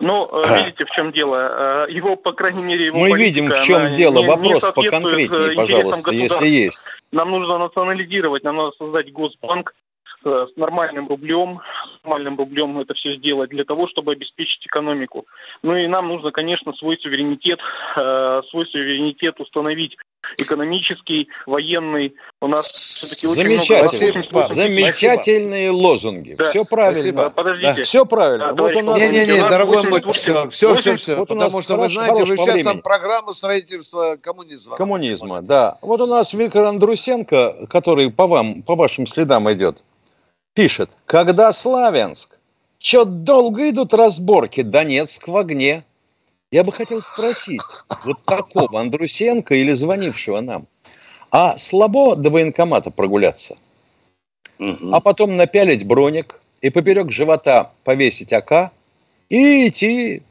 Ну, 0.00 0.28
э, 0.32 0.58
видите, 0.58 0.84
в 0.84 0.90
чем 0.90 1.12
дело. 1.12 1.86
Э, 1.86 1.90
его, 1.90 2.16
по 2.16 2.32
крайней 2.32 2.64
мере, 2.64 2.86
его 2.86 2.98
Мы 2.98 3.16
видим, 3.16 3.50
в 3.50 3.62
чем 3.62 3.94
дело. 3.94 4.20
Не, 4.20 4.26
Вопрос 4.26 4.62
не 4.62 4.72
поконкретнее, 4.72 5.52
э, 5.52 5.54
пожалуйста, 5.54 6.12
если 6.12 6.46
есть. 6.46 6.88
Нам 7.12 7.30
нужно 7.30 7.58
национализировать, 7.58 8.42
нам 8.44 8.56
надо 8.56 8.72
создать 8.78 9.12
госбанк 9.12 9.74
с 10.24 10.56
нормальным 10.56 11.08
рублем, 11.08 11.60
с 12.00 12.04
нормальным 12.04 12.36
рублем 12.36 12.78
это 12.78 12.94
все 12.94 13.16
сделать 13.16 13.50
для 13.50 13.64
того, 13.64 13.88
чтобы 13.88 14.12
обеспечить 14.12 14.66
экономику. 14.66 15.26
Ну 15.62 15.76
и 15.76 15.86
нам 15.86 16.08
нужно, 16.08 16.30
конечно, 16.32 16.72
свой 16.74 16.98
суверенитет, 16.98 17.60
свой 18.50 18.66
суверенитет 18.66 19.40
установить 19.40 19.96
экономический, 20.38 21.28
военный. 21.46 22.14
У 22.40 22.48
нас 22.48 22.66
все-таки 22.70 23.26
очень 23.26 23.58
Замечательно. 23.58 24.26
много... 24.30 24.54
Замечательные 24.54 25.70
Спасибо. 25.70 25.86
лозунги. 25.86 26.34
Да. 26.38 26.44
Все 26.44 26.64
правильно. 26.64 26.94
Спасибо. 26.94 27.30
Подождите. 27.30 27.74
Да. 27.76 27.82
Все 27.82 28.06
правильно. 28.06 28.52
Да, 28.54 28.62
вот 28.62 28.76
у 28.76 28.80
нас... 28.80 28.98
Не-не-не, 28.98 29.48
дорогой 29.48 29.88
мой, 29.90 30.02
все, 30.12 30.48
все, 30.48 30.74
все, 30.74 30.96
все. 30.96 31.16
Вот 31.16 31.28
потому 31.28 31.60
что 31.60 31.76
вы 31.76 31.88
знаете, 31.88 32.24
вы 32.24 32.36
сейчас 32.36 32.62
там 32.62 32.80
программа 32.80 33.32
строительства 33.32 34.16
коммунизма. 34.20 34.76
Коммунизма, 34.76 35.42
да. 35.42 35.78
Вот 35.82 36.00
у 36.00 36.06
нас 36.06 36.32
Виктор 36.32 36.64
Андрусенко, 36.64 37.66
который 37.68 38.10
по 38.10 38.26
вам, 38.26 38.62
по 38.62 38.76
вашим 38.76 39.06
следам 39.06 39.52
идет, 39.52 39.84
пишет, 40.54 40.90
когда 41.06 41.52
Славянск, 41.52 42.38
что 42.78 43.04
долго 43.04 43.70
идут 43.70 43.92
разборки, 43.92 44.62
Донецк 44.62 45.28
в 45.28 45.36
огне. 45.36 45.84
Я 46.50 46.62
бы 46.62 46.72
хотел 46.72 47.02
спросить 47.02 47.60
вот 48.04 48.22
такого 48.22 48.80
Андрусенко 48.80 49.54
или 49.54 49.72
звонившего 49.72 50.40
нам, 50.40 50.66
а 51.30 51.56
слабо 51.58 52.14
до 52.14 52.30
военкомата 52.30 52.90
прогуляться? 52.90 53.56
Угу. 54.60 54.92
А 54.92 55.00
потом 55.00 55.36
напялить 55.36 55.84
броник 55.84 56.40
и 56.60 56.70
поперек 56.70 57.10
живота 57.10 57.72
повесить 57.82 58.32
АК 58.32 58.70
и 59.28 59.68
идти 59.68 60.22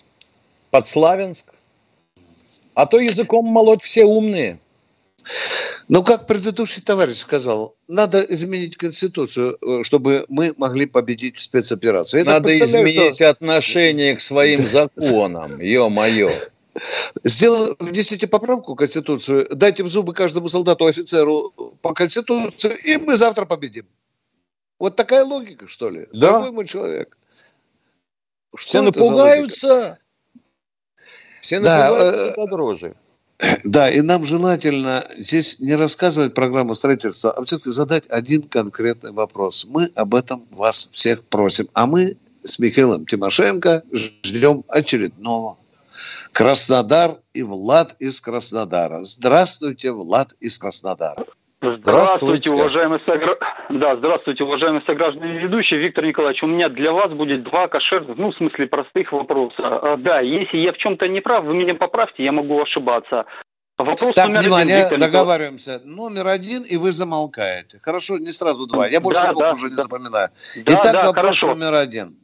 под 0.71 0.87
Славянск. 0.87 1.53
А 2.73 2.85
то 2.85 2.99
языком 2.99 3.45
молоть 3.45 3.83
все 3.83 4.05
умные. 4.05 4.57
Ну, 5.89 6.03
как 6.03 6.27
предыдущий 6.27 6.81
товарищ 6.81 7.17
сказал, 7.17 7.75
надо 7.87 8.21
изменить 8.21 8.77
Конституцию, 8.77 9.57
э, 9.61 9.83
чтобы 9.83 10.25
мы 10.29 10.53
могли 10.57 10.85
победить 10.85 11.37
в 11.37 11.41
спецоперации. 11.41 12.19
Я 12.19 12.25
надо 12.25 12.49
изменить 12.57 13.15
что... 13.15 13.29
отношение 13.29 14.15
к 14.15 14.21
своим 14.21 14.65
законам, 14.65 15.59
ё-моё. 15.59 16.31
Сделал, 17.23 17.75
внесите 17.79 18.27
поправку 18.27 18.73
в 18.73 18.77
Конституцию, 18.77 19.47
дайте 19.51 19.83
в 19.83 19.89
зубы 19.89 20.13
каждому 20.13 20.47
солдату, 20.47 20.85
офицеру 20.85 21.53
по 21.81 21.93
Конституции, 21.93 22.75
и 22.85 22.97
мы 22.97 23.15
завтра 23.15 23.45
победим. 23.45 23.85
Вот 24.79 24.95
такая 24.95 25.23
логика, 25.23 25.67
что 25.67 25.89
ли? 25.89 26.07
Да. 26.13 26.31
Дорогой 26.31 26.51
мой 26.51 26.65
человек. 26.65 27.17
Все 28.55 28.81
напугаются. 28.81 29.99
Все 31.41 31.59
напугаются 31.59 32.35
да, 32.35 32.45
до 32.45 32.47
дрожи. 32.47 32.95
Да, 33.63 33.89
и 33.89 34.01
нам 34.01 34.25
желательно 34.25 35.05
здесь 35.17 35.59
не 35.59 35.75
рассказывать 35.75 36.33
программу 36.33 36.75
строительства, 36.75 37.31
а 37.31 37.43
все-таки 37.43 37.71
задать 37.71 38.07
один 38.09 38.43
конкретный 38.43 39.11
вопрос. 39.11 39.65
Мы 39.69 39.89
об 39.95 40.15
этом 40.15 40.45
вас 40.51 40.89
всех 40.91 41.25
просим. 41.25 41.67
А 41.73 41.85
мы 41.85 42.17
с 42.43 42.59
Михаилом 42.59 43.05
Тимошенко 43.05 43.83
ждем 43.91 44.63
очередного. 44.67 45.57
Краснодар 46.31 47.17
и 47.33 47.43
Влад 47.43 47.95
из 47.99 48.19
Краснодара. 48.21 49.03
Здравствуйте, 49.03 49.91
Влад 49.91 50.33
из 50.39 50.57
Краснодара. 50.57 51.25
Здравствуйте, 51.63 52.51
уважаемые 52.51 52.99
согра... 53.05 53.37
да, 53.69 53.95
здравствуйте, 53.95 54.43
уважаемые 54.43 54.83
сограждане 54.85 55.39
ведущие. 55.39 55.79
Виктор 55.79 56.05
Николаевич, 56.05 56.43
у 56.43 56.47
меня 56.47 56.67
для 56.67 56.91
вас 56.91 57.13
будет 57.13 57.43
два 57.43 57.69
кошерных, 57.69 58.17
ну, 58.17 58.31
в 58.31 58.35
смысле, 58.35 58.67
простых 58.67 59.13
вопроса. 59.13 59.55
А, 59.59 59.95
да, 59.95 60.19
если 60.19 60.57
я 60.57 60.73
в 60.73 60.77
чем-то 60.77 61.07
не 61.07 61.21
прав, 61.21 61.45
вы 61.45 61.53
меня 61.53 61.73
поправьте, 61.75 62.23
я 62.25 62.33
могу 62.33 62.61
ошибаться. 62.61 63.25
Вопрос 63.77 64.13
так, 64.13 64.27
номер 64.27 64.41
внимание, 64.41 64.85
один, 64.85 64.99
договариваемся. 64.99 65.81
Номер 65.85 66.27
один, 66.27 66.63
и 66.63 66.75
вы 66.75 66.91
замолкаете. 66.91 67.79
Хорошо, 67.79 68.17
не 68.17 68.31
сразу 68.31 68.67
два. 68.67 68.87
Я 68.87 68.99
больше 68.99 69.23
да, 69.25 69.33
да, 69.33 69.51
уже 69.51 69.67
да. 69.67 69.69
не 69.69 69.75
запоминаю. 69.75 70.29
Да, 70.65 70.73
Итак, 70.73 70.91
да, 70.91 71.05
вопрос 71.05 71.15
хорошо. 71.15 71.55
номер 71.55 71.73
один. 71.75 72.22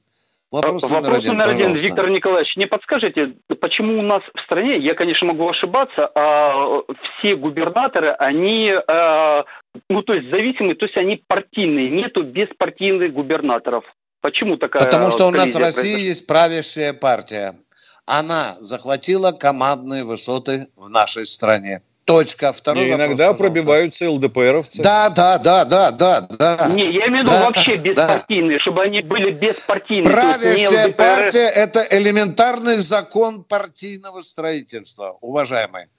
Вопрос, 0.51 0.81
Вопрос 0.89 1.03
номер 1.03 1.17
один, 1.19 1.33
номер 1.33 1.49
один 1.49 1.73
Виктор 1.73 2.09
Николаевич, 2.09 2.57
не 2.57 2.65
подскажете, 2.65 3.35
почему 3.61 3.99
у 3.99 4.01
нас 4.01 4.23
в 4.33 4.39
стране, 4.41 4.79
я, 4.79 4.95
конечно, 4.95 5.27
могу 5.27 5.47
ошибаться, 5.47 6.09
а 6.15 6.81
все 7.19 7.35
губернаторы, 7.35 8.11
они, 8.13 8.73
а, 8.87 9.45
ну, 9.89 10.01
то 10.01 10.15
есть 10.15 10.31
зависимые, 10.31 10.73
то 10.73 10.85
есть 10.85 10.97
они 10.97 11.21
партийные, 11.27 11.91
нету 11.91 12.23
беспартийных 12.23 13.13
губернаторов. 13.13 13.83
Почему 14.21 14.57
такая 14.57 14.83
Потому 14.83 15.11
что 15.11 15.27
у 15.27 15.31
нас 15.31 15.53
в 15.53 15.57
России 15.57 15.81
произошла? 15.81 16.07
есть 16.07 16.27
правящая 16.27 16.93
партия. 16.93 17.55
Она 18.07 18.57
захватила 18.59 19.31
командные 19.31 20.03
высоты 20.03 20.67
в 20.75 20.89
нашей 20.89 21.27
стране. 21.27 21.83
Точка. 22.05 22.51
Второй 22.51 22.85
не, 22.85 22.91
вопрос, 22.91 23.07
иногда 23.07 23.31
пожалуйста. 23.31 23.43
пробиваются 23.43 24.09
ЛДПРовцы. 24.09 24.81
Да, 24.81 25.09
да, 25.09 25.37
да, 25.37 25.63
да, 25.65 25.91
да, 25.91 26.21
да. 26.21 26.69
Не, 26.71 26.85
я 26.85 27.07
имею 27.07 27.25
в 27.25 27.27
виду 27.27 27.31
да, 27.31 27.45
вообще 27.45 27.75
беспартийные, 27.75 28.57
да. 28.57 28.61
чтобы 28.61 28.81
они 28.81 29.01
были 29.01 29.31
беспартийные. 29.31 30.05
Правящая 30.05 30.91
партия– 30.91 31.47
это 31.55 31.85
элементарный 31.91 32.77
закон 32.77 33.43
партийного 33.43 34.21
строительства, 34.21 35.17
уважаемые. 35.21 35.89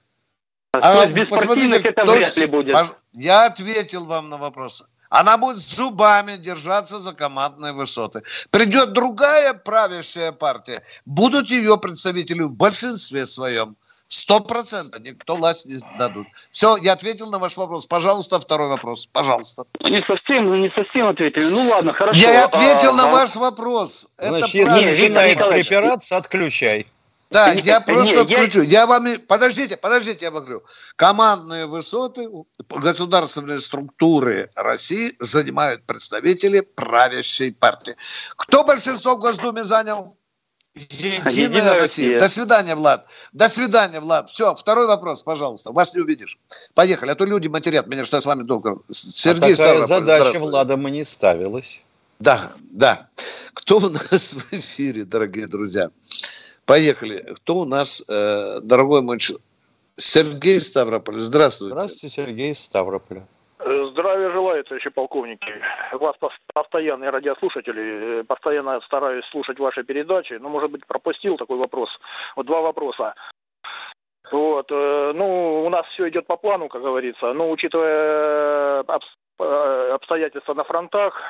А, 0.73 1.03
а 1.03 1.07
то 1.07 1.27
посмотрите, 1.27 1.81
это 1.89 2.05
вряд 2.05 2.37
ли 2.37 2.47
будет. 2.47 2.75
Я 3.13 3.47
ответил 3.47 4.05
вам 4.05 4.29
на 4.29 4.39
вопрос. 4.39 4.85
Она 5.11 5.39
будет 5.39 5.59
зубами 5.59 6.37
держаться 6.37 7.01
за 7.01 7.13
командные 7.13 7.73
высоты. 7.73 8.23
Придет 8.51 8.93
другая 8.93 9.55
правящая 9.55 10.31
партия, 10.31 10.85
будут 11.05 11.51
ее 11.51 11.77
представители 11.79 12.43
в 12.43 12.53
большинстве 12.53 13.27
своем. 13.27 13.77
Сто 14.13 14.41
процентов 14.41 15.03
никто 15.03 15.37
власть 15.37 15.67
не 15.67 15.79
дадут. 15.97 16.27
Все, 16.51 16.77
я 16.79 16.95
ответил 16.95 17.31
на 17.31 17.39
ваш 17.39 17.57
вопрос. 17.57 17.87
Пожалуйста, 17.87 18.41
второй 18.41 18.69
вопрос. 18.69 19.07
Пожалуйста. 19.07 19.67
Не 19.79 20.05
совсем, 20.05 20.61
не 20.61 20.69
совсем 20.71 21.07
ответили. 21.07 21.45
Ну 21.45 21.69
ладно, 21.69 21.93
хорошо. 21.93 22.19
Я 22.19 22.47
ответил 22.47 22.91
а, 22.91 22.97
на 22.97 23.05
а... 23.05 23.13
ваш 23.13 23.37
вопрос. 23.37 24.09
Значит, 24.19 24.57
Это 24.57 24.79
если 24.79 25.05
начинает 25.05 25.39
припираться, 25.39 26.17
отключай. 26.17 26.89
Да, 27.31 27.55
не, 27.55 27.61
я 27.61 27.81
просто 27.81 28.17
не, 28.17 28.21
отключу. 28.23 28.63
Я... 28.63 28.81
я 28.81 28.87
вам... 28.89 29.07
Подождите, 29.29 29.77
подождите, 29.77 30.25
я 30.25 30.33
вам 30.33 30.43
говорю. 30.43 30.65
Командные 30.97 31.67
высоты, 31.67 32.29
государственные 32.69 33.61
структуры 33.61 34.51
России 34.57 35.13
занимают 35.21 35.85
представители 35.85 36.63
правящей 36.63 37.55
партии. 37.55 37.95
Кто 38.35 38.65
большинство 38.65 39.15
в 39.15 39.21
Госдуме 39.21 39.63
занял? 39.63 40.17
Единая, 40.75 41.33
Единая 41.33 41.75
Россия. 41.75 41.79
Россия. 41.79 42.19
До 42.21 42.29
свидания, 42.29 42.75
Влад. 42.77 43.07
До 43.33 43.49
свидания, 43.49 44.01
Влад. 44.01 44.31
Все, 44.31 44.55
второй 44.55 44.87
вопрос, 44.87 45.23
пожалуйста. 45.23 45.73
Вас 45.73 45.95
не 45.95 46.01
увидишь. 46.01 46.39
Поехали, 46.75 47.11
а 47.11 47.15
то 47.17 47.25
люди 47.25 47.49
матерят 47.49 47.89
меня, 47.89 48.05
что 48.05 48.19
я 48.19 48.21
с 48.21 48.27
вами 48.27 48.45
долго. 48.45 48.79
Сергей 48.91 49.55
а 49.55 49.57
такая 49.57 49.87
задача 49.87 50.39
Влада 50.39 50.77
мы 50.77 50.91
не 50.91 51.05
ставилась. 51.05 51.83
Да, 52.21 52.53
да. 52.71 53.09
Кто 53.55 53.79
у 53.79 53.89
нас 53.89 54.35
в 54.35 54.53
эфире, 54.53 55.05
дорогие 55.05 55.49
друзья? 55.49 55.91
Поехали. 56.67 57.35
Кто 57.37 57.59
у 57.59 57.65
нас, 57.65 58.05
э, 58.09 58.61
дорогой 58.63 59.03
мой 59.03 59.19
Сергей 59.97 60.61
Ставрополь. 60.61 61.19
Здравствуйте. 61.19 61.75
Здравствуйте, 61.75 62.15
Сергей 62.15 62.55
Ставрополь. 62.55 63.23
Здравия 64.01 64.31
желаю, 64.31 64.65
товарищи 64.65 64.89
полковники. 64.89 65.53
Вас 65.93 66.17
постоянные 66.55 67.11
радиослушатели, 67.11 68.21
э, 68.21 68.25
постоянно 68.25 68.81
стараюсь 68.81 69.27
слушать 69.27 69.59
ваши 69.59 69.85
передачи, 69.85 70.33
но, 70.41 70.49
может 70.49 70.71
быть, 70.71 70.87
пропустил 70.87 71.37
такой 71.37 71.59
вопрос. 71.59 71.91
Вот 72.35 72.47
два 72.47 72.63
вопроса. 72.63 73.15
Вот, 74.33 74.71
э, 74.71 75.13
ну, 75.15 75.65
у 75.67 75.69
нас 75.69 75.87
все 75.89 76.09
идет 76.09 76.27
по 76.27 76.39
плану, 76.39 76.69
как 76.69 76.81
говорится, 76.81 77.35
но 77.35 77.51
учитывая 77.51 78.85
э, 79.39 79.93
обстоятельства 79.93 80.55
на 80.55 80.65
фронтах, 80.65 81.21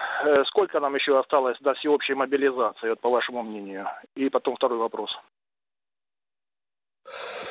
сколько 0.47 0.79
нам 0.79 0.95
еще 0.95 1.19
осталось 1.19 1.59
до 1.61 1.75
всеобщей 1.75 2.15
мобилизации, 2.15 2.91
вот, 2.91 3.01
по 3.01 3.11
вашему 3.11 3.43
мнению? 3.43 3.89
И 4.15 4.29
потом 4.29 4.55
второй 4.55 4.79
вопрос. 4.79 5.11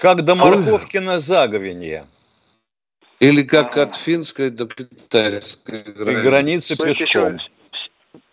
Как 0.01 0.21
до 0.21 0.35
морковки 0.35 0.97
на 0.97 1.19
заговенье. 1.19 2.05
Или 3.19 3.43
как 3.43 3.77
от 3.77 3.95
финской 3.95 4.49
до 4.49 4.65
китайской 4.67 5.93
границы. 5.93 6.29
границы 6.29 6.77
пешком. 6.77 7.35
Еще, 7.35 7.49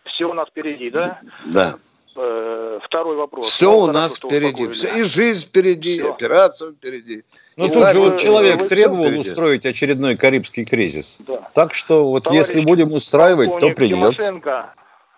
все 0.05 0.25
у 0.27 0.33
нас 0.33 0.49
впереди, 0.49 0.91
да? 0.91 1.21
Да. 1.47 1.75
Э, 2.19 2.79
второй 2.85 3.17
вопрос. 3.17 3.47
Все 3.47 3.71
ну, 3.71 3.79
у 3.79 3.87
нас 3.89 4.17
впереди. 4.17 4.69
Все, 4.69 4.99
и 4.99 5.03
жизнь 5.03 5.49
впереди, 5.49 5.99
все. 5.99 6.13
операция 6.13 6.73
впереди. 6.73 7.25
Ну, 7.57 7.69
тут 7.69 7.87
же 7.89 7.99
вот 7.99 8.19
человек 8.19 8.63
вы 8.63 8.69
требовал 8.69 9.21
устроить 9.21 9.67
очередной 9.67 10.17
Карибский 10.17 10.65
кризис. 10.65 11.17
Да. 11.21 11.51
Так 11.55 11.75
что 11.75 12.09
вот 12.09 12.25
Товарищ 12.25 12.47
если 12.47 12.61
будем 12.61 12.93
устраивать, 12.93 13.59
то 13.59 13.71
придется. 13.71 14.13
Тимошенко. 14.13 14.75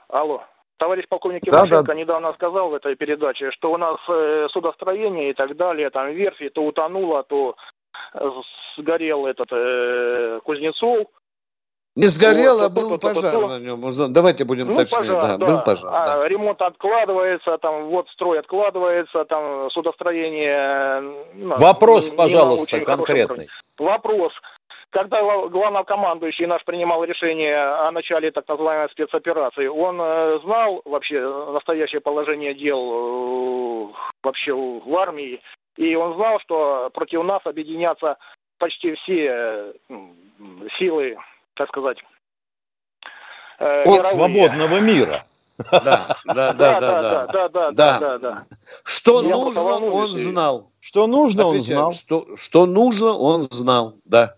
Алло. 0.09 0.43
Товарищ 0.79 1.05
полковник 1.09 1.43
Тимошенко 1.43 1.77
да, 1.77 1.83
да. 1.83 1.95
недавно 1.95 2.33
сказал 2.33 2.71
в 2.71 2.75
этой 2.75 2.97
передаче, 2.97 3.51
что 3.53 3.73
у 3.73 3.77
нас 3.77 3.99
э, 4.09 4.49
судостроение 4.51 5.31
и 5.31 5.35
так 5.35 5.57
далее, 5.57 5.91
там 5.91 6.13
верфи 6.13 6.49
то 6.49 6.65
утонуло, 6.65 7.23
то 7.23 7.55
сгорел 8.77 9.27
этот 9.27 9.49
э, 9.51 10.41
Кузнецов. 10.45 11.09
Не 11.97 12.07
сгорел, 12.07 12.59
вот, 12.59 12.65
а 12.65 12.69
был 12.69 12.97
то, 12.97 13.09
пожар 13.09 13.33
то, 13.33 13.49
на 13.49 13.59
нем. 13.59 13.81
Давайте 14.13 14.45
будем 14.45 14.69
ну, 14.69 14.75
точнее. 14.75 15.15
Пожар, 15.15 15.21
да, 15.21 15.37
да, 15.37 15.47
был 15.47 15.61
пожар. 15.65 15.93
А, 15.93 16.07
да. 16.07 16.29
Ремонт 16.29 16.63
откладывается, 16.63 17.59
там 17.59 17.89
вот 17.89 18.09
строй 18.11 18.39
откладывается, 18.39 19.25
там 19.25 19.69
судостроение. 19.71 21.01
Ну, 21.35 21.57
Вопрос, 21.57 22.11
пожалуйста, 22.11 22.81
конкретный. 22.83 23.49
Вопрос. 23.79 24.33
Когда 24.91 25.21
главнокомандующий 25.49 26.47
наш 26.47 26.65
принимал 26.65 27.05
решение 27.05 27.59
о 27.59 27.91
начале 27.91 28.31
так 28.31 28.49
называемой 28.49 28.89
спецоперации, 28.91 29.67
он 29.67 30.01
э, 30.01 30.39
знал 30.45 30.81
вообще 30.87 31.21
настоящее 31.53 32.01
положение 32.01 32.55
дел 32.55 33.91
э, 33.91 33.93
вообще 34.23 34.55
в 34.55 34.97
армии 34.97 35.43
и 35.79 35.95
он 35.95 36.17
знал, 36.17 36.41
что 36.41 36.91
против 36.93 37.23
нас 37.23 37.41
объединятся 37.45 38.17
почти 38.59 38.97
все 38.97 39.27
э, 39.29 39.73
силы, 40.77 41.17
так 41.55 41.69
сказать, 41.69 41.99
э, 43.61 43.83
от 43.83 43.87
мировые. 43.87 44.11
свободного 44.11 44.81
мира. 44.81 45.25
Да, 45.73 46.17
да, 46.25 46.53
да, 46.53 46.81
да, 46.81 47.27
да, 47.27 47.49
да, 47.49 47.99
да, 47.99 48.19
да. 48.19 48.31
Что 48.85 49.23
нужно, 49.23 49.63
он 49.63 50.15
знал. 50.15 50.71
Что 50.79 51.09
нужно, 51.09 51.47
он 51.47 51.61
знал. 51.63 51.93
Что 52.37 52.67
нужно, 52.67 53.13
он 53.15 53.43
знал, 53.43 53.95
да. 54.05 54.37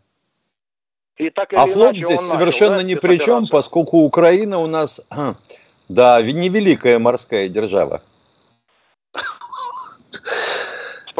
А 1.18 1.66
флот 1.66 1.96
здесь 1.96 2.20
совершенно 2.20 2.80
ни 2.80 2.94
при 2.94 3.18
чем, 3.18 3.48
поскольку 3.48 3.98
Украина 3.98 4.58
у 4.58 4.66
нас, 4.66 5.02
да, 5.90 6.22
невеликая 6.22 6.98
морская 6.98 7.48
держава. 7.48 8.00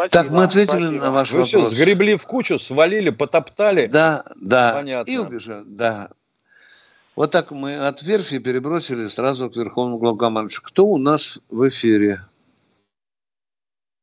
Спасибо, 0.09 0.23
так, 0.23 0.31
мы 0.31 0.45
ответили 0.45 0.87
спасибо. 0.87 1.05
на 1.05 1.11
ваш 1.13 1.33
Вы 1.33 1.41
вопрос. 1.41 1.53
Вы 1.55 1.77
сгребли 1.77 2.17
в 2.17 2.27
кучу, 2.27 2.59
свалили, 2.59 3.11
потоптали. 3.11 3.87
Да, 3.87 4.25
да. 4.37 4.73
Понятно. 4.75 5.11
И 5.11 5.19
убежали, 5.19 5.65
да. 5.67 6.11
Вот 7.17 7.33
так 7.33 7.51
мы 7.51 7.77
от 7.77 8.03
верфи 8.03 8.39
перебросили 8.39 9.05
сразу 9.05 9.51
к 9.51 9.57
Верховному 9.57 9.99
главкомандующему. 9.99 10.67
Кто 10.67 10.87
у 10.87 10.97
нас 10.97 11.41
в 11.51 11.69
эфире? 11.69 12.21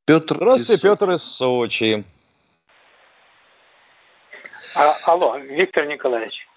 Петр 0.06 0.36
Здравствуйте, 0.36 0.74
из... 0.74 0.82
Петр 0.82 1.12
из 1.12 1.24
Сочи. 1.24 2.04
А, 4.76 4.96
алло, 5.06 5.38
Виктор 5.38 5.88
Николаевич. 5.88 6.48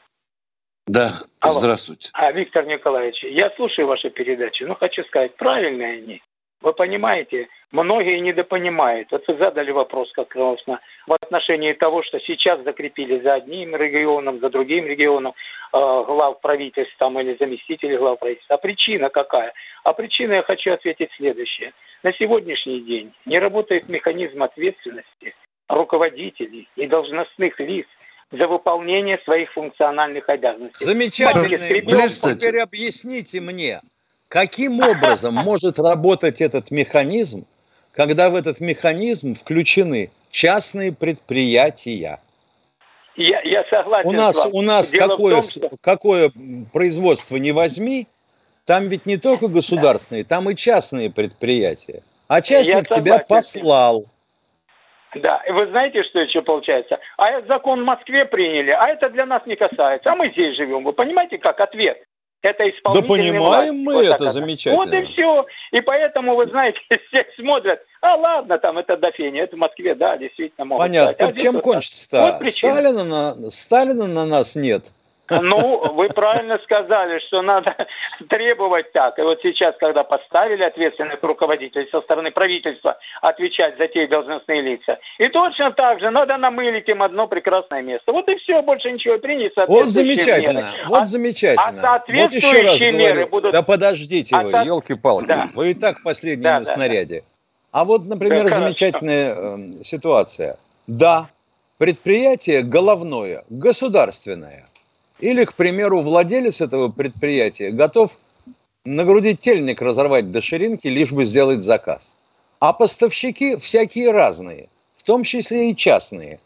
Да, 0.87 1.13
алло. 1.39 1.55
здравствуйте. 1.55 2.11
А, 2.13 2.31
Виктор 2.33 2.67
Николаевич, 2.67 3.25
я 3.25 3.51
слушаю 3.57 3.87
ваши 3.87 4.11
передачи, 4.11 4.65
но 4.65 4.75
хочу 4.75 5.03
сказать, 5.05 5.37
правильные 5.37 5.99
они. 5.99 6.23
Вы 6.61 6.73
понимаете, 6.75 7.49
многие 7.73 8.21
недопонимают. 8.21 9.09
Вот 9.11 9.27
вы 9.29 9.37
задали 9.37 9.71
вопрос 9.71 10.11
как 10.13 10.35
раз 10.35 10.59
в 11.07 11.13
отношении 11.13 11.73
того, 11.73 12.03
что 12.03 12.19
сейчас 12.21 12.63
закрепили 12.63 13.21
за 13.21 13.35
одним 13.35 13.77
регионом, 13.77 14.41
за 14.41 14.51
другим 14.51 14.87
регионом 14.87 15.33
э, 15.33 15.77
глав 15.77 16.41
правительств 16.41 16.95
там, 16.99 17.19
или 17.21 17.37
заместителей 17.39 17.97
глав 17.97 18.19
правительства. 18.19 18.57
А 18.57 18.59
причина 18.59 19.09
какая? 19.09 19.53
А 19.85 19.93
причина 19.93 20.35
я 20.35 20.43
хочу 20.43 20.73
ответить 20.73 21.11
следующее. 21.17 21.73
На 22.03 22.13
сегодняшний 22.13 22.81
день 22.81 23.13
не 23.27 23.39
работает 23.39 23.89
механизм 23.89 24.43
ответственности 24.43 25.35
руководителей 25.69 26.69
и 26.77 26.87
должностных 26.87 27.61
лиц 27.61 27.87
за 28.33 28.47
выполнение 28.47 29.19
своих 29.25 29.53
функциональных 29.53 30.29
обязанностей. 30.29 30.85
Замечательно. 30.85 32.35
Теперь 32.35 32.61
объясните 32.61 33.41
мне, 33.41 33.81
каким 34.29 34.81
образом 34.81 35.35
может 35.35 35.79
работать 35.79 36.41
этот 36.41 36.71
механизм, 36.71 37.45
когда 38.01 38.31
в 38.31 38.35
этот 38.35 38.61
механизм 38.61 39.35
включены 39.35 40.11
частные 40.31 40.91
предприятия? 40.91 42.19
Я, 43.15 43.43
я 43.43 43.63
согласен. 43.69 44.09
У 44.09 44.13
нас, 44.13 44.49
у 44.51 44.63
нас 44.63 44.91
какое, 44.91 45.35
том, 45.35 45.43
что... 45.43 45.69
какое 45.83 46.31
производство 46.73 47.37
не 47.37 47.53
возьми, 47.53 48.09
там 48.65 48.89
ведь 48.89 49.05
не 49.05 49.19
только 49.19 49.49
государственные, 49.49 50.23
да. 50.23 50.37
там 50.37 50.49
и 50.49 50.57
частные 50.57 51.11
предприятия. 51.11 52.03
А 52.27 52.41
частник 52.41 52.89
тебя 52.89 53.19
послал. 53.19 54.07
Да, 55.15 55.43
и 55.47 55.53
вы 55.53 55.67
знаете, 55.67 56.03
что 56.05 56.21
еще 56.21 56.41
получается? 56.41 56.99
А 57.19 57.29
этот 57.29 57.49
закон 57.49 57.83
в 57.83 57.85
Москве 57.85 58.25
приняли, 58.25 58.71
а 58.71 58.89
это 58.89 59.11
для 59.11 59.27
нас 59.27 59.45
не 59.45 59.57
касается. 59.57 60.09
А 60.11 60.17
мы 60.17 60.31
здесь 60.31 60.57
живем. 60.57 60.85
Вы 60.85 60.95
понимаете, 60.95 61.37
как 61.37 61.61
ответ? 61.61 62.03
Это 62.43 62.71
исполнительная 62.71 63.33
Да 63.33 63.39
понимаем 63.39 63.75
власть. 63.75 63.87
мы 63.87 63.95
вот 63.95 64.05
это, 64.07 64.31
замечательно. 64.31 64.77
Вот 64.77 64.93
и 64.93 65.05
все. 65.13 65.47
И 65.73 65.81
поэтому, 65.83 66.37
вы 66.37 66.47
знаете, 66.47 66.79
все 67.09 67.27
смотрят, 67.37 67.81
а 68.01 68.17
ладно, 68.17 68.59
там 68.59 68.79
это 68.79 68.97
до 68.97 69.11
фени, 69.13 69.41
это 69.41 69.57
в 69.57 69.59
Москве, 69.59 69.95
да, 69.95 70.17
действительно 70.17 70.65
могут 70.65 70.87
Понятно. 70.87 71.15
Так 71.15 71.31
а 71.31 71.37
чем 71.37 71.61
кончится-то? 71.61 72.39
Вот 72.41 72.49
Сталина 72.49 73.05
на, 73.05 73.51
Сталина 73.51 74.07
на 74.07 74.25
нас 74.25 74.57
нет. 74.57 74.93
Ну, 75.43 75.93
вы 75.93 76.09
правильно 76.09 76.59
сказали, 76.65 77.21
что 77.27 77.43
надо 77.43 77.75
требовать 78.29 78.93
так. 78.93 79.19
И 79.19 79.23
вот 79.23 79.39
сейчас, 79.43 79.75
когда 79.79 80.03
поставили 80.03 80.63
ответственных 80.63 81.23
руководителей 81.23 81.89
со 81.91 82.01
стороны 82.01 82.31
правительства 82.31 82.99
отвечать 83.23 83.79
за 83.79 83.87
те 83.89 84.07
должностные 84.07 84.61
лица, 84.61 84.99
и 85.19 85.29
точно 85.29 85.73
так 85.73 86.01
же 86.01 86.11
надо 86.11 86.37
намылить 86.37 86.89
им 86.89 87.03
одно 87.03 87.29
прекрасное 87.29 87.83
место. 87.83 88.13
Вот 88.13 88.29
и 88.29 88.37
все, 88.37 88.61
больше 88.63 88.91
ничего, 88.91 89.19
принять 89.19 89.53
Вот 89.69 89.89
замечательно, 89.89 90.59
меры. 90.59 90.89
вот 90.89 91.03
а, 91.03 91.05
замечательно. 91.05 91.81
А 91.83 92.03
вот 92.09 92.33
еще 92.33 92.63
раз 92.63 92.81
меры 92.81 92.97
говорю, 92.97 93.27
будут... 93.29 93.53
да 93.53 93.63
подождите 93.63 94.35
а 94.35 94.43
вы, 94.43 94.51
со... 94.51 94.63
елки-палки, 94.63 95.27
да. 95.27 95.47
вы 95.55 95.71
и 95.71 95.75
так 95.75 96.03
последний 96.03 96.43
да, 96.43 96.59
на 96.59 96.65
да, 96.65 96.73
снаряде. 96.73 97.21
Да. 97.21 97.27
А 97.73 97.85
вот, 97.85 98.05
например, 98.05 98.45
да, 98.45 98.51
замечательная 98.51 99.35
э, 99.37 99.59
ситуация. 99.83 100.59
Да, 100.87 101.29
предприятие 101.79 102.63
головное, 102.63 103.45
государственное– 103.49 104.65
или, 105.21 105.45
к 105.45 105.55
примеру, 105.55 106.01
владелец 106.01 106.61
этого 106.61 106.89
предприятия 106.89 107.71
готов 107.71 108.19
нагрудить 108.85 109.41
тельник 109.41 109.83
разорвать 109.83 110.31
до 110.31 110.41
ширинки, 110.41 110.89
лишь 110.89 111.13
бы 111.13 111.25
сделать 111.25 111.63
заказ. 111.63 112.17
А 112.59 112.73
поставщики 112.73 113.57
всякие 113.57 114.11
разные, 114.11 114.69
в 114.95 115.03
том 115.03 115.23
числе 115.23 115.71
и 115.71 115.77
частные. 115.77 116.41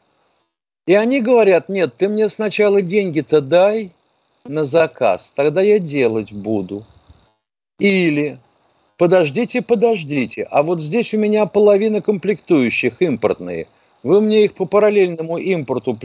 И 0.87 0.95
они 0.95 1.21
говорят, 1.21 1.69
нет, 1.69 1.97
ты 1.97 2.09
мне 2.09 2.29
сначала 2.29 2.83
деньги-то 2.83 3.41
дай 3.41 3.93
на 4.45 4.65
заказ, 4.65 5.33
тогда 5.35 5.63
я 5.63 5.79
делать 5.79 6.33
буду. 6.33 6.85
Или 7.79 8.39
подождите, 8.99 9.63
подождите, 9.63 10.47
а 10.51 10.63
вот 10.63 10.81
здесь 10.81 11.15
у 11.15 11.19
меня 11.19 11.47
половина 11.47 12.03
комплектующих 12.03 13.01
импортные. 13.01 13.67
Вы 14.03 14.21
мне 14.21 14.45
их 14.45 14.55
по 14.55 14.67
параллельному 14.67 15.39
импорту 15.39 15.99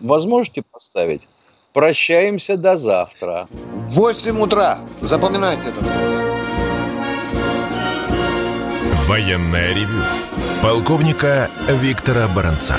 возможете 0.00 0.62
поставить? 0.70 1.28
Прощаемся 1.72 2.56
до 2.56 2.78
завтра. 2.78 3.46
8 3.90 4.40
утра. 4.40 4.78
Запоминайте 5.02 5.68
это. 5.68 5.80
Военная 9.06 9.74
ревю. 9.74 10.02
Полковника 10.62 11.48
Виктора 11.68 12.26
Баранца. 12.28 12.76